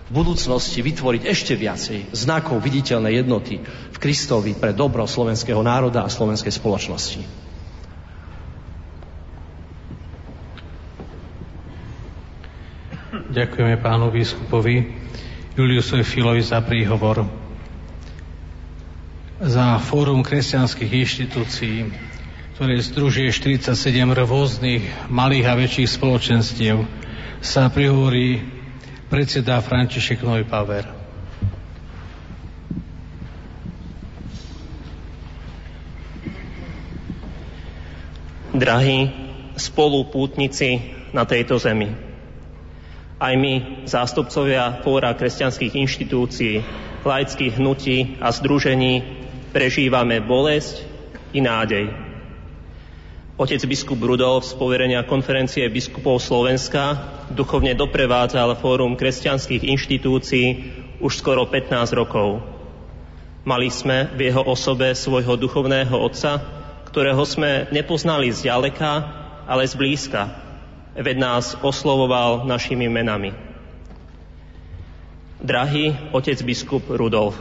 [0.09, 6.09] v budúcnosti vytvoriť ešte viacej znakov viditeľnej jednoty v Kristovi pre dobro slovenského národa a
[6.09, 7.21] slovenskej spoločnosti.
[13.29, 14.89] Ďakujeme pánu biskupovi
[15.53, 17.38] Juliusovi Filovi za príhovor
[19.39, 21.87] za Fórum kresťanských inštitúcií,
[22.59, 23.71] ktoré združuje 47
[24.11, 26.83] rôznych malých a väčších spoločenstiev,
[27.39, 28.43] sa prihovorí
[29.07, 30.91] predseda František Neupaver.
[38.51, 39.07] Drahí
[39.55, 41.95] spolupútnici na tejto zemi,
[43.23, 46.59] aj my, zástupcovia Fóra kresťanských inštitúcií,
[47.07, 50.85] laických hnutí a združení, prežívame bolesť
[51.33, 51.89] i nádej.
[53.39, 56.99] Otec biskup Rudolf z poverenia konferencie biskupov Slovenska
[57.31, 60.45] duchovne doprevádzal fórum kresťanských inštitúcií
[60.99, 62.43] už skoro 15 rokov.
[63.47, 66.43] Mali sme v jeho osobe svojho duchovného otca,
[66.91, 68.91] ktorého sme nepoznali zďaleka,
[69.47, 70.35] ale zblízka,
[70.99, 73.31] veď nás oslovoval našimi menami.
[75.39, 77.39] Drahý otec biskup Rudolf,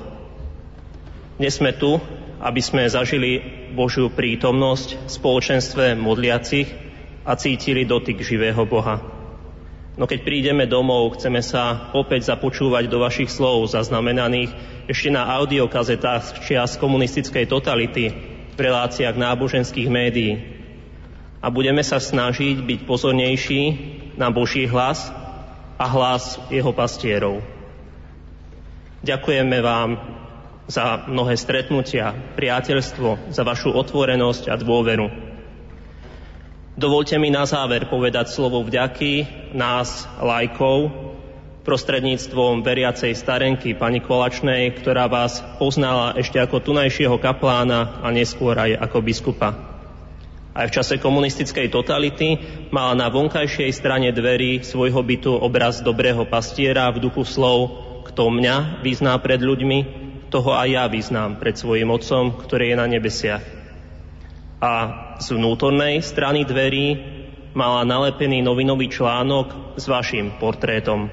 [1.39, 2.03] dnes sme tu,
[2.43, 3.39] aby sme zažili
[3.71, 6.67] Božiu prítomnosť v spoločenstve modliacich
[7.23, 8.99] a cítili dotyk živého Boha.
[9.95, 14.51] No keď prídeme domov, chceme sa opäť započúvať do vašich slov zaznamenaných
[14.91, 18.11] ešte na audiokazetách čias komunistickej totality
[18.55, 20.43] v reláciách náboženských médií.
[21.39, 23.63] A budeme sa snažiť byť pozornejší
[24.19, 25.15] na Boží hlas
[25.79, 27.47] a hlas jeho pastierov.
[29.07, 30.19] Ďakujeme vám
[30.69, 35.09] za mnohé stretnutia, priateľstvo, za vašu otvorenosť a dôveru.
[36.79, 39.27] Dovolte mi na záver povedať slovo vďaky
[39.57, 40.93] nás, lajkov,
[41.67, 48.79] prostredníctvom veriacej starenky pani Kolačnej, ktorá vás poznala ešte ako tunajšieho kaplána a neskôr aj
[48.79, 49.53] ako biskupa.
[50.57, 52.41] Aj v čase komunistickej totality
[52.73, 58.81] mala na vonkajšej strane dverí svojho bytu obraz dobrého pastiera v duchu slov, kto mňa
[58.81, 63.45] vyzná pred ľuďmi, toho aj ja vyznám pred svojim Otcom, ktorý je na nebesiach.
[64.59, 64.73] A
[65.21, 66.87] z vnútornej strany dverí
[67.57, 71.11] mala nalepený novinový článok s vašim portrétom.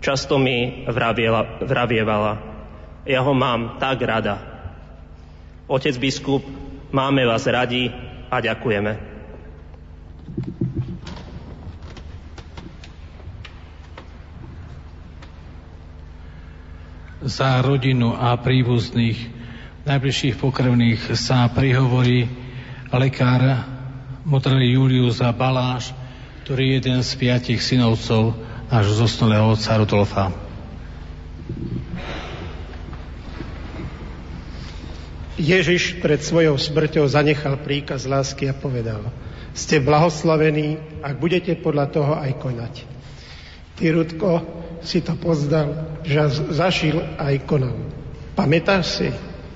[0.00, 2.32] Často mi vraviela, vravievala,
[3.06, 4.36] ja ho mám tak rada.
[5.70, 6.42] Otec biskup,
[6.90, 7.90] máme vás radi
[8.30, 9.15] a ďakujeme.
[17.26, 19.18] Za rodinu a príbuzných
[19.82, 22.30] najbližších pokrevných sa prihovorí
[22.94, 23.66] lekár
[24.22, 25.90] Motreli Julius a Baláš,
[26.46, 28.38] ktorý je jeden z piatich synovcov
[28.70, 30.24] nášho zosnulého otca Rudolfa.
[35.34, 39.02] Ježiš pred svojou smrťou zanechal príkaz lásky a povedal
[39.50, 42.74] Ste blahoslavení, ak budete podľa toho aj konať.
[43.76, 44.30] Ty, Rudko,
[44.82, 47.76] si to pozdal, že zašil aj konal.
[48.36, 49.08] Pamätáš si?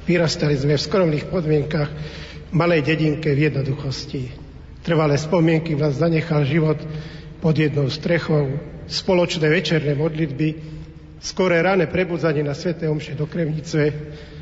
[0.08, 1.90] Vyrastali sme v skromných podmienkach
[2.50, 4.32] v malej dedinke v jednoduchosti.
[4.80, 6.80] Trvalé spomienky vás zanechal život
[7.38, 10.48] pod jednou strechou, spoločné večerné modlitby,
[11.20, 13.92] skoré ráne prebudzanie na Svete Omše do Krevnice,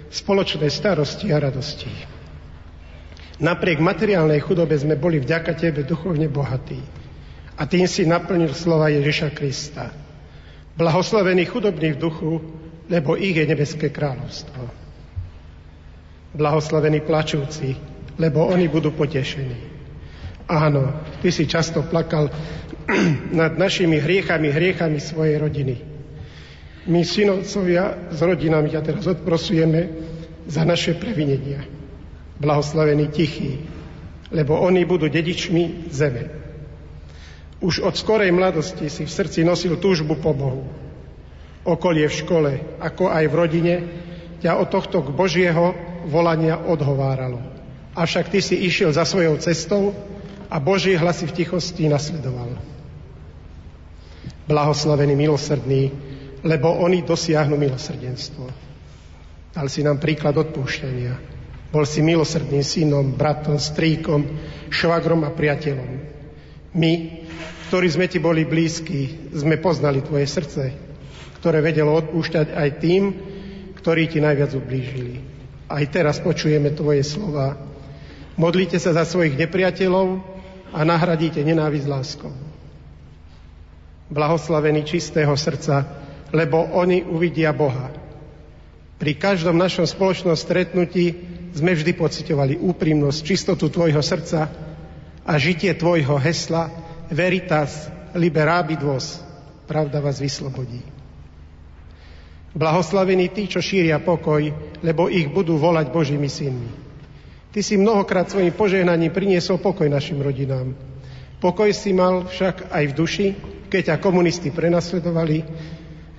[0.09, 1.91] spoločné starosti a radosti.
[3.39, 6.79] Napriek materiálnej chudobe sme boli vďaka Tebe duchovne bohatí.
[7.59, 10.08] A tým si naplnil slova Ježiša Krista.
[10.79, 12.39] Blahoslavení chudobní v duchu,
[12.87, 14.63] lebo ich je nebeské kráľovstvo.
[16.39, 17.75] Blahoslavení plačúci,
[18.15, 19.59] lebo oni budú potešení.
[20.47, 22.31] Áno, ty si často plakal
[23.43, 25.77] nad našimi hriechami, hriechami svojej rodiny.
[26.87, 29.81] My, synovcovia, s rodinami ťa teraz odprosujeme
[30.47, 31.67] za naše previnenia.
[32.39, 33.67] Blahoslavení tichí,
[34.31, 36.38] lebo oni budú dedičmi zeme.
[37.59, 40.63] Už od skorej mladosti si v srdci nosil túžbu po Bohu.
[41.67, 43.75] Okolie v škole, ako aj v rodine,
[44.39, 45.75] ťa od tohto k Božieho
[46.07, 47.43] volania odhováralo.
[47.99, 49.91] Avšak ty si išiel za svojou cestou
[50.47, 52.55] a Boží hlasy v tichosti nasledoval.
[54.47, 55.91] Blahoslavený milosrdný,
[56.47, 58.47] lebo oni dosiahnu milosrdenstvo.
[59.51, 61.19] Dal si nám príklad odpúšťania.
[61.75, 64.25] Bol si milosrdným synom, bratom, strýkom,
[64.71, 65.91] švagrom a priateľom.
[66.79, 67.18] My,
[67.69, 70.73] ktorí sme ti boli blízki, sme poznali tvoje srdce,
[71.39, 73.03] ktoré vedelo odpúšťať aj tým,
[73.77, 75.21] ktorí ti najviac ublížili.
[75.69, 77.61] Aj teraz počujeme tvoje slova.
[78.41, 80.39] Modlite sa za svojich nepriateľov,
[80.73, 82.33] a nahradíte nenávisť láskou.
[84.09, 85.85] Blahoslavení čistého srdca,
[86.33, 87.93] lebo oni uvidia Boha.
[88.99, 91.15] Pri každom našom spoločnom stretnutí
[91.55, 94.49] sme vždy pocitovali úprimnosť, čistotu tvojho srdca
[95.25, 99.25] a žitie tvojho hesla Veritas liberabidvos,
[99.65, 100.85] pravda vás vyslobodí.
[102.53, 104.45] Blahoslavení tí, čo šíria pokoj,
[104.85, 106.69] lebo ich budú volať Božími synmi.
[107.49, 110.77] Ty si mnohokrát svojim požehnaním priniesol pokoj našim rodinám.
[111.41, 113.27] Pokoj si mal však aj v duši,
[113.73, 115.45] keď ťa komunisti prenasledovali,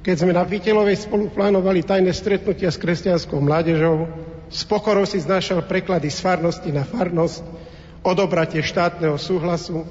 [0.02, 4.10] keď sme na Vitelovej spolu plánovali tajné stretnutia s kresťanskou mládežou,
[4.50, 7.46] s pokorou si znášal preklady z farnosti na farnosť,
[8.02, 9.86] odobratie štátneho súhlasu,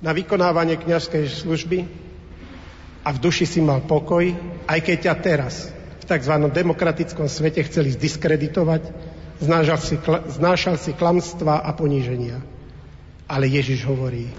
[0.00, 1.78] na vykonávanie kňažskej služby
[3.06, 4.34] a v duši si mal pokoj,
[4.66, 5.54] aj keď ťa teraz
[6.02, 6.34] v tzv.
[6.52, 8.82] demokratickom svete chceli zdiskreditovať,
[9.40, 9.96] znášal si,
[10.36, 12.42] znášal si klamstva a poníženia.
[13.26, 14.30] Ale Ježiš hovorí,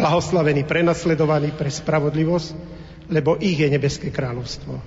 [0.00, 2.48] blahoslavení prenasledovaní pre spravodlivosť,
[3.12, 4.80] lebo ich je nebeské kráľovstvo.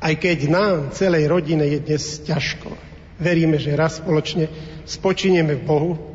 [0.00, 2.72] Aj keď nám, celej rodine, je dnes ťažko,
[3.20, 4.48] veríme, že raz spoločne
[4.88, 6.09] spočinieme v Bohu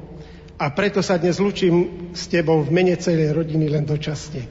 [0.55, 4.47] a preto sa dnes lučím s tebou v mene celej rodiny len dočasne.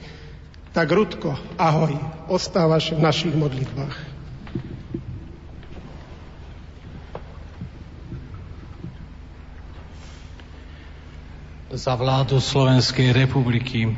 [0.69, 1.97] Tak Rudko, ahoj,
[2.29, 4.15] ostávaš v našich modlitbách.
[11.75, 13.91] za vládu Slovenskej republiky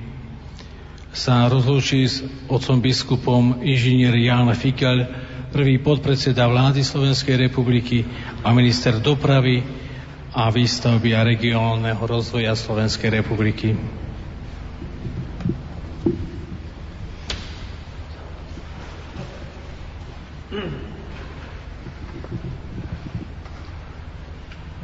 [1.13, 5.05] sa rozlúči s otcom biskupom inžinier Jan Fikel,
[5.53, 8.01] prvý podpredseda vlády Slovenskej republiky
[8.41, 9.61] a minister dopravy
[10.37, 13.73] a výstavby a regionálneho rozvoja Slovenskej republiky.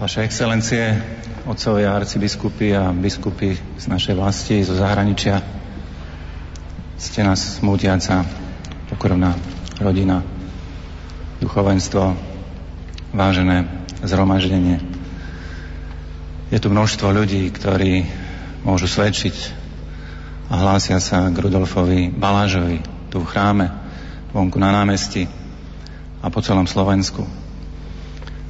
[0.02, 0.98] Vaše excelencie,
[1.46, 5.38] otcovia arcibiskupy a biskupy z našej vlasti, zo zahraničia,
[6.98, 8.26] ste nás smútiaca,
[8.90, 9.38] pokorná
[9.78, 10.26] rodina,
[11.46, 12.18] duchovenstvo,
[13.14, 13.70] vážené
[14.02, 14.93] zhromaždenie.
[16.54, 18.06] Je tu množstvo ľudí, ktorí
[18.62, 19.34] môžu svedčiť
[20.54, 22.78] a hlásia sa k Rudolfovi Balážovi
[23.10, 23.74] tu v chráme,
[24.30, 25.26] vonku na námestí
[26.22, 27.26] a po celom Slovensku.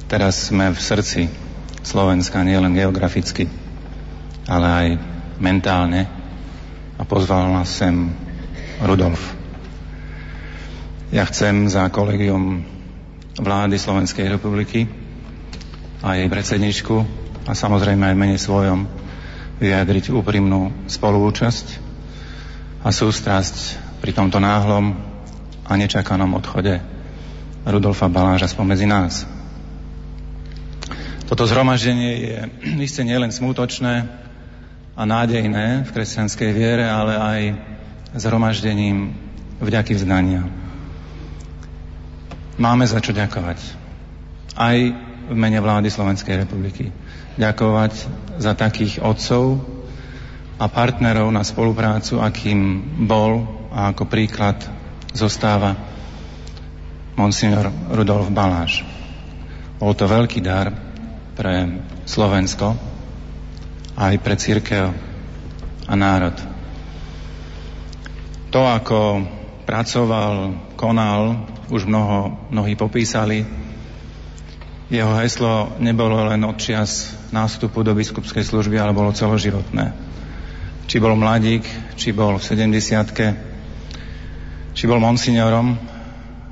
[0.04, 1.32] Teraz sme v srdci
[1.80, 3.48] Slovenska nielen geograficky,
[4.44, 4.88] ale aj
[5.40, 6.04] mentálne
[7.00, 8.12] a pozval nás sem
[8.84, 9.32] Rudolf.
[11.08, 12.68] Ja chcem za kolegium
[13.40, 14.92] vlády Slovenskej republiky
[16.04, 18.88] a jej predsedničku a samozrejme aj mene svojom
[19.60, 21.66] vyjadriť úprimnú spoluúčasť
[22.84, 24.96] a sústrasť pri tomto náhlom
[25.64, 26.80] a nečakanom odchode
[27.64, 29.24] Rudolfa Baláža spomedzi nás.
[31.24, 32.36] Toto zhromaždenie je
[32.84, 34.04] isté nielen smutočné
[34.92, 37.40] a nádejné v kresťanskej viere, ale aj
[38.20, 39.16] zhromaždením
[39.64, 40.44] vďaky vzdania.
[42.60, 43.58] Máme za čo ďakovať.
[44.54, 44.76] Aj
[45.24, 46.92] v mene vlády Slovenskej republiky.
[47.34, 47.92] Ďakovať
[48.38, 49.58] za takých otcov
[50.58, 52.60] a partnerov na spoluprácu, akým
[53.10, 53.42] bol
[53.74, 54.62] a ako príklad
[55.10, 55.74] zostáva
[57.18, 58.86] monsignor Rudolf Baláš.
[59.82, 60.70] Bol to veľký dar
[61.34, 62.78] pre Slovensko,
[63.98, 64.94] aj pre církev
[65.90, 66.34] a národ.
[68.54, 69.26] To, ako
[69.66, 73.42] pracoval, konal, už mnoho, mnohí popísali.
[74.86, 79.90] Jeho heslo nebolo len od čias nástupu do biskupskej služby, ale bolo celoživotné.
[80.86, 81.66] Či bol mladík,
[81.98, 83.54] či bol v 70
[84.74, 85.78] či bol monsignorom,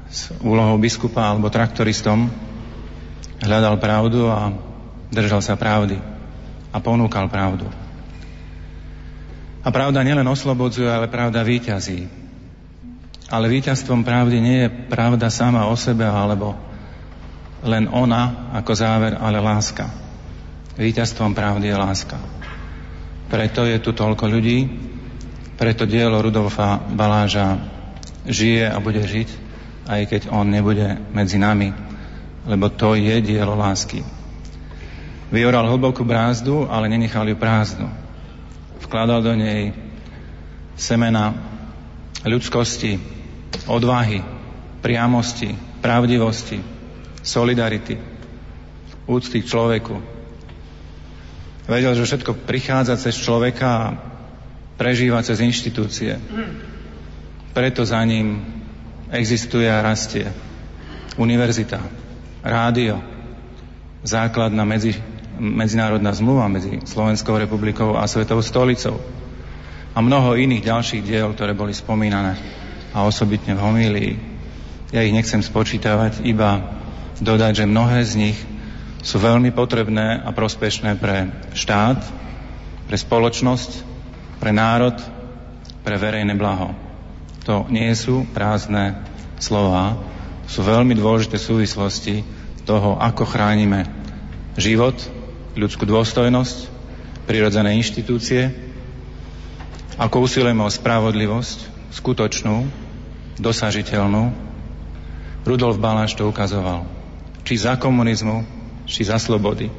[0.06, 2.30] s úlohou biskupa alebo traktoristom,
[3.42, 4.54] hľadal pravdu a
[5.10, 5.98] držal sa pravdy
[6.70, 7.66] a ponúkal pravdu.
[9.62, 12.06] A pravda nielen oslobodzuje, ale pravda výťazí.
[13.30, 16.54] Ale víťazstvom pravdy nie je pravda sama o sebe, alebo
[17.62, 20.01] len ona ako záver, ale láska.
[20.76, 22.16] Víťazstvom pravdy je láska.
[23.28, 24.68] Preto je tu toľko ľudí,
[25.56, 27.60] preto dielo Rudolfa Baláža
[28.24, 29.42] žije a bude žiť
[29.86, 31.74] aj keď on nebude medzi nami,
[32.46, 34.02] lebo to je dielo lásky.
[35.32, 37.88] Vyoral hlbokú brázdu, ale nenechal ju prázdnu.
[38.84, 39.72] Vkladal do nej
[40.76, 41.32] semena
[42.22, 43.00] ľudskosti,
[43.64, 44.20] odvahy,
[44.84, 46.60] priamosti, pravdivosti,
[47.24, 47.96] solidarity,
[49.08, 50.11] úcty k človeku.
[51.66, 53.94] Vedel, že všetko prichádza cez človeka a
[54.74, 56.18] prežíva cez inštitúcie.
[57.54, 58.42] Preto za ním
[59.12, 60.26] existuje a rastie.
[61.20, 61.78] Univerzita,
[62.42, 62.98] rádio,
[64.02, 64.96] základná medzi,
[65.38, 68.98] medzinárodná zmluva medzi Slovenskou republikou a Svetovou stolicou
[69.92, 72.40] a mnoho iných ďalších diel, ktoré boli spomínané
[72.96, 74.12] a osobitne v homílii.
[74.92, 76.80] Ja ich nechcem spočítavať, iba
[77.20, 78.38] dodať, že mnohé z nich
[79.02, 81.98] sú veľmi potrebné a prospešné pre štát,
[82.86, 83.70] pre spoločnosť,
[84.38, 84.94] pre národ,
[85.82, 86.70] pre verejné blaho.
[87.50, 89.02] To nie sú prázdne
[89.42, 89.98] slova,
[90.46, 92.22] sú veľmi dôležité súvislosti
[92.62, 93.90] toho, ako chránime
[94.54, 94.94] život,
[95.58, 96.70] ľudskú dôstojnosť,
[97.26, 98.54] prirodzené inštitúcie,
[99.98, 101.58] ako usilujeme o spravodlivosť,
[101.92, 102.70] skutočnú,
[103.42, 104.32] dosažiteľnú.
[105.42, 106.86] Rudolf Baláš to ukazoval.
[107.42, 109.70] Či za komunizmu, či za slobody.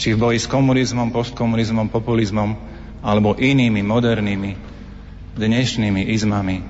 [0.00, 2.56] Či v boji s komunizmom, postkomunizmom, populizmom,
[3.00, 4.52] alebo inými modernými
[5.36, 6.60] dnešnými izmami,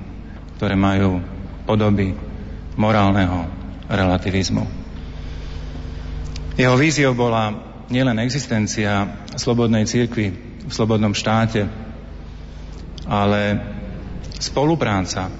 [0.55, 1.19] ktoré majú
[1.67, 2.15] podoby
[2.79, 3.47] morálneho
[3.91, 4.63] relativizmu.
[6.55, 7.51] Jeho víziou bola
[7.91, 10.27] nielen existencia slobodnej cirkvi
[10.67, 11.67] v slobodnom štáte,
[13.07, 13.41] ale
[14.39, 15.31] spolupráca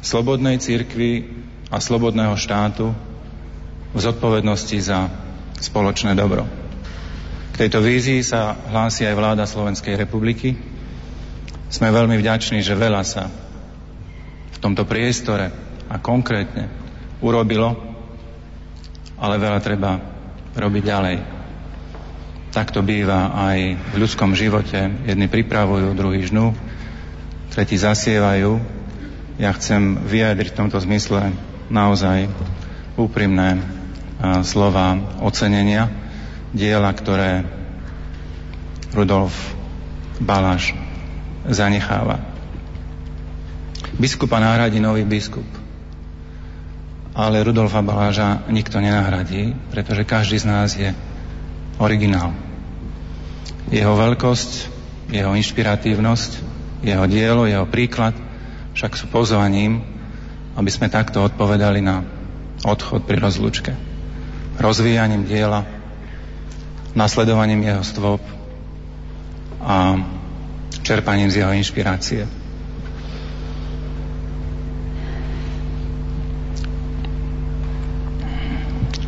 [0.00, 1.28] slobodnej cirkvi
[1.68, 2.92] a slobodného štátu
[3.94, 5.29] v zodpovednosti za
[5.60, 6.48] spoločné dobro.
[7.52, 10.56] K tejto vízii sa hlási aj vláda Slovenskej republiky.
[11.70, 13.28] Sme veľmi vďační, že veľa sa
[14.50, 15.52] v tomto priestore
[15.86, 16.72] a konkrétne
[17.20, 17.76] urobilo,
[19.20, 20.00] ale veľa treba
[20.56, 21.16] robiť ďalej.
[22.50, 23.58] Tak to býva aj
[23.94, 25.06] v ľudskom živote.
[25.06, 26.56] Jedni pripravujú, druhý žnú,
[27.54, 28.58] tretí zasievajú.
[29.38, 31.30] Ja chcem vyjadriť v tomto zmysle
[31.70, 32.26] naozaj
[32.98, 33.79] úprimné
[34.44, 35.88] slova ocenenia
[36.52, 37.46] diela, ktoré
[38.92, 39.32] Rudolf
[40.20, 40.74] Baláš
[41.48, 42.20] zanecháva.
[43.96, 45.46] Biskupa nahradí nový biskup.
[47.10, 50.94] Ale Rudolfa Baláža nikto nenahradí, pretože každý z nás je
[51.80, 52.32] originál.
[53.72, 54.50] Jeho veľkosť,
[55.10, 56.30] jeho inšpiratívnosť,
[56.86, 58.14] jeho dielo, jeho príklad
[58.78, 59.82] však sú pozvaním,
[60.54, 62.06] aby sme takto odpovedali na
[62.62, 63.89] odchod pri rozlúčke.
[64.60, 65.64] Rozvíjaním diela,
[66.92, 68.20] nasledovaním jeho stôp
[69.64, 69.96] a
[70.84, 72.28] čerpaním z jeho inšpirácie.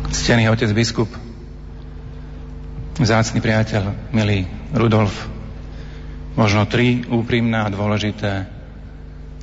[0.09, 1.09] Ctený otec biskup,
[2.97, 5.13] zácný priateľ, milý Rudolf,
[6.33, 8.49] možno tri úprimné a dôležité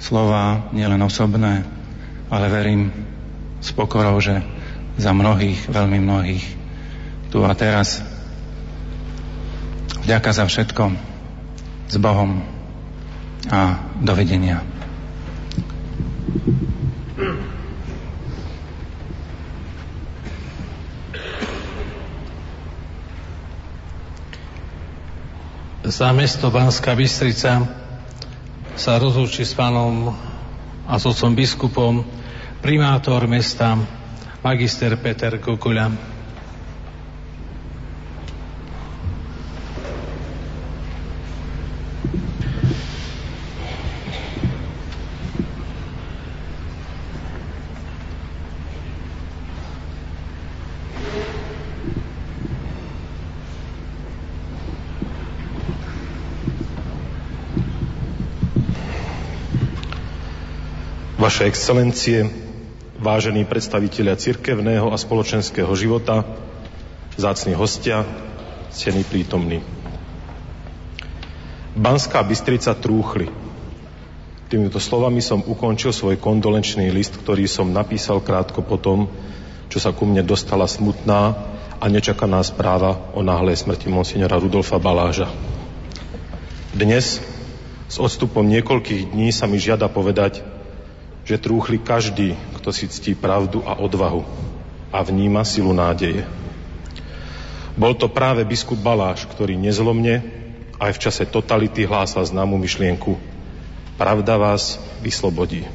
[0.01, 1.62] slova, nielen osobné,
[2.32, 2.91] ale verím
[3.61, 4.41] s pokorou, že
[4.96, 6.44] za mnohých, veľmi mnohých,
[7.30, 8.02] tu a teraz.
[10.00, 10.96] Vďaka za všetko,
[11.92, 12.42] s Bohom
[13.46, 14.64] a dovidenia.
[25.90, 27.66] za mesto Banská Bystrica
[28.78, 30.14] sa rozlúči s pánom
[30.86, 32.06] a s otcom biskupom
[32.62, 33.74] primátor mesta
[34.40, 35.92] magister Peter Kukuľa.
[61.20, 62.39] Vaše excelencie,
[63.01, 66.28] vážení predstavitelia cirkevného a spoločenského života,
[67.16, 68.05] zácni hostia,
[68.68, 69.64] cení prítomní.
[71.74, 73.32] Banská Bystrica trúchli.
[74.52, 79.09] Týmito slovami som ukončil svoj kondolenčný list, ktorý som napísal krátko potom,
[79.70, 81.39] čo sa ku mne dostala smutná
[81.81, 85.31] a nečakaná správa o náhlej smrti monsignora Rudolfa Baláža.
[86.77, 87.22] Dnes,
[87.89, 90.43] s odstupom niekoľkých dní, sa mi žiada povedať,
[91.24, 94.24] že trúchli každý, kto si ctí pravdu a odvahu
[94.90, 96.26] a vníma silu nádeje.
[97.78, 100.20] Bol to práve biskup Baláš, ktorý nezlomne
[100.80, 103.30] aj v čase totality hlásal známu myšlienku
[104.01, 105.68] Pravda vás vyslobodí.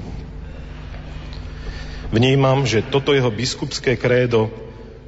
[2.10, 4.50] Vnímam, že toto jeho biskupské krédo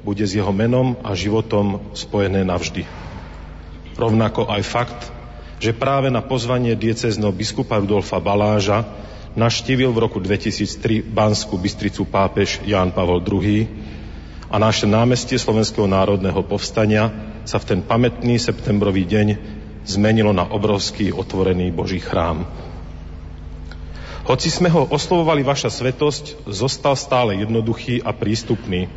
[0.06, 2.86] bude s jeho menom a životom spojené navždy.
[3.98, 5.00] Rovnako aj fakt,
[5.58, 8.86] že práve na pozvanie diecezného biskupa Rudolfa Baláža
[9.36, 13.68] naštívil v roku 2003 Banskú Bystricu pápež Ján Pavol II
[14.48, 17.12] a naše námestie Slovenského národného povstania
[17.44, 19.28] sa v ten pamätný septembrový deň
[19.84, 22.48] zmenilo na obrovský otvorený Boží chrám.
[24.28, 28.92] Hoci sme ho oslovovali vaša svetosť, zostal stále jednoduchý a prístupný.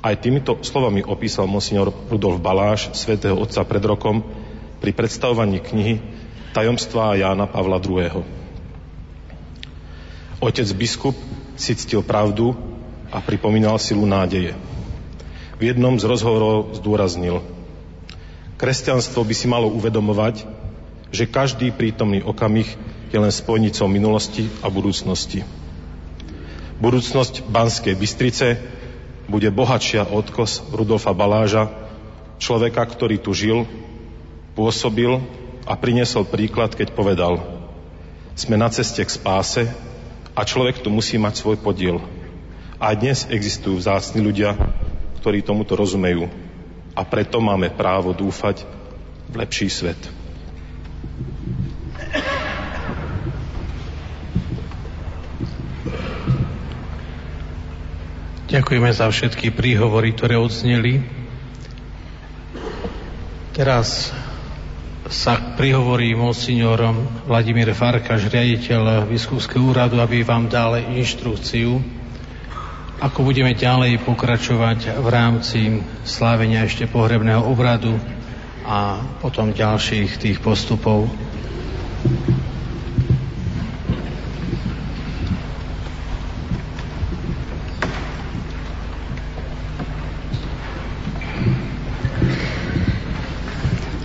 [0.00, 4.24] Aj týmito slovami opísal monsignor Rudolf Baláš, svätého Otca pred rokom,
[4.80, 6.00] pri predstavovaní knihy
[6.56, 8.43] Tajomstvá Jána Pavla II.
[10.44, 11.16] Otec biskup
[11.56, 12.52] si ctil pravdu
[13.08, 14.52] a pripomínal silu nádeje.
[15.56, 17.40] V jednom z rozhovorov zdôraznil–
[18.54, 20.46] Kresťanstvo by si malo uvedomovať,
[21.10, 22.64] že každý prítomný okamih
[23.10, 25.42] je len spojnicou minulosti a budúcnosti.
[26.78, 28.56] Budúcnosť Banskej Bystrice
[29.26, 31.70] bude bohatšia odkos Rudolfa Baláža,
[32.38, 33.66] človeka, ktorý tu žil,
[34.54, 35.18] pôsobil
[35.66, 37.42] a priniesol príklad, keď povedal
[38.38, 39.66] Sme na ceste k spáse
[40.34, 42.02] a človek tu musí mať svoj podiel.
[42.82, 44.58] A dnes existujú vzácni ľudia,
[45.22, 46.26] ktorí tomuto rozumejú
[46.92, 48.66] a preto máme právo dúfať
[49.30, 49.98] v lepší svet.
[58.50, 61.02] Ďakujeme za všetky príhovory, ktoré odzneli.
[63.50, 64.14] Teraz
[65.14, 72.02] sa prihovorí monsignorom Vladimír Farkaš, riaditeľ Biskupského úradu, aby vám dal inštrukciu
[73.04, 75.60] ako budeme ďalej pokračovať v rámci
[76.08, 78.00] slávenia ešte pohrebného obradu
[78.64, 81.10] a potom ďalších tých postupov.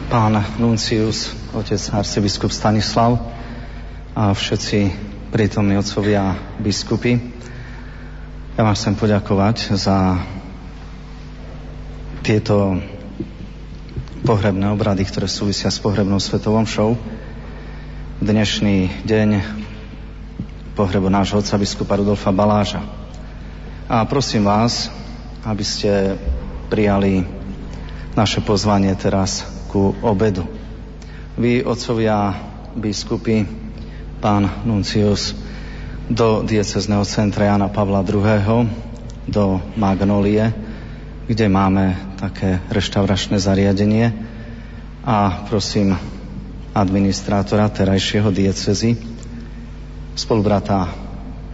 [0.09, 3.21] Pán Nuncius, otec arcibiskup Stanislav
[4.17, 4.89] a všetci
[5.29, 7.21] prítomní otcovia biskupy,
[8.57, 10.17] ja vám chcem poďakovať za
[12.25, 12.81] tieto
[14.25, 16.97] pohrebné obrady, ktoré súvisia s pohrebnou svetovom show.
[18.17, 19.29] Dnešný deň
[20.73, 22.81] pohrebu nášho otca biskupa Rudolfa Baláža.
[23.85, 24.89] A prosím vás,
[25.45, 26.17] aby ste
[26.65, 27.29] prijali
[28.17, 30.49] naše pozvanie teraz ku obedu.
[31.37, 32.33] Vy, otcovia
[32.73, 33.45] biskupy,
[34.17, 35.37] pán Nuncius,
[36.09, 38.65] do diecezneho centra Jana Pavla II.
[39.29, 40.49] do Magnolie,
[41.29, 44.09] kde máme také reštauračné zariadenie
[45.05, 45.93] a prosím
[46.73, 48.97] administrátora terajšieho diecezy,
[50.17, 50.89] spolubrata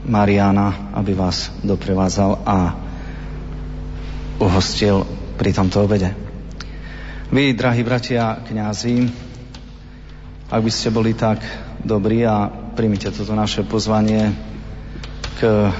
[0.07, 2.57] Mariana, aby vás doprevádzal a
[4.39, 5.03] uhostil
[5.35, 6.24] pri tomto obede.
[7.25, 9.09] Vy, drahí bratia kňazi,
[10.53, 11.41] ak by ste boli tak
[11.81, 14.35] dobrí a Primite toto naše pozvanie
[15.39, 15.71] k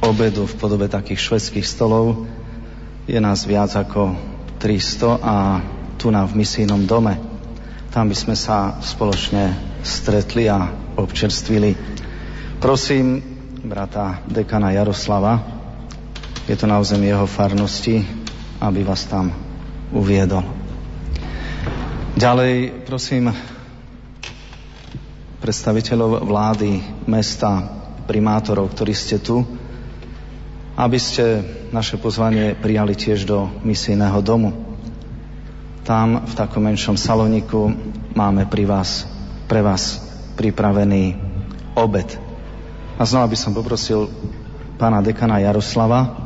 [0.00, 2.24] obedu v podobe takých švedských stolov.
[3.04, 4.16] Je nás viac ako
[4.56, 5.60] 300 a
[6.00, 7.20] tu na v misijnom dome.
[7.92, 11.76] Tam by sme sa spoločne stretli a občerstvili.
[12.56, 13.20] Prosím
[13.60, 15.36] brata dekana Jaroslava,
[16.48, 18.00] je to na území jeho farnosti,
[18.56, 19.51] aby vás tam
[19.92, 20.42] uviedol.
[22.16, 23.32] Ďalej, prosím
[25.42, 26.78] predstaviteľov vlády,
[27.10, 27.66] mesta,
[28.06, 29.42] primátorov, ktorí ste tu,
[30.78, 31.42] aby ste
[31.74, 34.54] naše pozvanie prijali tiež do misijného domu.
[35.82, 37.74] Tam, v takom menšom saloniku,
[38.14, 39.02] máme pri vás,
[39.50, 39.98] pre vás
[40.38, 41.18] pripravený
[41.74, 42.06] obed.
[42.96, 44.06] A znova by som poprosil
[44.78, 46.22] pána dekana Jaroslava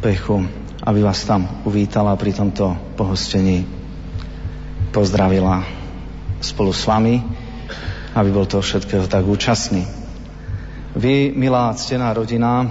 [0.00, 3.64] Pechu, aby vás tam uvítala pri tomto pohostení
[4.90, 5.64] pozdravila
[6.42, 7.42] spolu s vami
[8.12, 9.88] aby bol toho všetkého tak účastný.
[10.92, 12.68] Vy, milá ctená rodina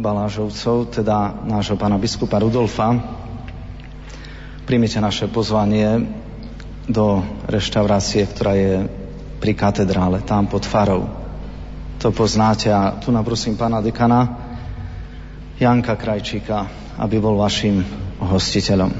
[0.00, 2.96] Balážovcov, teda nášho pána biskupa Rudolfa,
[4.64, 6.08] príjmite naše pozvanie
[6.88, 8.74] do reštaurácie, ktorá je
[9.38, 11.04] pri katedrále, tam pod farou.
[12.00, 14.43] To poznáte a tu naprosím pána dekana
[15.54, 16.66] Janka Krajčíka,
[16.98, 17.86] aby bol vašim
[18.18, 18.90] hostiteľom.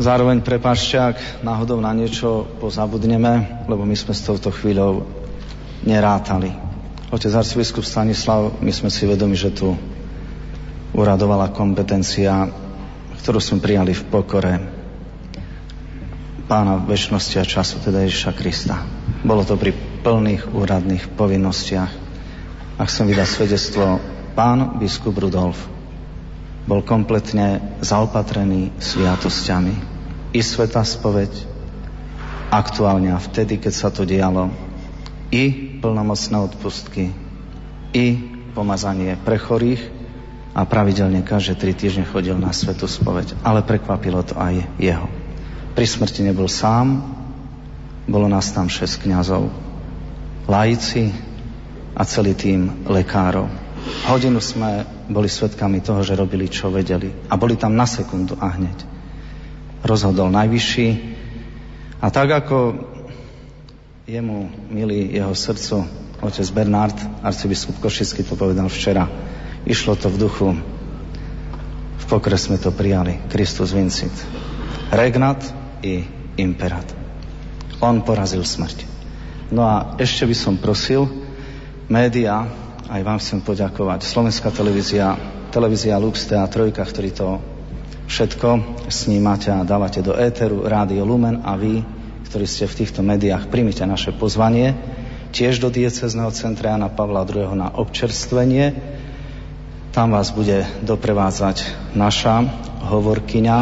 [0.00, 5.06] Zároveň prepáčte, ak náhodou na niečo pozabudneme, lebo my sme s touto chvíľou
[5.86, 6.50] nerátali.
[7.12, 9.76] Otec arcibiskup Stanislav, my sme si vedomi, že tu
[10.96, 12.48] uradovala kompetencia,
[13.20, 14.52] ktorú sme prijali v pokore
[16.50, 18.82] pána väčšnosti a času, teda Ježiša Krista.
[19.22, 19.70] Bolo to pri
[20.02, 21.92] plných úradných povinnostiach.
[22.76, 24.02] A chcem vydať svedectvo,
[24.32, 25.72] pán biskup Rudolf
[26.62, 29.74] bol kompletne zaopatrený sviatosťami.
[30.32, 31.28] I sveta spoveď,
[32.48, 34.48] aktuálne a vtedy, keď sa to dialo,
[35.32, 37.12] i plnomocné odpustky
[37.92, 38.06] i
[38.52, 39.80] pomazanie pre chorých
[40.52, 43.40] a pravidelne každé tri týždne chodil na svetu spoveď.
[43.40, 45.08] Ale prekvapilo to aj jeho.
[45.72, 47.00] Pri smrti nebol sám,
[48.04, 49.48] bolo nás tam šesť kňazov,
[50.44, 51.08] laici
[51.96, 53.61] a celý tým lekárov.
[53.82, 57.10] Hodinu sme boli svetkami toho, že robili, čo vedeli.
[57.30, 58.78] A boli tam na sekundu a hneď.
[59.82, 60.88] Rozhodol najvyšší.
[62.02, 62.78] A tak ako
[64.06, 65.86] jemu milý jeho srdcu
[66.22, 69.10] otec Bernard, arcibiskup Košický to povedal včera.
[69.66, 70.48] Išlo to v duchu.
[71.98, 73.18] V pokre sme to prijali.
[73.26, 74.14] Kristus vincit.
[74.94, 75.42] Regnat
[75.82, 76.06] i
[76.38, 76.86] imperat.
[77.82, 78.86] On porazil smrť.
[79.50, 81.10] No a ešte by som prosil
[81.90, 82.46] média,
[82.92, 84.04] aj vám chcem poďakovať.
[84.04, 85.16] Slovenská televízia,
[85.48, 87.28] televízia Lux a Trojka, ktorý to
[88.04, 88.48] všetko
[88.92, 93.84] snímate a dávate do éteru, Rádio Lumen a vy ktorí ste v týchto médiách, primite
[93.84, 94.72] naše pozvanie
[95.36, 97.52] tiež do diecezného centra Jana Pavla II.
[97.52, 98.72] na občerstvenie.
[99.92, 102.40] Tam vás bude doprevádzať naša
[102.88, 103.56] hovorkyňa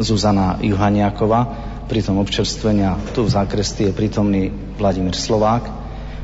[0.00, 1.68] Zuzana Juhaniakova.
[1.84, 4.48] Pri tom občerstvenia tu v zákresti je prítomný
[4.80, 5.68] Vladimír Slovák,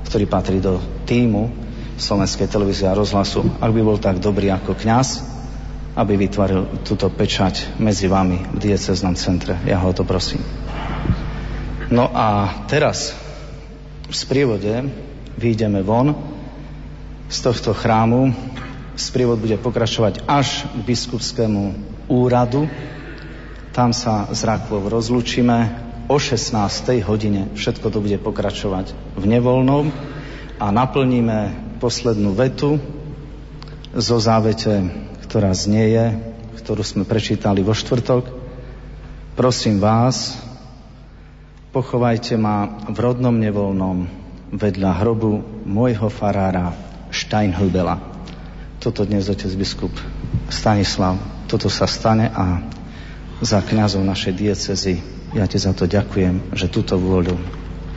[0.08, 1.65] ktorý patrí do týmu
[1.96, 3.40] Slovenskej televízie a rozhlasu.
[3.56, 5.36] Ak by bol tak dobrý ako kňaz,
[5.96, 9.56] aby vytvoril túto pečať medzi vami v dieceznom centre.
[9.64, 10.44] Ja ho to prosím.
[11.88, 13.16] No a teraz
[14.04, 14.92] v sprievode
[15.40, 16.12] vyjdeme von
[17.32, 18.36] z tohto chrámu.
[18.96, 21.62] Sprievod bude pokračovať až k biskupskému
[22.12, 22.68] úradu.
[23.72, 25.84] Tam sa z Rakvov rozlučíme.
[26.12, 26.54] O 16.
[27.08, 29.90] hodine všetko to bude pokračovať v nevoľnom
[30.62, 32.80] a naplníme poslednú vetu
[33.96, 34.88] zo závete,
[35.28, 36.16] ktorá znieje,
[36.60, 38.28] ktorú sme prečítali vo štvrtok.
[39.36, 40.40] Prosím vás,
[41.76, 44.08] Pochovajte ma v rodnom nevolnom
[44.48, 46.72] vedľa hrobu môjho farára
[47.12, 48.00] Steinhubela.
[48.80, 49.92] Toto dnes otec biskup
[50.48, 52.64] Stanislav, toto sa stane a
[53.44, 55.04] za kňazov našej diecezy
[55.36, 57.36] ja ti za to ďakujem, že túto vôľu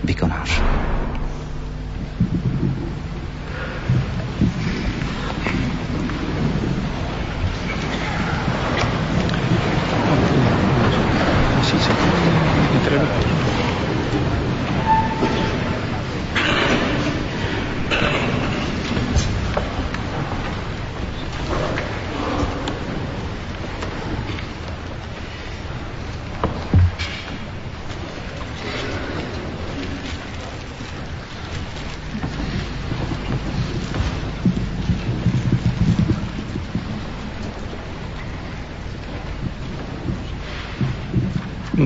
[0.03, 0.59] vykonáš.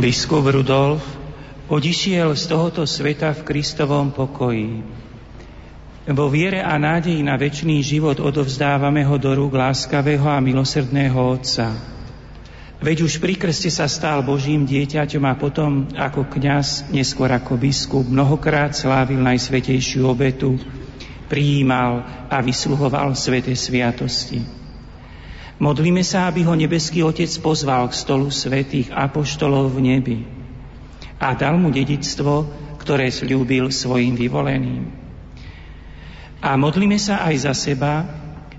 [0.04, 1.00] Biskup Rudolf
[1.72, 4.84] odišiel z tohoto sveta v Kristovom pokoji.
[6.12, 11.72] Vo viere a nádeji na väčší život odovzdávame ho do rúk láskavého a milosrdného Otca.
[12.84, 18.04] Veď už pri krste sa stal Božím dieťaťom a potom ako kňaz, neskôr ako biskup,
[18.04, 20.60] mnohokrát slávil najsvetejšiu obetu,
[21.32, 24.63] prijímal a vysluhoval svete sviatosti.
[25.64, 30.20] Modlíme sa, aby ho nebeský Otec pozval k stolu svätých apoštolov v nebi
[31.24, 32.44] a dal mu dedictvo,
[32.84, 34.92] ktoré slúbil svojim vyvoleným.
[36.44, 38.04] A modlíme sa aj za seba,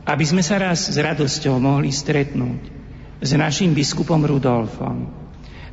[0.08, 2.72] aby sme sa raz s radosťou mohli stretnúť
[3.20, 5.04] s našim biskupom Rudolfom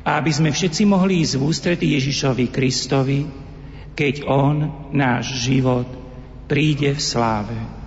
[0.04, 3.24] a aby sme všetci mohli ísť v ústretí Ježišovi Kristovi,
[3.96, 4.56] keď On,
[4.92, 5.88] náš život,
[6.44, 7.81] príde v sláve.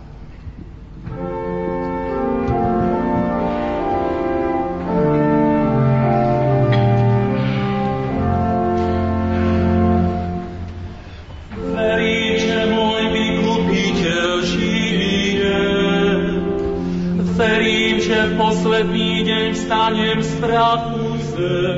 [21.35, 21.74] Christus.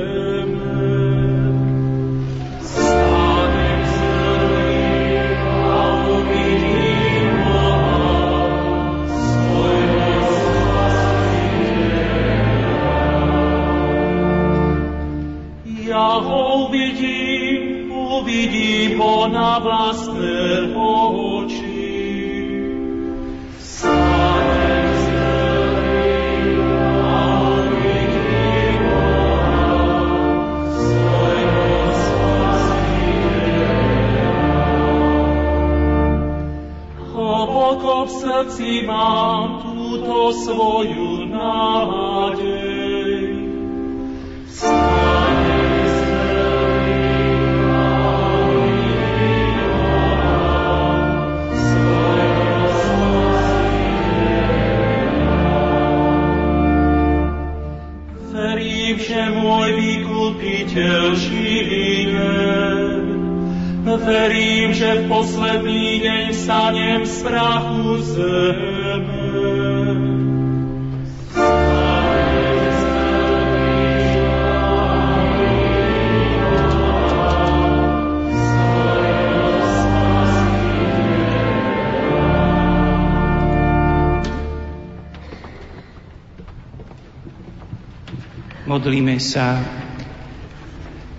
[89.18, 89.58] Sa.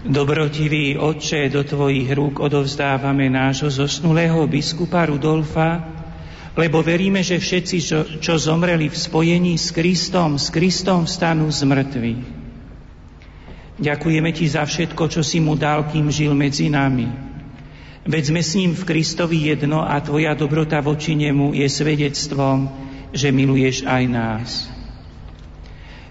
[0.08, 5.84] Dobrotivý Otče, do Tvojich rúk odovzdávame nášho zosnulého biskupa Rudolfa,
[6.56, 11.68] lebo veríme, že všetci, čo, čo zomreli v spojení s Kristom, s Kristom vstanú z
[11.68, 12.24] mŕtvych.
[13.84, 17.12] Ďakujeme Ti za všetko, čo si mu dal, kým žil medzi nami.
[18.08, 22.72] Veď sme s ním v Kristovi jedno a Tvoja dobrota voči nemu je svedectvom,
[23.12, 24.79] že miluješ aj nás.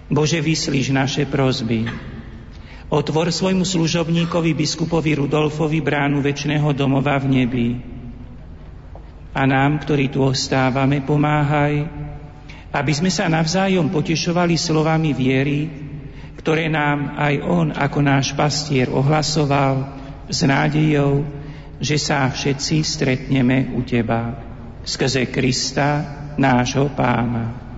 [0.09, 1.85] Bože, vyslíš naše prozby.
[2.89, 7.67] Otvor svojmu služobníkovi biskupovi Rudolfovi bránu väčšného domova v nebi.
[9.37, 11.85] A nám, ktorí tu ostávame, pomáhaj,
[12.73, 15.69] aby sme sa navzájom potešovali slovami viery,
[16.41, 19.93] ktoré nám aj On ako náš pastier ohlasoval
[20.25, 21.21] s nádejou,
[21.77, 24.33] že sa všetci stretneme u Teba.
[24.81, 26.01] Skrze Krista,
[26.41, 27.68] nášho Pána.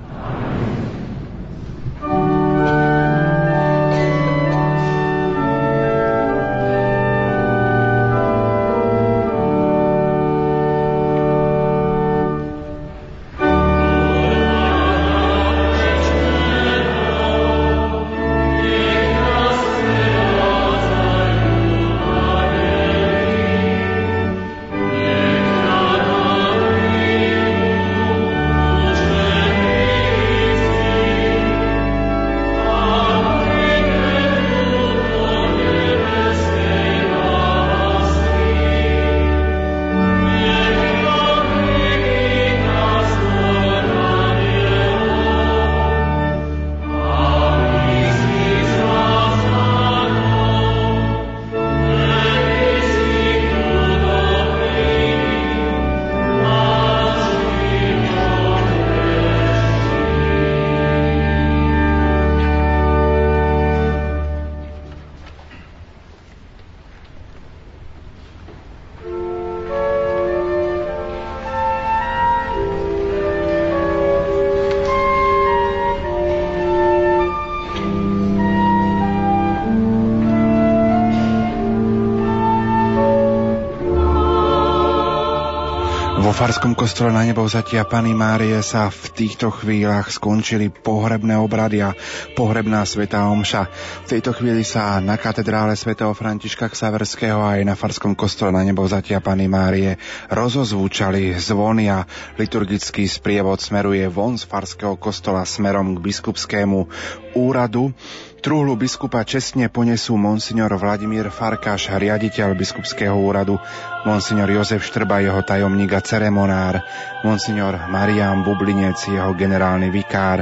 [86.82, 91.94] Kostole na nebo vzatia Pany Márie sa v týchto chvíľach skončili pohrebné obrady a
[92.34, 93.70] pohrebná svetá omša.
[94.10, 98.82] V tejto chvíli sa na katedrále svätého Františka Ksaverského aj na Farskom kostole na nebo
[98.82, 100.02] vzatia Pany Márie
[100.34, 102.02] rozozvúčali zvony a
[102.42, 106.90] liturgický sprievod smeruje von z Farského kostola smerom k biskupskému
[107.38, 107.94] úradu.
[108.42, 113.62] Trúhlu biskupa čestne ponesú monsignor Vladimír Farkáš, riaditeľ biskupského úradu,
[114.02, 116.82] monsignor Jozef Štrba, jeho tajomník a ceremonár,
[117.22, 120.42] monsignor Marián Bublinec, jeho generálny vikár,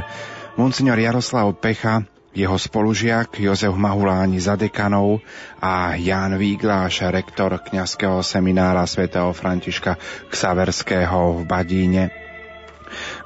[0.56, 2.00] monsignor Jaroslav Pecha,
[2.32, 5.20] jeho spolužiak Jozef Mahuláni za dekanov
[5.60, 10.00] a Ján Vígláš, rektor kňazského seminára svätého Františka
[10.32, 12.19] Ksaverského v Badíne.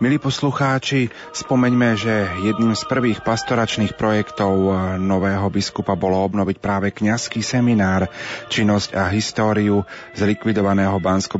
[0.02, 7.38] Milí poslucháči, spomeňme, že jedným z prvých pastoračných projektov nového biskupa bolo obnoviť práve kňazský
[7.46, 8.10] seminár,
[8.50, 9.86] činnosť a históriu
[10.18, 11.38] zlikvidovaného bansko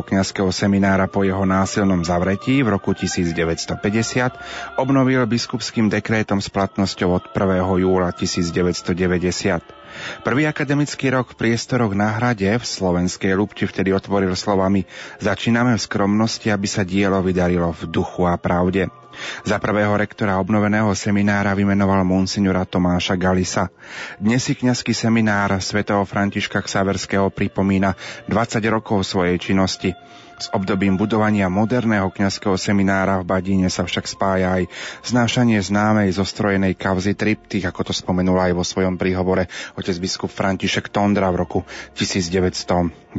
[0.00, 7.24] kňazského seminára po jeho násilnom zavretí v roku 1950 obnovil biskupským dekrétom s platnosťou od
[7.36, 7.84] 1.
[7.84, 9.79] júla 1990.
[10.22, 14.84] Prvý akademický rok v priestoroch na hrade v slovenskej Lupti vtedy otvoril slovami
[15.20, 18.88] Začíname v skromnosti, aby sa dielo vydarilo v duchu a pravde.
[19.42, 23.68] Za prvého rektora obnoveného seminára vymenoval monsignora Tomáša Galisa.
[24.16, 27.98] Dnes si kňazský seminár svätého Františka Ksaverského pripomína
[28.30, 29.92] 20 rokov svojej činnosti.
[30.40, 34.72] S obdobím budovania moderného kňazského seminára v Badíne sa však spája aj
[35.04, 40.88] znášanie známej zostrojenej kavzy triptych, ako to spomenul aj vo svojom príhovore otec biskup František
[40.88, 41.60] Tondra v roku
[41.92, 43.12] 1995.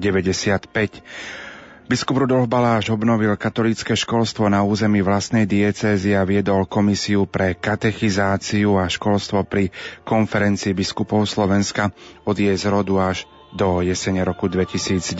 [1.91, 8.82] Biskup Rudolf Baláš obnovil katolícke školstvo na území vlastnej diecézy a viedol komisiu pre katechizáciu
[8.82, 9.69] a školstvo pri
[10.08, 11.93] konferencii biskupov Slovenska
[12.25, 15.11] od jej zrodu až do jesene roku 2010.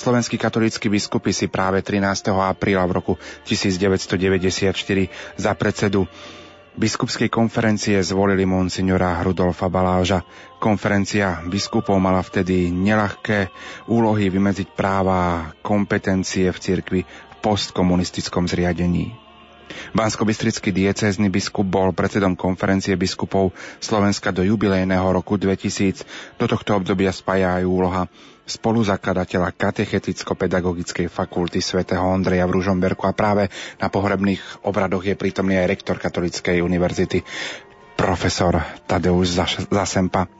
[0.00, 2.32] Slovenskí katolíckí biskupy si práve 13.
[2.32, 3.12] apríla v roku
[3.44, 4.72] 1994
[5.36, 6.08] za predsedu
[6.80, 10.24] biskupskej konferencie zvolili monsignora Rudolfa Baláža.
[10.56, 13.52] Konferencia biskupov mala vtedy nelahké
[13.84, 19.19] úlohy vymedziť práva a kompetencie v cirkvi v postkomunistickom zriadení.
[19.92, 26.04] Bansko-Bystrický diecézny biskup bol predsedom konferencie biskupov Slovenska do jubilejného roku 2000.
[26.38, 28.02] Do tohto obdobia spája aj úloha
[28.50, 33.46] spoluzakladateľa katecheticko-pedagogickej fakulty svätého Ondreja v Ružomberku a práve
[33.78, 37.22] na pohrebných obradoch je prítomný aj rektor Katolíckej univerzity
[37.94, 38.58] profesor
[38.90, 39.38] Tadeusz
[39.70, 40.39] Zasempa.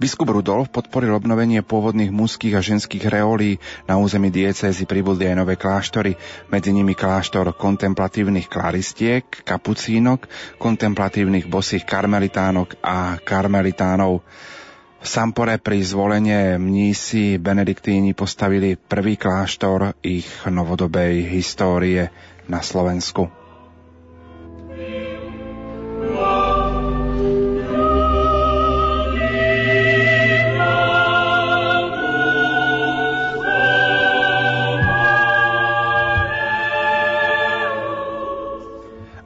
[0.00, 3.60] Biskup Rudolf podporil obnovenie pôvodných mužských a ženských reolí.
[3.84, 6.16] Na území diecézy pribudli aj nové kláštory,
[6.48, 14.24] medzi nimi kláštor kontemplatívnych klaristiek, kapucínok, kontemplatívnych bosých karmelitánok a karmelitánov.
[15.00, 22.12] V Sampore pri zvolenie mnísi benediktíni postavili prvý kláštor ich novodobej histórie
[22.52, 23.39] na Slovensku.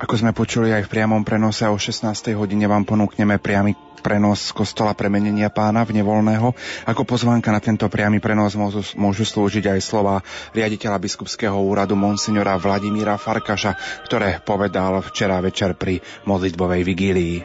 [0.04, 2.36] Ako sme počuli aj v priamom prenose o 16.
[2.36, 3.72] hodine vám ponúkneme priamy
[4.04, 6.52] prenos z kostola premenenia pána v nevolného.
[6.84, 10.20] Ako pozvánka na tento priamy prenos môžu, môžu slúžiť aj slova
[10.52, 17.36] riaditeľa biskupského úradu monsignora Vladimíra Farkaša, ktoré povedal včera večer pri modlitbovej vigílii.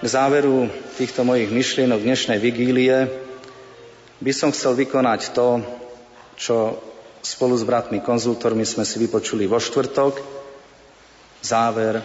[0.00, 3.12] K záveru týchto mojich myšlienok dnešnej vigílie
[4.24, 5.60] by som chcel vykonať to,
[6.40, 6.80] čo
[7.20, 10.33] spolu s bratmi konzultormi sme si vypočuli vo štvrtok,
[11.44, 12.00] záver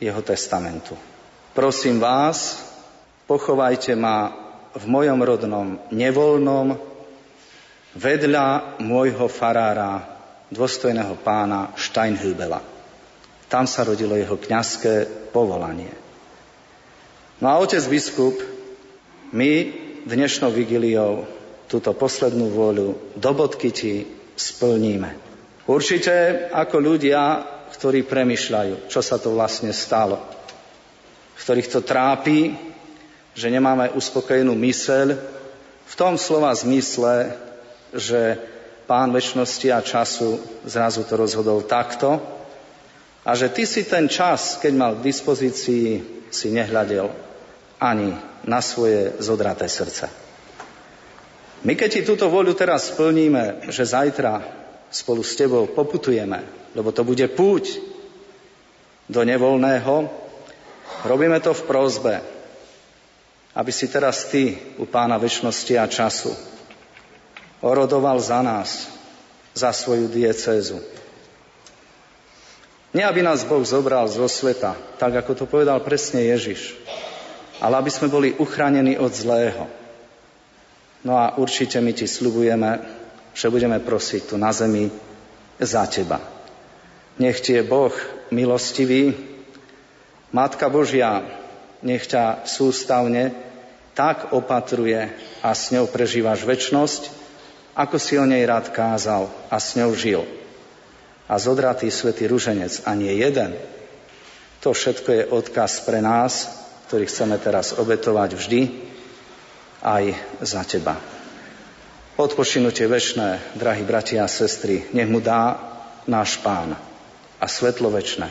[0.00, 0.96] jeho testamentu.
[1.52, 2.64] Prosím vás,
[3.28, 4.32] pochovajte ma
[4.72, 6.80] v mojom rodnom nevolnom
[7.94, 10.16] vedľa môjho farára,
[10.50, 12.58] dôstojného pána Steinhübela.
[13.46, 15.92] Tam sa rodilo jeho kňazské povolanie.
[17.38, 18.34] No a otec biskup,
[19.34, 19.50] my
[20.06, 21.26] dnešnou vigiliou
[21.66, 25.10] túto poslednú vôľu do bodky ti splníme.
[25.64, 30.22] Určite ako ľudia ktorí premyšľajú, čo sa to vlastne stalo.
[31.34, 32.54] Ktorých to trápi,
[33.34, 35.18] že nemáme uspokojenú myseľ
[35.84, 37.34] v tom slova zmysle,
[37.90, 38.38] že
[38.86, 42.22] pán väčšnosti a času zrazu to rozhodol takto
[43.24, 45.86] a že ty si ten čas, keď mal k dispozícii,
[46.28, 47.08] si nehľadel
[47.78, 48.12] ani
[48.44, 50.10] na svoje zodraté srdce.
[51.64, 54.63] My keď ti túto voľu teraz splníme, že zajtra
[54.94, 57.78] spolu s tebou poputujeme lebo to bude púť
[59.06, 60.10] do nevolného.
[61.06, 62.14] Robíme to v prozbe,
[63.54, 66.32] aby si teraz ty u pána väčšnosti a času
[67.64, 68.90] orodoval za nás,
[69.56, 70.82] za svoju diecézu.
[72.94, 76.78] Nie, aby nás Boh zobral zo sveta, tak ako to povedal presne Ježiš,
[77.58, 79.66] ale aby sme boli uchránení od zlého.
[81.02, 83.03] No a určite my ti slubujeme,
[83.34, 84.88] že budeme prosiť tu na zemi
[85.58, 86.22] za teba.
[87.18, 87.94] Nech ti je Boh
[88.30, 89.14] milostivý,
[90.34, 91.22] Matka Božia,
[91.82, 93.30] nech ťa sústavne
[93.94, 95.06] tak opatruje
[95.38, 97.14] a s ňou prežívaš väčnosť,
[97.78, 100.26] ako si o nej rád kázal a s ňou žil.
[101.30, 103.54] A zodratý svätý ruženec a nie jeden,
[104.58, 106.50] to všetko je odkaz pre nás,
[106.90, 108.60] ktorý chceme teraz obetovať vždy
[109.86, 110.04] aj
[110.42, 111.13] za teba.
[112.14, 115.58] Odpočinutie väčšné, drahí bratia a sestry, nech mu dá
[116.06, 116.78] náš pán
[117.42, 118.30] a svetlo večné.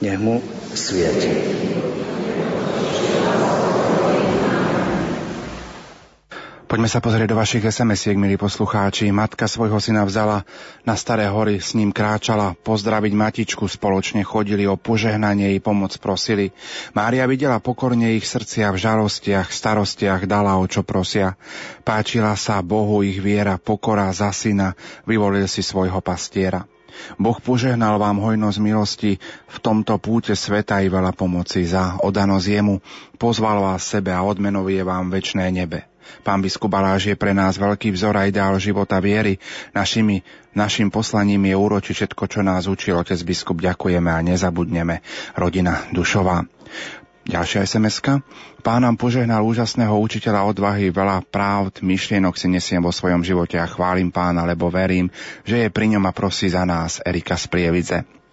[0.00, 0.40] Nech mu
[0.72, 1.28] svieti.
[6.74, 9.14] Poďme sa pozrieť do vašich SMS-iek, milí poslucháči.
[9.14, 10.42] Matka svojho syna vzala
[10.82, 16.50] na Staré hory, s ním kráčala, pozdraviť matičku, spoločne chodili o požehnanie, jej pomoc prosili.
[16.90, 21.38] Mária videla pokorne ich srdcia v žalostiach, starostiach, dala o čo prosia.
[21.86, 24.74] Páčila sa Bohu ich viera, pokora za syna,
[25.06, 26.66] vyvolil si svojho pastiera.
[27.22, 32.82] Boh požehnal vám hojnosť milosti v tomto púte sveta i veľa pomoci za odanosť jemu,
[33.14, 35.93] pozval vás sebe a odmenovie vám väčné nebe.
[36.22, 39.38] Pán biskup Baláš je pre nás veľký vzor a ideál života viery.
[39.76, 40.24] Našimi,
[40.56, 43.60] našim poslaním je úročiť všetko, čo nás učil otec biskup.
[43.60, 45.04] Ďakujeme a nezabudneme.
[45.36, 46.46] Rodina Dušová.
[47.24, 48.20] Ďalšia sms -ka.
[48.60, 53.68] Pán nám požehnal úžasného učiteľa odvahy, veľa právd, myšlienok si nesiem vo svojom živote a
[53.68, 55.08] chválim pána, lebo verím,
[55.44, 58.23] že je pri ňom a prosí za nás Erika z Prievidze.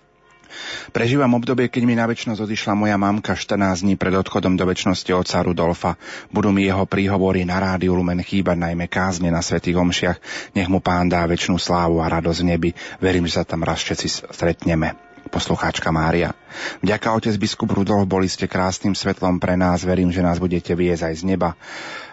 [0.91, 5.11] Prežívam obdobie, keď mi na väčšnosť odišla moja mamka 14 dní pred odchodom do väčšnosti
[5.11, 5.91] oca Rudolfa.
[6.30, 10.17] Budú mi jeho príhovory na rádiu Lumen chýbať najmä kázne na svätých omšiach.
[10.55, 12.69] Nech mu pán dá väčšinu slávu a radosť v nebi.
[12.99, 16.35] Verím, že sa tam raz všetci stretneme poslucháčka Mária.
[16.83, 21.07] Vďaka otec biskup Rudolf boli ste krásnym svetlom pre nás, verím, že nás budete viesť
[21.07, 21.55] aj z neba.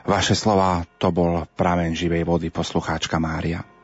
[0.06, 3.77] Vaše slova to bol pramen živej vody, poslucháčka Mária.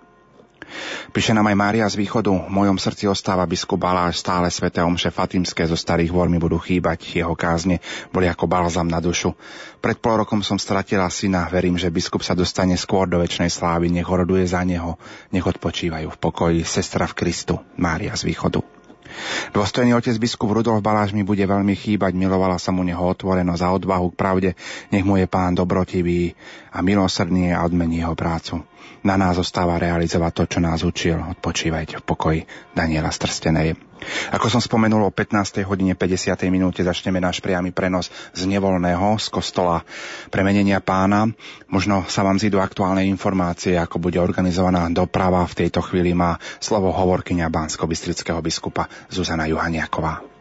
[1.14, 2.30] Píše nám aj Mária z východu.
[2.30, 6.58] V mojom srdci ostáva biskup Baláš, stále sveté omše Fatimské zo starých vor mi budú
[6.58, 7.22] chýbať.
[7.24, 7.78] Jeho kázne
[8.10, 9.34] boli ako balzam na dušu.
[9.78, 11.46] Pred pol rokom som stratila syna.
[11.50, 13.92] Verím, že biskup sa dostane skôr do väčšnej slávy.
[13.92, 14.96] Nech horoduje za neho.
[15.30, 16.60] Nech odpočívajú v pokoji.
[16.66, 17.60] Sestra v Kristu.
[17.76, 18.74] Mária z východu.
[19.54, 23.74] Dôstojný otec biskup Rudolf Baláš mi bude veľmi chýbať, milovala sa mu neho otvorenosť a
[23.74, 24.50] odvahu k pravde,
[24.90, 26.34] nech mu je pán dobrotivý
[26.74, 28.66] a milosrdný a odmení jeho prácu.
[29.04, 31.20] Na nás zostáva realizovať to, čo nás učil.
[31.20, 32.40] Odpočívajte v pokoji
[32.72, 33.76] Daniela Strstenej.
[34.36, 35.64] Ako som spomenul, o 15.
[35.64, 36.36] hodine 50.
[36.52, 39.80] minúte začneme náš priamy prenos z nevolného, z kostola
[40.28, 41.30] premenenia pána.
[41.72, 45.44] Možno sa vám zídu aktuálne informácie, ako bude organizovaná doprava.
[45.48, 50.33] V tejto chvíli má slovo hovorkyňa Bansko-Bystrického biskupa Zuzana Juhaniaková.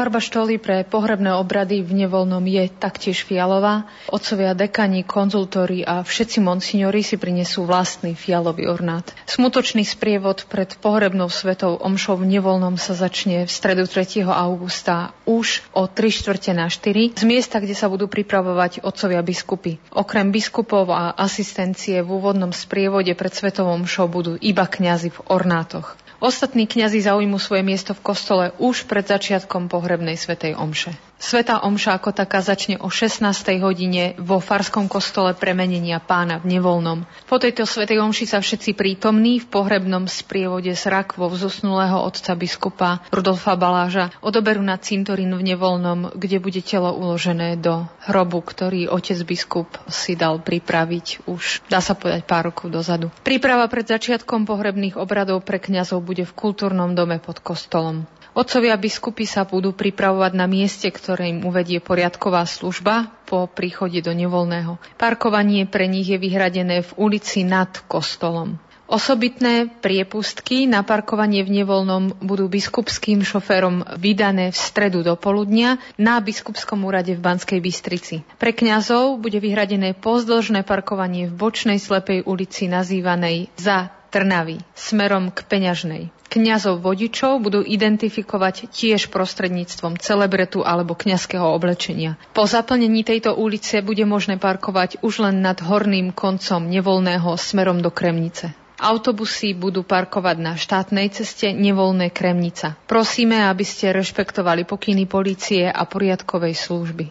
[0.00, 3.84] Farba štoly pre pohrebné obrady v nevoľnom je taktiež fialová.
[4.08, 9.04] Otcovia dekani, konzultóri a všetci monsignori si prinesú vlastný fialový ornát.
[9.28, 14.24] Smutočný sprievod pred pohrebnou svetou omšou v nevoľnom sa začne v stredu 3.
[14.24, 19.76] augusta už o 3 čtvrte na 4 z miesta, kde sa budú pripravovať otcovia biskupy.
[19.92, 25.99] Okrem biskupov a asistencie v úvodnom sprievode pred svetovom omšou budú iba kňazi v ornátoch.
[26.20, 30.92] Ostatní kňazi zaujmú svoje miesto v kostole už pred začiatkom pohrebnej svetej omše.
[31.20, 33.28] Sveta omša ako taká začne o 16.
[33.60, 37.04] hodine vo Farskom kostole premenenia pána v Nevolnom.
[37.28, 43.04] Po tejto svetej omši sa všetci prítomní v pohrebnom sprievode s rakvou zosnulého otca biskupa
[43.12, 49.20] Rudolfa Baláža odoberú na cintorín v Nevolnom, kde bude telo uložené do hrobu, ktorý otec
[49.28, 53.12] biskup si dal pripraviť už, dá sa povedať, pár rokov dozadu.
[53.20, 58.08] Príprava pred začiatkom pohrebných obradov pre kňazov bude v kultúrnom dome pod kostolom.
[58.30, 64.14] Otcovia biskupy sa budú pripravovať na mieste, ktoré im uvedie poriadková služba po príchode do
[64.14, 64.78] nevoľného.
[64.94, 68.58] Parkovanie pre nich je vyhradené v ulici nad kostolom.
[68.90, 76.18] Osobitné priepustky na parkovanie v nevoľnom budú biskupským šoférom vydané v stredu do poludnia na
[76.18, 78.26] biskupskom úrade v Banskej Bystrici.
[78.34, 85.46] Pre kňazov bude vyhradené pozdĺžné parkovanie v bočnej slepej ulici nazývanej za Trnavy smerom k
[85.46, 86.10] Peňažnej.
[86.30, 92.14] Kňazov vodičov budú identifikovať tiež prostredníctvom celebretu alebo kňazského oblečenia.
[92.30, 97.90] Po zaplnení tejto ulice bude možné parkovať už len nad horným koncom nevolného smerom do
[97.90, 98.54] Kremnice.
[98.80, 102.78] Autobusy budú parkovať na štátnej ceste nevolné Kremnica.
[102.88, 107.06] Prosíme, aby ste rešpektovali pokyny policie a poriadkovej služby.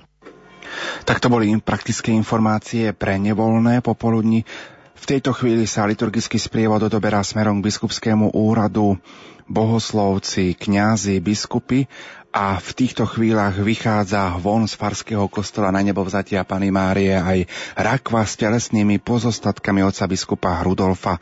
[1.05, 4.45] Tak to boli praktické informácie pre nevolné popoludní.
[4.99, 8.99] V tejto chvíli sa liturgický sprievod odoberá smerom k biskupskému úradu.
[9.47, 11.87] Bohoslovci, kňazi, biskupy
[12.29, 17.49] a v týchto chvíľach vychádza von z farského kostola na nebo vzatia Pany Márie aj
[17.73, 21.17] rakva s telesnými pozostatkami oca biskupa Rudolfa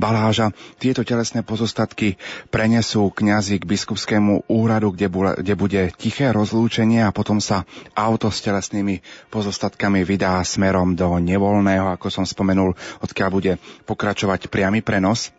[0.00, 0.56] Baláža.
[0.80, 2.16] Tieto telesné pozostatky
[2.48, 8.32] prenesú kňazi k biskupskému úradu, kde, bude, kde bude tiché rozlúčenie a potom sa auto
[8.32, 12.72] s telesnými pozostatkami vydá smerom do nevolného, ako som spomenul,
[13.04, 13.52] odkiaľ bude
[13.84, 15.36] pokračovať priamy prenos.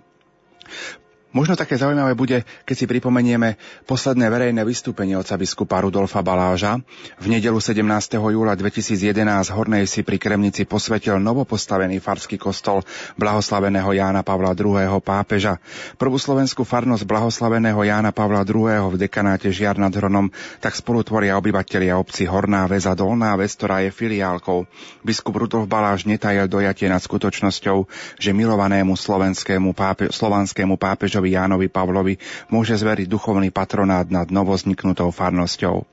[1.38, 6.82] Možno také zaujímavé bude, keď si pripomenieme posledné verejné vystúpenie oca biskupa Rudolfa Baláža.
[7.22, 7.85] V nedelu 17.
[8.17, 12.82] júla 2011 Hornej si pri Kremnici posvetil novopostavený farský kostol
[13.22, 14.98] blahoslaveného Jána Pavla II.
[14.98, 15.61] pápeža.
[16.01, 18.90] Prvú slovenskú farnosť blahoslaveného Jána Pavla II.
[18.90, 23.85] v dekanáte Žiar nad Hronom tak spolutvoria obyvatelia obci Horná väz a Dolná väz, ktorá
[23.85, 24.66] je filiálkou.
[25.06, 27.85] Biskup Rudolf Baláž netajel dojatie nad skutočnosťou,
[28.17, 32.15] že milovanému slovenskému pápe, slovanskému pápežovi pápežovi Jánovi Pavlovi
[32.47, 35.83] môže zveriť duchovný patronát nad novozniknutou farnosťou.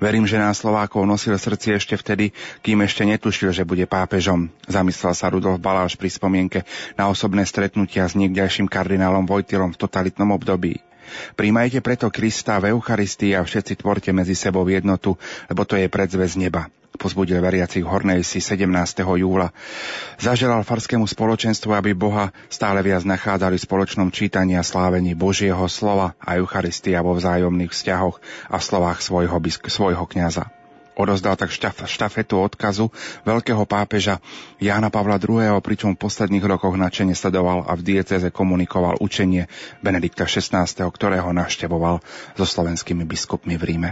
[0.00, 2.32] Verím, že nás Slovákov nosil srdci ešte vtedy,
[2.64, 4.48] kým ešte netušil, že bude pápežom.
[4.64, 6.64] Zamyslel sa Rudolf Baláš pri spomienke
[6.96, 10.85] na osobné stretnutia s niekdejším kardinálom Vojtilom v totalitnom období.
[11.34, 15.18] Príjmajte preto Krista v Eucharistii a všetci tvorte medzi sebou jednotu,
[15.50, 18.72] lebo to je predzvez neba pozbudil veriacich Hornej si 17.
[19.04, 19.52] júla.
[20.16, 26.16] Zaželal farskému spoločenstvu, aby Boha stále viac nachádzali v spoločnom čítaní a slávení Božieho slova
[26.18, 28.16] a Eucharistia vo vzájomných vzťahoch
[28.48, 29.36] a slovách svojho,
[29.68, 30.55] svojho kniaza.
[30.96, 32.88] Odozdal tak štaf, štafetu odkazu
[33.28, 34.16] veľkého pápeža
[34.56, 39.44] Jána Pavla II., pričom v posledných rokoch načene sledoval a v dieceze komunikoval učenie
[39.84, 42.00] Benedikta XVI., ktorého naštevoval
[42.32, 43.90] so slovenskými biskupmi v Ríme.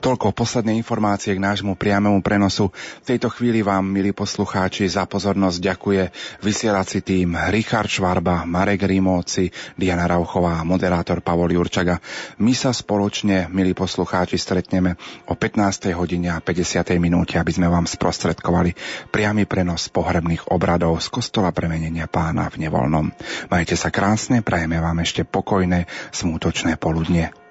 [0.00, 2.70] Toľko posledné informácie k nášmu priamému prenosu.
[3.02, 6.02] V tejto chvíli vám, milí poslucháči, za pozornosť ďakuje
[6.44, 11.98] vysielací tým Richard Švarba, Marek Rímovci, Diana Rauchová a moderátor Pavol Jurčaga.
[12.38, 14.96] My sa spoločne, milí poslucháči, stretneme
[15.28, 15.92] o 15.
[15.96, 16.96] hodine a 50.
[17.00, 18.76] minúte, aby sme vám sprostredkovali
[19.10, 23.10] priamy prenos pohrebných obradov z kostola premenenia pána v Nevolnom.
[23.48, 27.41] Majte sa krásne, prajeme vám ešte pokojné, smútočné poludne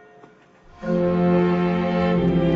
[0.81, 2.50] thank